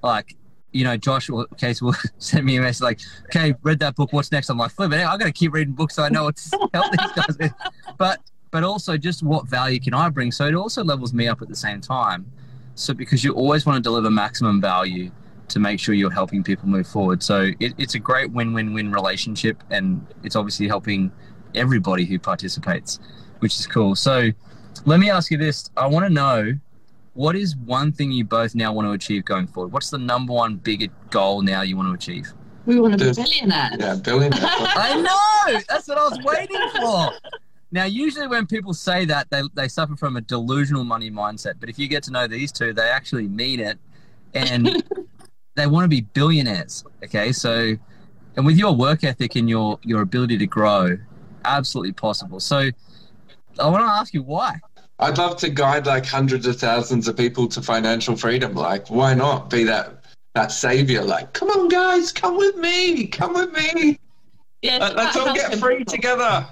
Like, 0.00 0.36
you 0.70 0.84
know, 0.84 0.96
Josh 0.96 1.28
will, 1.28 1.46
Case 1.58 1.82
will 1.82 1.96
send 2.18 2.46
me 2.46 2.56
a 2.56 2.60
message 2.60 2.82
like, 2.82 3.00
okay, 3.24 3.56
read 3.64 3.80
that 3.80 3.96
book. 3.96 4.12
What's 4.12 4.30
next? 4.30 4.48
I'm 4.48 4.58
like, 4.58 4.70
flip 4.70 4.92
it. 4.92 5.04
I 5.04 5.16
got 5.16 5.24
to 5.24 5.32
keep 5.32 5.52
reading 5.52 5.74
books 5.74 5.96
so 5.96 6.04
I 6.04 6.08
know 6.08 6.22
what 6.22 6.36
to 6.36 6.68
help 6.72 6.92
these 6.92 7.12
guys 7.12 7.36
with. 7.36 7.52
But, 7.98 8.20
but 8.52 8.62
also 8.62 8.96
just 8.96 9.24
what 9.24 9.48
value 9.48 9.80
can 9.80 9.92
I 9.92 10.08
bring? 10.08 10.30
So 10.30 10.46
it 10.46 10.54
also 10.54 10.84
levels 10.84 11.12
me 11.12 11.26
up 11.26 11.42
at 11.42 11.48
the 11.48 11.56
same 11.56 11.80
time. 11.80 12.30
So 12.76 12.94
because 12.94 13.24
you 13.24 13.32
always 13.32 13.66
want 13.66 13.78
to 13.78 13.82
deliver 13.82 14.08
maximum 14.08 14.60
value 14.60 15.10
to 15.48 15.58
make 15.58 15.78
sure 15.78 15.94
you're 15.94 16.10
helping 16.10 16.42
people 16.42 16.68
move 16.68 16.86
forward. 16.86 17.22
So 17.22 17.50
it, 17.60 17.74
it's 17.78 17.94
a 17.94 17.98
great 17.98 18.30
win-win-win 18.32 18.92
relationship, 18.92 19.62
and 19.70 20.04
it's 20.22 20.36
obviously 20.36 20.68
helping 20.68 21.12
everybody 21.54 22.04
who 22.04 22.18
participates, 22.18 22.98
which 23.40 23.58
is 23.58 23.66
cool. 23.66 23.94
So 23.94 24.30
let 24.84 25.00
me 25.00 25.10
ask 25.10 25.30
you 25.30 25.38
this: 25.38 25.70
I 25.76 25.86
want 25.86 26.04
to 26.06 26.10
know 26.10 26.54
what 27.14 27.36
is 27.36 27.54
one 27.56 27.92
thing 27.92 28.10
you 28.10 28.24
both 28.24 28.54
now 28.54 28.72
want 28.72 28.88
to 28.88 28.92
achieve 28.92 29.24
going 29.24 29.46
forward. 29.46 29.72
What's 29.72 29.90
the 29.90 29.98
number 29.98 30.32
one 30.32 30.56
bigger 30.56 30.88
goal 31.10 31.42
now 31.42 31.62
you 31.62 31.76
want 31.76 31.88
to 31.88 31.94
achieve? 31.94 32.32
We 32.66 32.80
want 32.80 32.92
to 32.94 32.98
be 32.98 33.04
There's- 33.04 33.16
billionaires. 33.16 33.76
Yeah, 33.78 33.94
billionaire. 33.96 34.40
I 34.42 35.00
know. 35.00 35.60
That's 35.68 35.86
what 35.86 35.98
I 35.98 36.08
was 36.08 36.18
waiting 36.24 36.68
for. 36.80 37.10
Now, 37.70 37.84
usually 37.84 38.26
when 38.26 38.46
people 38.46 38.72
say 38.72 39.04
that, 39.04 39.28
they, 39.30 39.42
they 39.54 39.68
suffer 39.68 39.96
from 39.96 40.16
a 40.16 40.20
delusional 40.20 40.84
money 40.84 41.10
mindset. 41.10 41.54
But 41.60 41.68
if 41.68 41.78
you 41.78 41.88
get 41.88 42.02
to 42.04 42.10
know 42.10 42.26
these 42.26 42.50
two, 42.52 42.72
they 42.72 42.88
actually 42.88 43.28
mean 43.28 43.60
it, 43.60 43.78
and 44.32 44.82
they 45.54 45.66
want 45.66 45.84
to 45.84 45.88
be 45.88 46.02
billionaires. 46.02 46.84
Okay, 47.04 47.32
so 47.32 47.76
and 48.36 48.44
with 48.46 48.56
your 48.56 48.74
work 48.74 49.04
ethic 49.04 49.36
and 49.36 49.48
your 49.48 49.78
your 49.82 50.02
ability 50.02 50.38
to 50.38 50.46
grow, 50.46 50.98
absolutely 51.44 51.92
possible. 51.92 52.40
So, 52.40 52.70
I 53.58 53.68
want 53.68 53.82
to 53.82 53.88
ask 53.88 54.12
you 54.14 54.22
why. 54.22 54.60
I'd 54.98 55.18
love 55.18 55.36
to 55.38 55.48
guide 55.50 55.86
like 55.86 56.06
hundreds 56.06 56.46
of 56.46 56.56
thousands 56.58 57.08
of 57.08 57.16
people 57.16 57.48
to 57.48 57.60
financial 57.62 58.16
freedom. 58.16 58.54
Like, 58.54 58.88
why 58.90 59.14
not 59.14 59.50
be 59.50 59.64
that 59.64 60.04
that 60.34 60.52
savior? 60.52 61.02
Like, 61.02 61.32
come 61.32 61.48
on, 61.50 61.68
guys, 61.68 62.12
come 62.12 62.36
with 62.36 62.56
me, 62.56 63.06
come 63.06 63.34
with 63.34 63.52
me. 63.52 63.98
Yeah, 64.62 64.78
Let- 64.78 64.96
Let's 64.96 65.16
all 65.16 65.34
get 65.34 65.54
free 65.58 65.78
people. 65.78 65.92
together. 65.92 66.46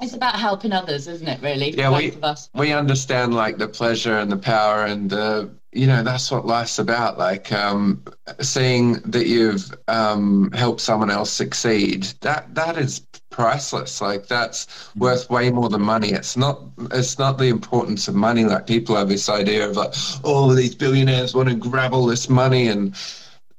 It's 0.00 0.14
about 0.14 0.36
helping 0.36 0.72
others, 0.72 1.06
isn't 1.08 1.26
it? 1.28 1.40
Really, 1.40 1.70
Yeah, 1.76 1.96
we- 1.96 2.10
of 2.10 2.24
us. 2.24 2.50
we 2.54 2.72
understand 2.72 3.34
like 3.34 3.58
the 3.58 3.68
pleasure 3.68 4.18
and 4.18 4.30
the 4.30 4.36
power 4.36 4.84
and 4.84 5.08
the 5.10 5.50
you 5.72 5.88
know 5.88 6.04
that's 6.04 6.30
what 6.30 6.46
life's 6.46 6.78
about 6.78 7.18
like 7.18 7.50
um 7.50 8.00
seeing 8.40 8.92
that 9.10 9.26
you've 9.26 9.74
um 9.88 10.48
helped 10.52 10.80
someone 10.80 11.10
else 11.10 11.32
succeed 11.32 12.04
that 12.20 12.54
that 12.54 12.78
is 12.78 13.00
priceless 13.30 14.00
like 14.00 14.28
that's 14.28 14.68
worth 14.94 15.28
way 15.30 15.50
more 15.50 15.68
than 15.68 15.82
money 15.82 16.10
it's 16.12 16.36
not 16.36 16.60
it's 16.92 17.18
not 17.18 17.38
the 17.38 17.48
importance 17.48 18.06
of 18.06 18.14
money 18.14 18.44
like 18.44 18.68
people 18.68 18.94
have 18.94 19.08
this 19.08 19.28
idea 19.28 19.68
of 19.68 19.76
like 19.76 19.92
oh 20.22 20.54
these 20.54 20.76
billionaires 20.76 21.34
want 21.34 21.48
to 21.48 21.56
grab 21.56 21.92
all 21.92 22.06
this 22.06 22.28
money 22.30 22.68
and 22.68 22.94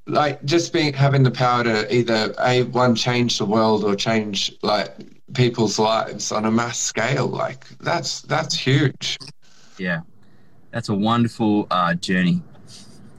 like 0.07 0.41
just 0.45 0.71
being 0.71 0.93
having 0.93 1.21
the 1.23 1.31
power 1.31 1.65
to 1.65 1.93
either 1.93 2.33
a 2.45 2.63
one 2.63 2.95
change 2.95 3.37
the 3.39 3.45
world 3.45 3.83
or 3.83 3.93
change 3.93 4.53
like 4.61 4.95
people's 5.33 5.79
lives 5.79 6.31
on 6.31 6.45
a 6.45 6.51
mass 6.51 6.77
scale 6.77 7.27
like 7.27 7.67
that's 7.79 8.21
that's 8.21 8.55
huge 8.55 9.17
Yeah, 9.77 10.01
that's 10.71 10.89
a 10.89 10.93
wonderful 10.93 11.67
uh, 11.71 11.93
journey 11.95 12.41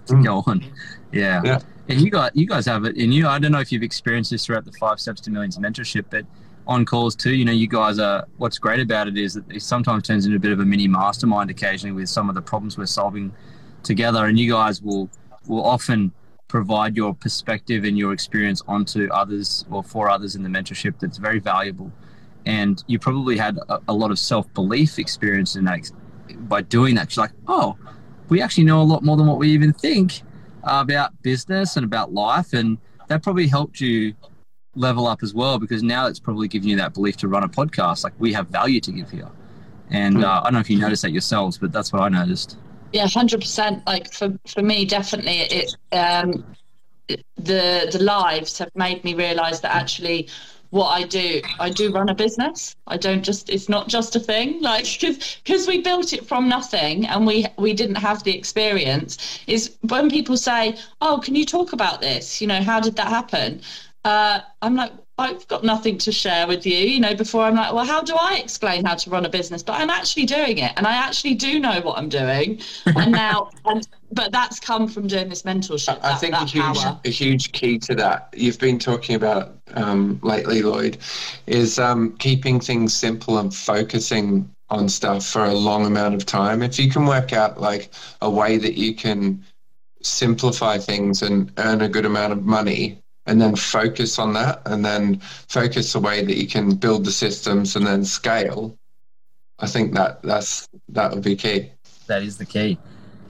to 0.06 0.14
Mm. 0.14 0.24
go 0.24 0.42
on. 0.46 0.64
Yeah. 1.12 1.42
Yeah. 1.44 1.58
And 1.88 2.00
you 2.00 2.10
got 2.10 2.34
you 2.36 2.46
guys 2.46 2.64
have 2.66 2.84
it, 2.84 2.96
and 2.96 3.12
you 3.12 3.26
I 3.28 3.38
don't 3.38 3.52
know 3.52 3.60
if 3.60 3.70
you've 3.72 3.82
experienced 3.82 4.30
this 4.30 4.46
throughout 4.46 4.64
the 4.64 4.72
Five 4.72 4.98
Steps 5.00 5.20
to 5.22 5.30
Millions 5.30 5.58
mentorship, 5.58 6.04
but 6.10 6.24
on 6.66 6.84
calls 6.84 7.14
too. 7.14 7.34
You 7.34 7.44
know, 7.44 7.52
you 7.52 7.68
guys 7.68 7.98
are. 7.98 8.26
What's 8.38 8.58
great 8.58 8.80
about 8.80 9.06
it 9.08 9.16
is 9.16 9.34
that 9.34 9.44
it 9.50 9.62
sometimes 9.62 10.02
turns 10.04 10.26
into 10.26 10.36
a 10.36 10.40
bit 10.40 10.50
of 10.52 10.60
a 10.60 10.64
mini 10.64 10.88
mastermind 10.88 11.50
occasionally 11.50 11.94
with 11.94 12.08
some 12.08 12.28
of 12.28 12.34
the 12.34 12.42
problems 12.42 12.76
we're 12.78 12.86
solving 12.86 13.32
together, 13.84 14.26
and 14.26 14.38
you 14.38 14.50
guys 14.50 14.80
will 14.82 15.08
will 15.46 15.64
often 15.64 16.10
provide 16.48 16.96
your 16.96 17.14
perspective 17.14 17.84
and 17.84 17.98
your 17.98 18.12
experience 18.12 18.62
onto 18.68 19.08
others 19.12 19.64
or 19.70 19.82
for 19.82 20.08
others 20.08 20.36
in 20.36 20.42
the 20.42 20.48
mentorship 20.48 20.98
that's 21.00 21.18
very 21.18 21.38
valuable. 21.38 21.92
And 22.44 22.82
you 22.86 22.98
probably 22.98 23.36
had 23.36 23.58
a, 23.68 23.80
a 23.88 23.92
lot 23.92 24.10
of 24.10 24.18
self 24.18 24.52
belief 24.54 24.98
experience 24.98 25.56
in 25.56 25.64
that 25.64 25.90
by 26.48 26.62
doing 26.62 26.94
that. 26.94 27.14
You're 27.14 27.24
like, 27.24 27.32
oh, 27.48 27.76
we 28.28 28.40
actually 28.40 28.64
know 28.64 28.80
a 28.80 28.84
lot 28.84 29.02
more 29.02 29.16
than 29.16 29.26
what 29.26 29.38
we 29.38 29.50
even 29.50 29.72
think 29.72 30.22
about 30.62 31.20
business 31.22 31.76
and 31.76 31.84
about 31.84 32.12
life. 32.12 32.52
And 32.52 32.78
that 33.08 33.22
probably 33.22 33.48
helped 33.48 33.80
you 33.80 34.14
level 34.74 35.06
up 35.06 35.22
as 35.22 35.34
well 35.34 35.58
because 35.58 35.82
now 35.82 36.06
it's 36.06 36.20
probably 36.20 36.48
giving 36.48 36.68
you 36.68 36.76
that 36.76 36.94
belief 36.94 37.16
to 37.18 37.28
run 37.28 37.42
a 37.42 37.48
podcast. 37.48 38.04
Like 38.04 38.14
we 38.18 38.32
have 38.32 38.48
value 38.48 38.80
to 38.80 38.92
give 38.92 39.10
here. 39.10 39.30
And 39.90 40.24
uh, 40.24 40.40
I 40.40 40.44
don't 40.44 40.54
know 40.54 40.60
if 40.60 40.70
you 40.70 40.78
noticed 40.78 41.02
that 41.02 41.12
yourselves, 41.12 41.58
but 41.58 41.72
that's 41.72 41.92
what 41.92 42.02
I 42.02 42.08
noticed. 42.08 42.58
Yeah, 42.96 43.06
hundred 43.08 43.42
percent. 43.42 43.86
Like 43.86 44.12
for 44.12 44.38
for 44.46 44.62
me, 44.62 44.86
definitely, 44.86 45.40
it 45.40 45.76
um, 45.92 46.46
the 47.36 47.88
the 47.92 48.02
lives 48.02 48.58
have 48.58 48.70
made 48.74 49.04
me 49.04 49.14
realise 49.14 49.60
that 49.60 49.74
actually, 49.74 50.28
what 50.70 50.88
I 50.88 51.04
do, 51.04 51.42
I 51.60 51.68
do 51.68 51.92
run 51.92 52.08
a 52.08 52.14
business. 52.14 52.74
I 52.86 52.96
don't 52.96 53.22
just. 53.22 53.50
It's 53.50 53.68
not 53.68 53.88
just 53.88 54.16
a 54.16 54.20
thing. 54.20 54.62
Like 54.62 54.86
because 54.86 55.36
because 55.44 55.66
we 55.68 55.82
built 55.82 56.14
it 56.14 56.26
from 56.26 56.48
nothing 56.48 57.06
and 57.06 57.26
we 57.26 57.46
we 57.58 57.74
didn't 57.74 57.96
have 57.96 58.24
the 58.24 58.36
experience. 58.38 59.40
Is 59.46 59.76
when 59.82 60.10
people 60.10 60.38
say, 60.38 60.78
"Oh, 61.02 61.20
can 61.22 61.34
you 61.36 61.44
talk 61.44 61.74
about 61.74 62.00
this? 62.00 62.40
You 62.40 62.46
know, 62.48 62.62
how 62.62 62.80
did 62.80 62.96
that 62.96 63.08
happen?" 63.08 63.60
Uh, 64.04 64.40
I'm 64.62 64.76
like, 64.76 64.92
I've 65.18 65.48
got 65.48 65.64
nothing 65.64 65.96
to 65.98 66.12
share 66.12 66.46
with 66.46 66.66
you, 66.66 66.76
you 66.76 67.00
know, 67.00 67.14
before 67.14 67.42
I'm 67.42 67.54
like, 67.54 67.72
well, 67.72 67.86
how 67.86 68.02
do 68.02 68.14
I 68.14 68.36
explain 68.36 68.84
how 68.84 68.96
to 68.96 69.08
run 69.08 69.24
a 69.24 69.30
business? 69.30 69.62
But 69.62 69.80
I'm 69.80 69.88
actually 69.88 70.26
doing 70.26 70.58
it 70.58 70.72
and 70.76 70.86
I 70.86 70.94
actually 70.94 71.34
do 71.34 71.58
know 71.58 71.80
what 71.80 71.96
I'm 71.96 72.10
doing. 72.10 72.60
And 72.84 73.12
now, 73.26 73.50
and 73.64 73.86
but 74.12 74.30
that's 74.30 74.60
come 74.60 74.86
from 74.86 75.06
doing 75.06 75.30
this 75.30 75.42
mentorship. 75.42 75.98
I 76.02 76.10
that- 76.10 76.20
think 76.20 76.34
a 76.34 76.44
huge, 76.44 76.62
power. 76.62 77.00
a 77.02 77.08
huge 77.08 77.52
key 77.52 77.78
to 77.78 77.94
that 77.94 78.28
you've 78.36 78.58
been 78.58 78.78
talking 78.78 79.14
about 79.14 79.56
um, 79.74 80.20
lately, 80.22 80.60
Lloyd, 80.60 80.98
is 81.46 81.78
um, 81.78 82.14
keeping 82.18 82.60
things 82.60 82.92
simple 82.94 83.38
and 83.38 83.54
focusing 83.54 84.50
on 84.68 84.88
stuff 84.88 85.24
for 85.24 85.44
a 85.44 85.54
long 85.54 85.86
amount 85.86 86.14
of 86.14 86.26
time. 86.26 86.62
If 86.62 86.78
you 86.78 86.90
can 86.90 87.06
work 87.06 87.32
out 87.32 87.58
like 87.58 87.90
a 88.20 88.28
way 88.28 88.58
that 88.58 88.74
you 88.74 88.94
can 88.94 89.42
simplify 90.02 90.76
things 90.76 91.22
and 91.22 91.50
earn 91.56 91.80
a 91.80 91.88
good 91.88 92.04
amount 92.04 92.32
of 92.32 92.44
money, 92.44 93.00
and 93.26 93.40
then 93.40 93.56
focus 93.56 94.18
on 94.18 94.32
that, 94.34 94.62
and 94.66 94.84
then 94.84 95.18
focus 95.48 95.92
the 95.92 96.00
way 96.00 96.24
that 96.24 96.36
you 96.36 96.46
can 96.46 96.74
build 96.74 97.04
the 97.04 97.12
systems 97.12 97.76
and 97.76 97.86
then 97.86 98.04
scale. 98.04 98.76
I 99.58 99.66
think 99.66 99.94
that 99.94 100.22
that's 100.22 100.68
that 100.90 101.12
would 101.12 101.22
be 101.22 101.36
key. 101.36 101.72
That 102.06 102.22
is 102.22 102.36
the 102.38 102.46
key. 102.46 102.78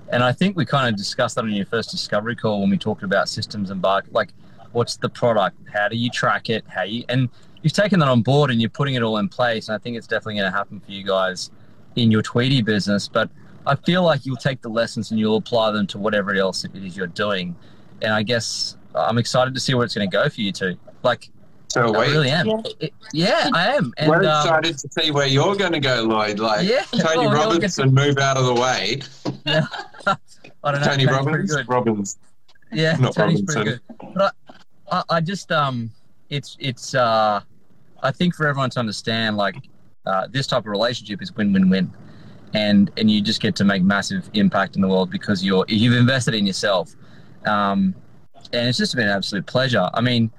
And 0.09 0.23
I 0.23 0.33
think 0.33 0.57
we 0.57 0.65
kind 0.65 0.89
of 0.89 0.97
discussed 0.97 1.35
that 1.35 1.45
on 1.45 1.53
your 1.53 1.67
first 1.67 1.91
discovery 1.91 2.37
call 2.37 2.61
when 2.61 2.71
we 2.71 2.79
talked 2.79 3.03
about 3.03 3.29
systems 3.29 3.71
and 3.71 3.83
like 3.83 4.33
what's 4.73 4.97
the 4.97 5.09
product? 5.09 5.57
How 5.73 5.89
do 5.89 5.97
you 5.97 6.11
track 6.11 6.51
it? 6.51 6.65
How 6.69 6.83
you 6.83 7.05
and 7.09 7.29
you've 7.63 7.73
taken 7.73 7.99
that 8.01 8.09
on 8.09 8.23
board 8.23 8.51
and 8.51 8.61
you're 8.61 8.71
putting 8.71 8.95
it 8.95 9.03
all 9.03 9.19
in 9.19 9.29
place. 9.29 9.69
And 9.69 9.75
I 9.75 9.79
think 9.79 9.97
it's 9.97 10.07
definitely 10.07 10.35
going 10.35 10.51
to 10.51 10.57
happen 10.57 10.81
for 10.81 10.91
you 10.91 11.03
guys 11.03 11.51
in 11.97 12.11
your 12.11 12.23
Tweedy 12.23 12.63
business. 12.63 13.09
But 13.09 13.31
I 13.67 13.75
feel 13.75 14.03
like 14.03 14.27
you'll 14.27 14.37
take 14.37 14.63
the 14.63 14.69
lessons 14.69 15.11
and 15.11 15.19
you'll 15.19 15.39
apply 15.39 15.73
them 15.73 15.87
to 15.89 15.99
whatever 15.99 16.35
else 16.35 16.65
it 16.65 16.75
is 16.75 16.97
you're 16.97 17.07
doing. 17.07 17.57
And 18.03 18.13
I 18.13 18.23
guess 18.23 18.77
I'm 19.01 19.19
excited 19.19 19.55
to 19.55 19.61
see 19.61 19.75
where 19.75 19.85
it's 19.85 19.95
going 19.95 20.09
to 20.11 20.15
go 20.17 20.29
for 20.29 20.41
you 20.41 20.53
two. 20.53 20.77
Like 21.03 21.31
So 21.69 21.95
I 21.95 21.99
wait, 21.99 22.11
really 22.13 22.31
am. 22.31 22.47
Yeah. 22.47 22.61
It- 22.81 22.95
yeah, 23.13 23.51
I 23.55 23.75
am. 23.77 23.93
And 23.99 24.11
we're 24.11 24.17
um, 24.19 24.25
excited 24.25 24.79
to 24.79 24.89
see 24.91 25.11
where 25.11 25.27
you're 25.27 25.55
going 25.57 25.73
to 25.73 25.81
go, 25.81 26.03
Lloyd. 26.03 26.39
Like 26.39 26.69
Yeah, 26.69 26.83
Tony 26.93 27.27
well, 27.29 27.49
we'll 27.51 27.59
get 27.59 27.77
move 27.93 28.19
out 28.19 28.37
of 28.37 28.47
the 28.47 28.55
way. 28.55 29.01
I 30.65 30.73
don't 30.73 30.81
know. 30.81 30.87
Tony 30.87 31.07
Tony's 31.07 31.07
Robbins, 31.07 31.55
good. 31.55 31.69
Robbins. 31.69 32.19
Yeah, 32.73 32.97
Not 32.97 33.15
Tony's 33.15 33.43
pretty 33.43 33.71
Robinson. 33.71 33.81
good. 34.01 34.15
But 34.15 34.35
I, 34.91 34.97
I, 34.99 35.03
I 35.17 35.21
just 35.21 35.53
um, 35.53 35.91
it's 36.31 36.57
it's 36.59 36.95
uh, 36.95 37.41
I 38.03 38.11
think 38.11 38.35
for 38.35 38.47
everyone 38.47 38.71
to 38.71 38.81
understand 38.81 39.37
like 39.37 39.57
uh, 40.07 40.27
this 40.31 40.47
type 40.47 40.61
of 40.61 40.67
relationship 40.67 41.23
is 41.23 41.33
win-win-win, 41.35 41.93
and 42.55 42.91
and 42.97 43.11
you 43.11 43.21
just 43.21 43.41
get 43.41 43.55
to 43.57 43.65
make 43.65 43.83
massive 43.83 44.29
impact 44.35 44.75
in 44.77 44.83
the 44.83 44.89
world 44.89 45.11
because 45.11 45.45
you're 45.45 45.65
you've 45.69 45.95
invested 45.97 46.35
in 46.35 46.47
yourself, 46.47 46.95
um, 47.47 47.95
and 48.53 48.69
it's 48.69 48.79
just 48.79 48.95
been 48.95 49.09
an 49.09 49.17
absolute 49.17 49.47
pleasure. 49.47 49.89
I 49.95 50.01
mean, 50.01 50.31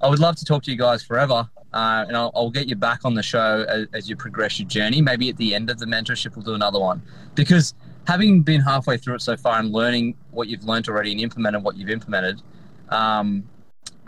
I 0.00 0.08
would 0.08 0.18
love 0.18 0.36
to 0.36 0.44
talk 0.44 0.62
to 0.64 0.70
you 0.70 0.76
guys 0.76 1.02
forever, 1.02 1.48
uh, 1.72 2.04
and 2.06 2.16
I'll, 2.16 2.30
I'll, 2.34 2.50
get 2.50 2.68
you 2.68 2.76
back 2.76 3.04
on 3.04 3.14
the 3.14 3.22
show 3.22 3.64
as, 3.68 3.86
as, 3.92 4.08
you 4.08 4.16
progress 4.16 4.58
your 4.58 4.68
journey. 4.68 5.02
Maybe 5.02 5.28
at 5.28 5.36
the 5.36 5.54
end 5.54 5.70
of 5.70 5.78
the 5.78 5.86
mentorship, 5.86 6.34
we'll 6.34 6.44
do 6.44 6.54
another 6.54 6.78
one 6.78 7.02
because 7.34 7.74
having 8.06 8.42
been 8.42 8.60
halfway 8.60 8.96
through 8.96 9.16
it 9.16 9.22
so 9.22 9.36
far 9.36 9.58
and 9.58 9.72
learning 9.72 10.16
what 10.30 10.48
you've 10.48 10.64
learned 10.64 10.88
already 10.88 11.12
and 11.12 11.20
implemented 11.20 11.62
what 11.62 11.76
you've 11.76 11.90
implemented, 11.90 12.40
um, 12.88 13.46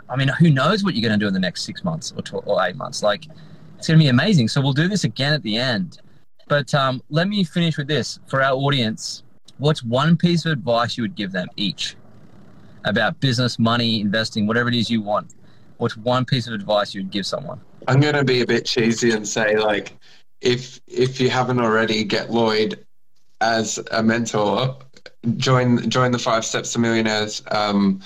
I 0.09 0.15
mean, 0.15 0.27
who 0.27 0.49
knows 0.49 0.83
what 0.83 0.95
you're 0.95 1.07
going 1.07 1.19
to 1.19 1.23
do 1.23 1.27
in 1.27 1.33
the 1.33 1.39
next 1.39 1.63
six 1.63 1.83
months 1.83 2.13
or, 2.15 2.21
12, 2.21 2.47
or 2.47 2.65
eight 2.65 2.75
months? 2.75 3.03
Like, 3.03 3.27
it's 3.77 3.87
going 3.87 3.99
to 3.99 4.03
be 4.03 4.09
amazing. 4.09 4.47
So 4.47 4.59
we'll 4.59 4.73
do 4.73 4.87
this 4.87 5.03
again 5.03 5.33
at 5.33 5.43
the 5.43 5.57
end. 5.57 5.99
But 6.47 6.73
um, 6.73 7.01
let 7.09 7.27
me 7.27 7.43
finish 7.43 7.77
with 7.77 7.87
this 7.87 8.19
for 8.27 8.41
our 8.41 8.53
audience. 8.53 9.23
What's 9.57 9.83
one 9.83 10.17
piece 10.17 10.45
of 10.45 10.51
advice 10.51 10.97
you 10.97 11.03
would 11.03 11.15
give 11.15 11.31
them 11.31 11.47
each 11.55 11.95
about 12.85 13.19
business, 13.19 13.59
money, 13.59 14.01
investing, 14.01 14.47
whatever 14.47 14.69
it 14.69 14.75
is 14.75 14.89
you 14.89 15.01
want? 15.01 15.33
What's 15.77 15.97
one 15.97 16.25
piece 16.25 16.47
of 16.47 16.53
advice 16.53 16.93
you'd 16.93 17.11
give 17.11 17.25
someone? 17.25 17.59
I'm 17.87 17.99
going 17.99 18.13
to 18.13 18.23
be 18.23 18.41
a 18.41 18.45
bit 18.45 18.65
cheesy 18.65 19.11
and 19.11 19.27
say, 19.27 19.57
like, 19.57 19.97
if 20.41 20.79
if 20.87 21.19
you 21.19 21.29
haven't 21.29 21.59
already, 21.59 22.03
get 22.03 22.31
Lloyd 22.31 22.85
as 23.41 23.79
a 23.91 24.03
mentor. 24.03 24.77
Join 25.37 25.89
join 25.89 26.11
the 26.11 26.19
Five 26.19 26.45
Steps 26.45 26.73
to 26.73 26.79
Millionaires 26.79 27.43
um, 27.51 28.01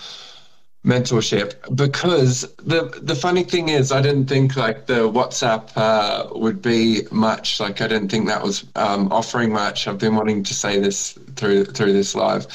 mentorship 0.86 1.56
because 1.76 2.42
the 2.64 2.98
the 3.02 3.16
funny 3.16 3.44
thing 3.44 3.70
is 3.70 3.92
I 3.92 4.02
didn't 4.02 4.28
think 4.28 4.56
like 4.56 4.86
the 4.86 5.10
WhatsApp 5.10 5.72
uh, 5.76 6.28
would 6.38 6.62
be 6.62 7.04
much 7.12 7.60
like 7.60 7.82
I 7.82 7.88
didn't 7.88 8.10
think 8.10 8.28
that 8.28 8.44
was 8.44 8.66
um, 8.76 9.12
offering 9.12 9.52
much. 9.52 9.88
I've 9.88 9.98
been 9.98 10.16
wanting 10.16 10.44
to 10.44 10.54
say 10.54 10.80
this 10.80 11.18
through 11.36 11.66
through 11.66 11.94
this 11.94 12.16
live. 12.16 12.48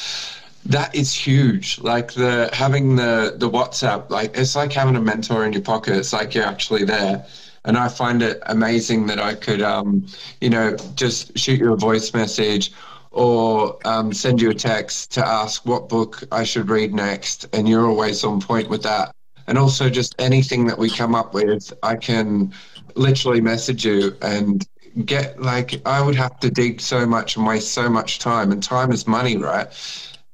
That 0.66 0.94
is 0.94 1.14
huge. 1.14 1.78
Like 1.80 2.12
the 2.12 2.50
having 2.52 2.96
the 2.96 3.34
the 3.36 3.50
WhatsApp, 3.50 4.10
like 4.10 4.36
it's 4.36 4.54
like 4.54 4.72
having 4.72 4.96
a 4.96 5.00
mentor 5.00 5.44
in 5.44 5.52
your 5.52 5.62
pocket. 5.62 5.96
It's 5.96 6.12
like 6.12 6.34
you're 6.34 6.44
actually 6.44 6.84
there. 6.84 7.24
And 7.64 7.76
I 7.76 7.88
find 7.88 8.22
it 8.22 8.42
amazing 8.46 9.06
that 9.08 9.20
I 9.20 9.34
could, 9.34 9.60
um, 9.60 10.06
you 10.40 10.48
know, 10.48 10.76
just 10.94 11.36
shoot 11.38 11.58
you 11.60 11.72
a 11.74 11.76
voice 11.76 12.14
message 12.14 12.72
or 13.10 13.78
um, 13.84 14.12
send 14.14 14.40
you 14.40 14.50
a 14.50 14.54
text 14.54 15.10
to 15.12 15.26
ask 15.26 15.66
what 15.66 15.88
book 15.88 16.22
I 16.32 16.44
should 16.44 16.70
read 16.70 16.94
next, 16.94 17.46
and 17.52 17.68
you're 17.68 17.86
always 17.86 18.24
on 18.24 18.40
point 18.40 18.68
with 18.70 18.82
that. 18.84 19.12
And 19.46 19.58
also, 19.58 19.90
just 19.90 20.14
anything 20.18 20.66
that 20.66 20.78
we 20.78 20.88
come 20.90 21.14
up 21.14 21.34
with, 21.34 21.72
I 21.82 21.96
can 21.96 22.54
literally 22.94 23.40
message 23.40 23.84
you 23.84 24.16
and 24.22 24.66
get 25.04 25.40
like 25.40 25.82
I 25.86 26.00
would 26.00 26.14
have 26.14 26.38
to 26.40 26.50
dig 26.50 26.80
so 26.80 27.04
much 27.06 27.36
and 27.36 27.46
waste 27.46 27.72
so 27.72 27.88
much 27.88 28.20
time, 28.20 28.52
and 28.52 28.62
time 28.62 28.92
is 28.92 29.06
money, 29.06 29.36
right? 29.36 29.68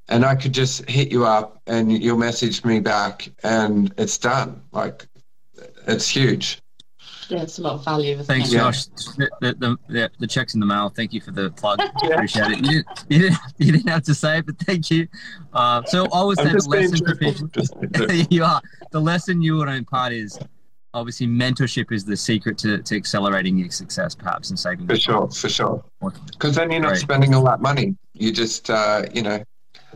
And 0.09 0.25
I 0.25 0.37
could 0.37 0.53
just 0.53 0.89
hit 0.89 1.11
you 1.11 1.25
up, 1.25 1.61
and 1.67 1.93
you'll 1.93 2.17
message 2.17 2.65
me 2.65 2.81
back, 2.81 3.29
and 3.43 3.93
it's 3.99 4.19
done. 4.19 4.63
Like, 4.73 5.07
it's 5.87 6.09
huge 6.09 6.61
yeah, 7.29 7.43
it's 7.43 7.59
a 7.59 7.63
lot 7.63 7.75
of 7.75 7.85
value. 7.85 8.23
Thanks, 8.23 8.53
it? 8.53 8.57
Josh. 8.57 8.87
The, 8.87 9.31
the, 9.41 9.79
the, 9.89 10.11
the, 10.19 10.27
check's 10.27 10.55
in 10.55 10.61
the 10.61 10.67
mail. 10.67 10.91
Thank 10.91 11.13
you 11.13 11.21
for 11.21 11.31
the 11.31 11.51
plug. 11.51 11.81
Appreciate 12.03 12.53
it. 12.53 12.57
You 12.59 12.63
didn't, 12.63 12.87
you, 13.09 13.19
didn't, 13.19 13.39
you 13.59 13.73
didn't 13.73 13.89
have 13.89 14.03
to 14.05 14.15
say 14.15 14.39
it, 14.39 14.47
but 14.47 14.59
thank 14.61 14.91
you. 14.91 15.09
Uh, 15.53 15.83
so 15.85 16.07
I 16.13 16.23
was 16.23 16.39
saying 16.39 16.57
the 16.57 16.69
lesson 16.69 17.05
for 17.05 17.17
people. 17.17 18.27
you 18.31 18.45
are. 18.45 18.61
The 18.91 19.01
lesson 19.01 19.43
you 19.43 19.57
want 19.57 19.71
to 19.71 19.77
impart 19.77 20.13
is 20.13 20.39
obviously 20.95 21.27
mentorship 21.27 21.93
is 21.93 22.05
the 22.05 22.17
secret 22.17 22.59
to, 22.59 22.83
to 22.83 22.97
accelerating 22.97 23.57
your 23.57 23.71
success, 23.71 24.15
perhaps, 24.15 24.51
and 24.51 24.59
saving. 24.59 24.87
For 24.87 24.97
sure, 24.97 25.29
for 25.29 25.49
sure. 25.49 25.85
Because 26.33 26.55
then 26.55 26.71
you're 26.71 26.81
not 26.81 26.89
Great. 26.89 27.01
spending 27.01 27.35
all 27.35 27.45
that 27.45 27.61
money. 27.61 27.97
You 28.15 28.33
just, 28.33 28.71
uh, 28.71 29.05
you 29.13 29.23
know, 29.23 29.43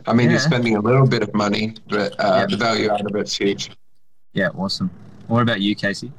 I 0.07 0.13
mean, 0.13 0.25
yeah. 0.25 0.31
you're 0.31 0.39
spending 0.39 0.75
a 0.75 0.79
little 0.79 1.07
bit 1.07 1.23
of 1.23 1.33
money, 1.33 1.75
but 1.89 2.13
uh, 2.19 2.39
yeah. 2.39 2.45
the 2.47 2.57
value 2.57 2.91
out 2.91 3.01
of 3.01 3.15
it's 3.15 3.37
huge. 3.37 3.71
Yeah, 4.33 4.49
awesome. 4.49 4.89
What 5.27 5.41
about 5.41 5.61
you, 5.61 5.75
Cacey? 5.75 6.11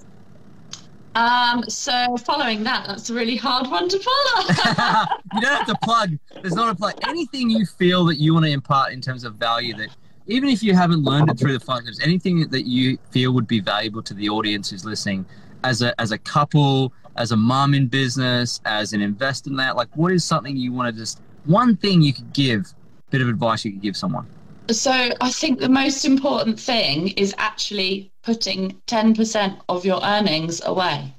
Um, 1.14 1.64
so 1.68 2.16
following 2.18 2.62
that, 2.64 2.86
that's 2.86 3.10
a 3.10 3.14
really 3.14 3.36
hard 3.36 3.70
one 3.70 3.88
to 3.88 3.98
follow. 3.98 4.46
you 5.34 5.40
don't 5.40 5.56
have 5.56 5.66
to 5.66 5.76
plug. 5.82 6.16
There's 6.40 6.54
not 6.54 6.70
a 6.70 6.74
plug. 6.74 6.94
Anything 7.06 7.50
you 7.50 7.66
feel 7.66 8.04
that 8.06 8.16
you 8.16 8.32
want 8.32 8.46
to 8.46 8.50
impart 8.50 8.92
in 8.92 9.00
terms 9.00 9.24
of 9.24 9.34
value 9.34 9.76
that 9.76 9.90
even 10.26 10.48
if 10.48 10.62
you 10.62 10.74
haven't 10.74 11.02
learned 11.02 11.30
it 11.30 11.38
through 11.38 11.52
the 11.52 11.60
five 11.60 11.82
steps, 11.82 12.00
anything 12.00 12.48
that 12.48 12.66
you 12.66 12.98
feel 13.10 13.32
would 13.32 13.46
be 13.46 13.60
valuable 13.60 14.02
to 14.02 14.14
the 14.14 14.28
audience 14.28 14.70
who's 14.70 14.84
listening 14.84 15.26
as 15.64 15.82
a 15.82 15.98
as 16.00 16.12
a 16.12 16.18
couple, 16.18 16.92
as 17.16 17.32
a 17.32 17.36
mom 17.36 17.74
in 17.74 17.88
business, 17.88 18.60
as 18.64 18.92
an 18.92 19.02
investor 19.02 19.50
in 19.50 19.56
that, 19.56 19.76
like 19.76 19.88
what 19.96 20.12
is 20.12 20.24
something 20.24 20.56
you 20.56 20.72
want 20.72 20.94
to 20.94 20.98
just 20.98 21.20
one 21.44 21.76
thing 21.76 22.00
you 22.00 22.12
could 22.12 22.32
give, 22.32 22.72
bit 23.12 23.20
of 23.20 23.28
advice 23.28 23.64
you 23.64 23.72
could 23.72 23.82
give 23.82 23.96
someone? 23.96 24.26
So 24.70 25.10
I 25.20 25.30
think 25.30 25.60
the 25.60 25.68
most 25.68 26.04
important 26.04 26.58
thing 26.58 27.08
is 27.08 27.34
actually 27.38 28.10
putting 28.22 28.80
10% 28.86 29.60
of 29.68 29.84
your 29.84 30.00
earnings 30.02 30.62
away. 30.64 31.14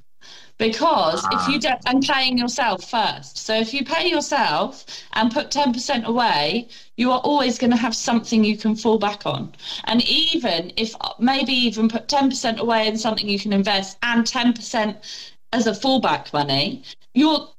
Because 0.58 1.26
if 1.32 1.48
you 1.48 1.56
ah. 1.56 1.60
don't, 1.60 1.82
and 1.88 2.04
paying 2.04 2.38
yourself 2.38 2.90
first. 2.90 3.38
So 3.38 3.54
if 3.56 3.74
you 3.74 3.84
pay 3.84 4.08
yourself 4.08 4.86
and 5.14 5.32
put 5.32 5.50
10% 5.50 6.06
away, 6.06 6.68
you 6.96 7.12
are 7.12 7.20
always 7.20 7.58
going 7.58 7.72
to 7.72 7.78
have 7.78 7.96
something 7.96 8.44
you 8.44 8.56
can 8.56 8.76
fall 8.76 9.00
back 9.00 9.26
on. 9.26 9.54
And 9.86 10.02
even 10.08 10.72
if 10.78 10.96
maybe 11.20 11.54
even 11.54 11.90
put 11.90 12.08
10% 12.08 12.60
away 12.60 12.88
in 12.88 12.98
something 12.98 13.28
you 13.28 13.40
can 13.40 13.52
invest 13.52 13.98
and 14.04 14.26
10% 14.26 14.96
as 15.52 15.68
a 15.68 15.72
fallback 15.72 16.32
money, 16.34 16.84
you're 17.14 17.50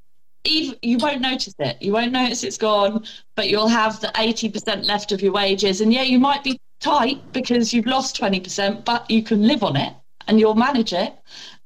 even, 0.45 0.78
you 0.82 0.99
won't 0.99 1.20
notice 1.20 1.55
it. 1.59 1.80
You 1.80 1.92
won't 1.92 2.12
notice 2.12 2.45
it's 2.45 2.59
gone, 2.59 3.05
but 3.34 3.49
you'll 3.49 3.68
have 3.68 4.01
the 4.01 4.09
80% 4.09 4.86
left 4.86 5.12
of 5.12 5.22
your 5.22 5.32
wages. 5.32 5.80
And 5.80 5.92
yeah, 5.92 6.03
you 6.03 6.18
might 6.18 6.45
be 6.45 6.61
tight 6.80 7.32
because 7.32 7.72
you've 7.72 7.86
lost 7.86 8.20
20%, 8.20 8.84
but 8.84 9.11
you 9.11 9.22
can 9.22 9.47
live 9.47 9.62
on 9.62 9.76
it 9.76 9.95
and 10.26 10.38
you'll 10.38 10.55
manage 10.55 10.92
it. 10.92 11.14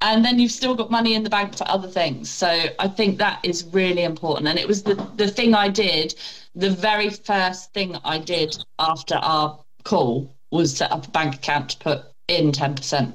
And 0.01 0.25
then 0.25 0.39
you've 0.39 0.53
still 0.53 0.75
got 0.75 0.91
money 0.91 1.15
in 1.15 1.25
the 1.25 1.31
bank 1.31 1.57
for 1.57 1.69
other 1.69 1.89
things. 1.89 2.31
So 2.31 2.67
I 2.79 2.89
think 2.89 3.19
that 3.19 3.41
is 3.43 3.65
really 3.73 4.05
important. 4.05 4.49
And 4.49 4.59
it 4.59 4.69
was 4.69 4.85
the, 4.85 4.95
the 5.17 5.27
thing 5.27 5.55
I 5.55 5.69
did, 5.69 6.15
the 6.55 6.71
very 6.71 7.11
first 7.11 7.73
thing 7.75 7.97
I 8.05 8.19
did 8.19 8.57
after 8.79 9.17
our 9.17 9.59
call 9.83 10.33
was 10.51 10.77
set 10.77 10.93
up 10.93 11.07
a 11.07 11.11
bank 11.11 11.35
account 11.37 11.71
to 11.71 11.79
put 11.79 12.03
in 12.29 12.53
10%. 12.53 13.13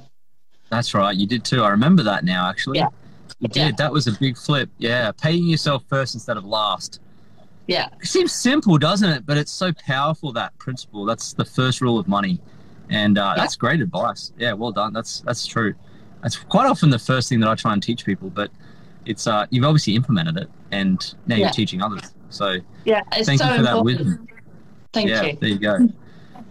That's 0.70 0.94
right. 0.94 1.16
You 1.16 1.28
did 1.28 1.46
too. 1.46 1.64
I 1.64 1.70
remember 1.70 2.04
that 2.04 2.26
now, 2.26 2.50
actually. 2.50 2.80
Yeah. 2.80 2.88
You 3.44 3.50
did. 3.50 3.60
Yeah. 3.60 3.72
That 3.78 3.92
was 3.92 4.08
a 4.08 4.14
big 4.14 4.38
flip. 4.38 4.70
Yeah. 4.78 5.12
Paying 5.12 5.48
yourself 5.48 5.84
first 5.90 6.14
instead 6.14 6.38
of 6.38 6.46
last. 6.46 7.00
Yeah. 7.68 7.90
It 8.02 8.08
seems 8.08 8.32
simple, 8.32 8.78
doesn't 8.78 9.10
it? 9.10 9.26
But 9.26 9.38
it's 9.38 9.52
so 9.52 9.72
powerful, 9.74 10.32
that 10.34 10.58
principle. 10.58 11.06
That's 11.06 11.34
the 11.34 11.46
first 11.46 11.82
rule 11.82 12.00
of 12.00 12.08
money. 12.08 12.42
And 12.90 13.18
uh, 13.18 13.34
yeah. 13.36 13.42
that's 13.42 13.56
great 13.56 13.82
advice. 13.82 14.34
Yeah, 14.38 14.54
well 14.54 14.72
done. 14.72 14.94
That's 14.94 15.22
that's 15.22 15.46
true. 15.46 15.74
That's 16.22 16.38
quite 16.38 16.68
often 16.68 16.90
the 16.90 17.00
first 17.00 17.30
thing 17.30 17.40
that 17.42 17.50
I 17.50 17.56
try 17.56 17.74
and 17.74 17.82
teach 17.82 18.06
people, 18.06 18.30
but 18.30 18.52
it's 19.06 19.28
uh, 19.28 19.46
you've 19.50 19.66
obviously 19.66 19.96
implemented 19.96 20.38
it 20.38 20.50
and 20.72 21.14
now 21.28 21.36
you're 21.36 21.50
teaching 21.50 21.82
others. 21.82 22.14
So 22.30 22.58
yeah, 22.86 23.02
thank 23.12 23.40
so 23.40 23.50
you 23.50 23.58
for 23.58 23.64
that 23.64 23.84
wisdom. 23.84 24.28
Thank 24.92 25.10
yeah, 25.10 25.24
you. 25.24 25.38
There 25.40 25.50
you 25.50 25.60
go. 25.60 25.90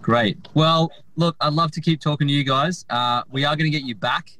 Great. 0.00 0.48
Well, 0.54 0.90
look, 1.16 1.36
I'd 1.40 1.52
love 1.52 1.70
to 1.72 1.80
keep 1.80 2.00
talking 2.00 2.26
to 2.26 2.34
you 2.34 2.44
guys. 2.44 2.84
Uh, 2.90 3.22
we 3.30 3.44
are 3.44 3.54
going 3.56 3.70
to 3.70 3.78
get 3.78 3.86
you 3.86 3.94
back 3.94 4.32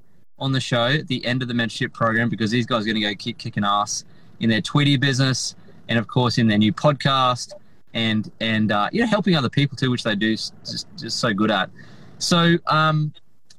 on 0.42 0.52
the 0.52 0.60
show 0.60 0.86
at 0.86 1.08
the 1.08 1.24
end 1.24 1.40
of 1.42 1.48
the 1.48 1.54
mentorship 1.54 1.92
program 1.92 2.28
because 2.28 2.50
these 2.50 2.66
guys 2.66 2.82
are 2.82 2.86
going 2.86 2.96
to 2.96 3.00
go 3.00 3.14
keep 3.14 3.38
kicking 3.38 3.64
ass 3.64 4.04
in 4.40 4.50
their 4.50 4.60
Tweedy 4.60 4.96
business 4.96 5.54
and 5.88 5.98
of 5.98 6.06
course 6.08 6.38
in 6.38 6.46
their 6.46 6.58
new 6.58 6.72
podcast 6.72 7.52
and 7.94 8.30
and 8.40 8.72
uh, 8.72 8.88
you 8.92 9.00
know 9.00 9.06
helping 9.06 9.36
other 9.36 9.48
people 9.48 9.76
too, 9.76 9.90
which 9.90 10.02
they 10.02 10.14
do 10.14 10.32
just 10.32 10.86
just 10.96 11.18
so 11.18 11.32
good 11.32 11.50
at. 11.50 11.70
So 12.18 12.56
um, 12.66 13.12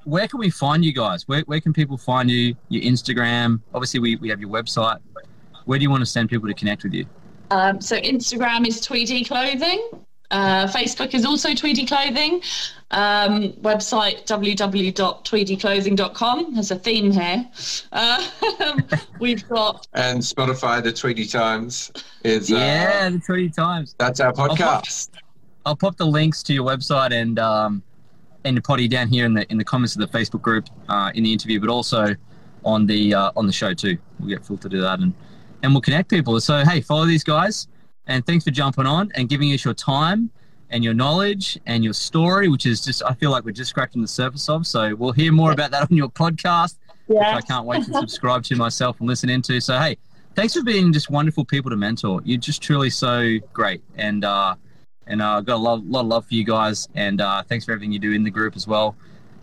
where 0.06 0.28
can 0.28 0.40
we 0.40 0.50
find 0.50 0.84
you 0.84 0.94
guys? 0.94 1.28
Where, 1.28 1.42
where 1.42 1.62
can 1.62 1.74
people 1.74 1.98
find 1.98 2.30
you? 2.30 2.56
Your 2.70 2.84
Instagram. 2.84 3.62
Obviously, 3.74 4.00
we, 4.00 4.16
we 4.18 4.30
have 4.30 4.40
your 4.40 4.50
website. 4.50 5.00
Where 5.66 5.80
do 5.80 5.84
you 5.84 5.90
want 5.90 6.02
to 6.02 6.06
send 6.06 6.30
people 6.30 6.48
to 6.48 6.54
connect 6.54 6.84
with 6.84 6.94
you? 6.94 7.06
Um, 7.52 7.80
so 7.80 8.00
Instagram 8.00 8.68
is 8.68 8.82
Tweedy 8.82 9.24
Clothing. 9.24 9.90
Uh, 10.34 10.68
Facebook 10.68 11.14
is 11.14 11.24
also 11.26 11.54
Tweedy 11.54 11.86
Clothing. 11.86 12.42
Um, 12.90 13.54
website 13.62 14.26
www.tweedyclothing.com. 14.26 16.56
There's 16.56 16.72
a 16.72 16.76
theme 16.76 17.12
here. 17.12 17.48
Uh, 17.92 18.28
we've 19.20 19.48
got 19.48 19.88
and 19.94 20.18
Spotify. 20.20 20.82
The 20.82 20.92
Tweedy 20.92 21.28
Times 21.28 21.92
is 22.24 22.52
uh, 22.52 22.56
yeah, 22.56 23.10
the 23.10 23.20
Tweedy 23.20 23.50
Times. 23.50 23.94
That's 24.00 24.20
our 24.20 24.34
podcast. 24.34 24.48
I'll 24.48 24.82
pop, 24.82 24.88
I'll 25.66 25.76
pop, 25.76 25.98
the 25.98 26.08
links 26.08 26.42
to 26.44 26.54
your 26.54 26.66
website 26.66 27.14
and 27.14 27.38
um, 27.38 27.84
and 28.44 28.56
your 28.56 28.64
potty 28.64 28.88
down 28.88 29.10
here 29.10 29.28
in 29.28 29.36
the 29.36 29.46
in 29.52 29.60
the 29.60 29.64
comments 29.64 29.96
of 29.96 30.02
the 30.02 30.08
Facebook 30.08 30.42
group 30.42 30.68
uh, 30.90 31.12
in 31.14 31.24
the 31.24 31.32
interview, 31.32 31.60
but 31.60 31.70
also 31.70 32.16
on 32.66 32.88
the 32.88 33.14
uh, 33.14 33.32
on 33.36 33.46
the 33.46 33.54
show 33.54 33.76
too. 33.76 34.00
We'll 34.20 34.30
get 34.30 34.44
Phil 34.44 34.58
to 34.58 34.70
do 34.70 34.82
that 34.82 35.00
and 35.00 35.14
and 35.62 35.74
we'll 35.74 35.82
connect 35.82 36.10
people. 36.10 36.42
So 36.42 36.66
hey, 36.66 36.82
follow 36.82 37.06
these 37.06 37.24
guys. 37.24 37.68
And 38.08 38.26
thanks 38.26 38.44
for 38.44 38.52
jumping 38.52 38.86
on 38.86 39.12
and 39.16 39.30
giving 39.30 39.50
us 39.54 39.64
your 39.64 39.74
time 39.74 40.30
and 40.70 40.84
your 40.84 40.94
knowledge 40.94 41.60
and 41.66 41.84
your 41.84 41.94
story, 41.94 42.50
which 42.50 42.66
is 42.66 42.84
just, 42.84 43.04
I 43.06 43.14
feel 43.14 43.32
like 43.32 43.46
we're 43.46 43.52
just 43.52 43.70
scratching 43.70 44.02
the 44.02 44.08
surface 44.08 44.50
of. 44.50 44.66
So 44.68 44.96
we'll 44.96 45.12
hear 45.12 45.32
more 45.32 45.52
about 45.52 45.72
that 45.72 45.90
on 45.90 45.96
your 45.96 46.10
podcast, 46.10 46.78
yeah. 47.08 47.36
which 47.36 47.46
I 47.46 47.48
can't 47.48 47.66
wait 47.66 47.86
to 47.86 47.94
subscribe 47.94 48.44
to 48.46 48.56
myself 48.56 49.00
and 49.00 49.08
listen 49.08 49.30
into. 49.30 49.62
So, 49.62 49.78
hey, 49.78 49.98
thanks 50.36 50.54
for 50.54 50.64
being 50.64 50.92
just 50.92 51.10
wonderful 51.10 51.46
people 51.46 51.70
to 51.70 51.78
mentor. 51.78 52.22
You're 52.26 52.40
just 52.40 52.62
truly 52.62 52.90
so 52.90 53.38
great. 53.54 53.82
And, 53.96 54.26
uh, 54.26 54.56
and 55.08 55.22
uh, 55.22 55.38
I've 55.38 55.46
got 55.46 55.56
a 55.56 55.58
lot, 55.58 55.86
lot 55.86 56.02
of 56.02 56.08
love 56.08 56.26
for 56.26 56.34
you 56.34 56.44
guys. 56.44 56.88
And 56.96 57.22
uh, 57.22 57.44
thanks 57.44 57.66
for 57.66 57.72
everything 57.72 57.92
you 57.92 58.00
do 58.00 58.12
in 58.12 58.24
the 58.24 58.32
group 58.32 58.56
as 58.56 58.68
well. 58.68 58.96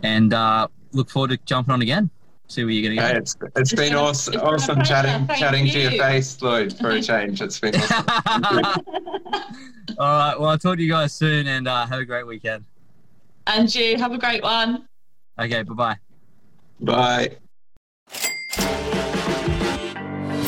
And 0.03 0.33
uh, 0.33 0.67
look 0.91 1.09
forward 1.09 1.31
to 1.31 1.37
jumping 1.45 1.73
on 1.73 1.81
again. 1.81 2.09
See 2.51 2.65
where 2.65 2.73
you're 2.73 2.89
gonna 2.93 3.07
Hey, 3.07 3.13
go. 3.13 3.19
it's 3.19 3.35
it's 3.55 3.73
been 3.73 3.89
been 3.93 3.95
awesome, 3.97 4.33
it's 4.33 4.41
been 4.43 4.49
a 4.51 4.53
awesome 4.55 4.75
pleasure. 4.75 4.89
chatting 4.93 5.27
Thank 5.27 5.39
chatting 5.39 5.65
to 5.67 5.79
your 5.79 5.91
face, 5.91 6.41
Lloyd, 6.41 6.77
for 6.77 6.89
a 6.89 7.01
change. 7.01 7.41
It's 7.41 7.57
been 7.61 7.75
awesome. 7.77 8.05
All 9.97 10.17
right. 10.17 10.37
Well, 10.37 10.49
I'll 10.49 10.57
talk 10.57 10.75
to 10.75 10.83
you 10.83 10.89
guys 10.91 11.13
soon, 11.13 11.47
and 11.47 11.65
uh, 11.69 11.85
have 11.85 11.99
a 11.99 12.05
great 12.05 12.27
weekend. 12.27 12.65
And 13.47 13.73
you 13.73 13.95
have 13.97 14.11
a 14.11 14.17
great 14.17 14.43
one. 14.43 14.85
Okay. 15.39 15.63
Bye 15.63 15.73
bye. 15.73 15.97
Bye. 16.81 17.37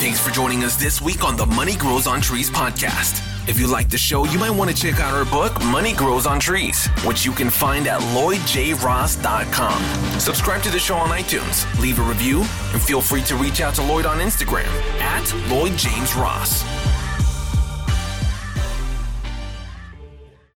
Thanks 0.02 0.20
for 0.20 0.32
joining 0.32 0.66
us 0.66 0.76
this 0.76 1.02
week 1.02 1.24
on 1.24 1.38
the 1.38 1.46
Money 1.46 1.78
Grows 1.78 2.06
on 2.06 2.20
Trees 2.20 2.50
podcast. 2.50 3.22
If 3.46 3.60
you 3.60 3.68
like 3.68 3.90
the 3.90 3.98
show, 3.98 4.26
you 4.26 4.40
might 4.40 4.52
want 4.52 4.70
to 4.70 4.76
check 4.76 5.02
out 5.02 5.14
our 5.14 5.26
book, 5.26 5.62
Money 5.66 5.94
Grows 5.94 6.26
on 6.26 6.40
Trees, 6.40 6.88
which 7.06 7.26
you 7.26 7.34
can 7.34 7.50
find 7.50 7.88
at 7.88 8.00
lloydjross.com. 8.16 10.20
Subscribe 10.20 10.64
to 10.64 10.72
the 10.72 10.80
show 10.80 10.96
on 10.96 11.10
iTunes, 11.10 11.80
leave 11.80 12.00
a 12.00 12.04
review, 12.04 12.40
and 12.72 12.82
feel 12.82 13.02
free 13.02 13.22
to 13.24 13.36
reach 13.36 13.60
out 13.60 13.76
to 13.76 13.84
Lloyd 13.84 14.06
on 14.06 14.20
Instagram 14.20 14.72
at 15.02 15.50
Lloyd 15.50 15.78
James 15.78 16.16
Ross. 16.16 16.64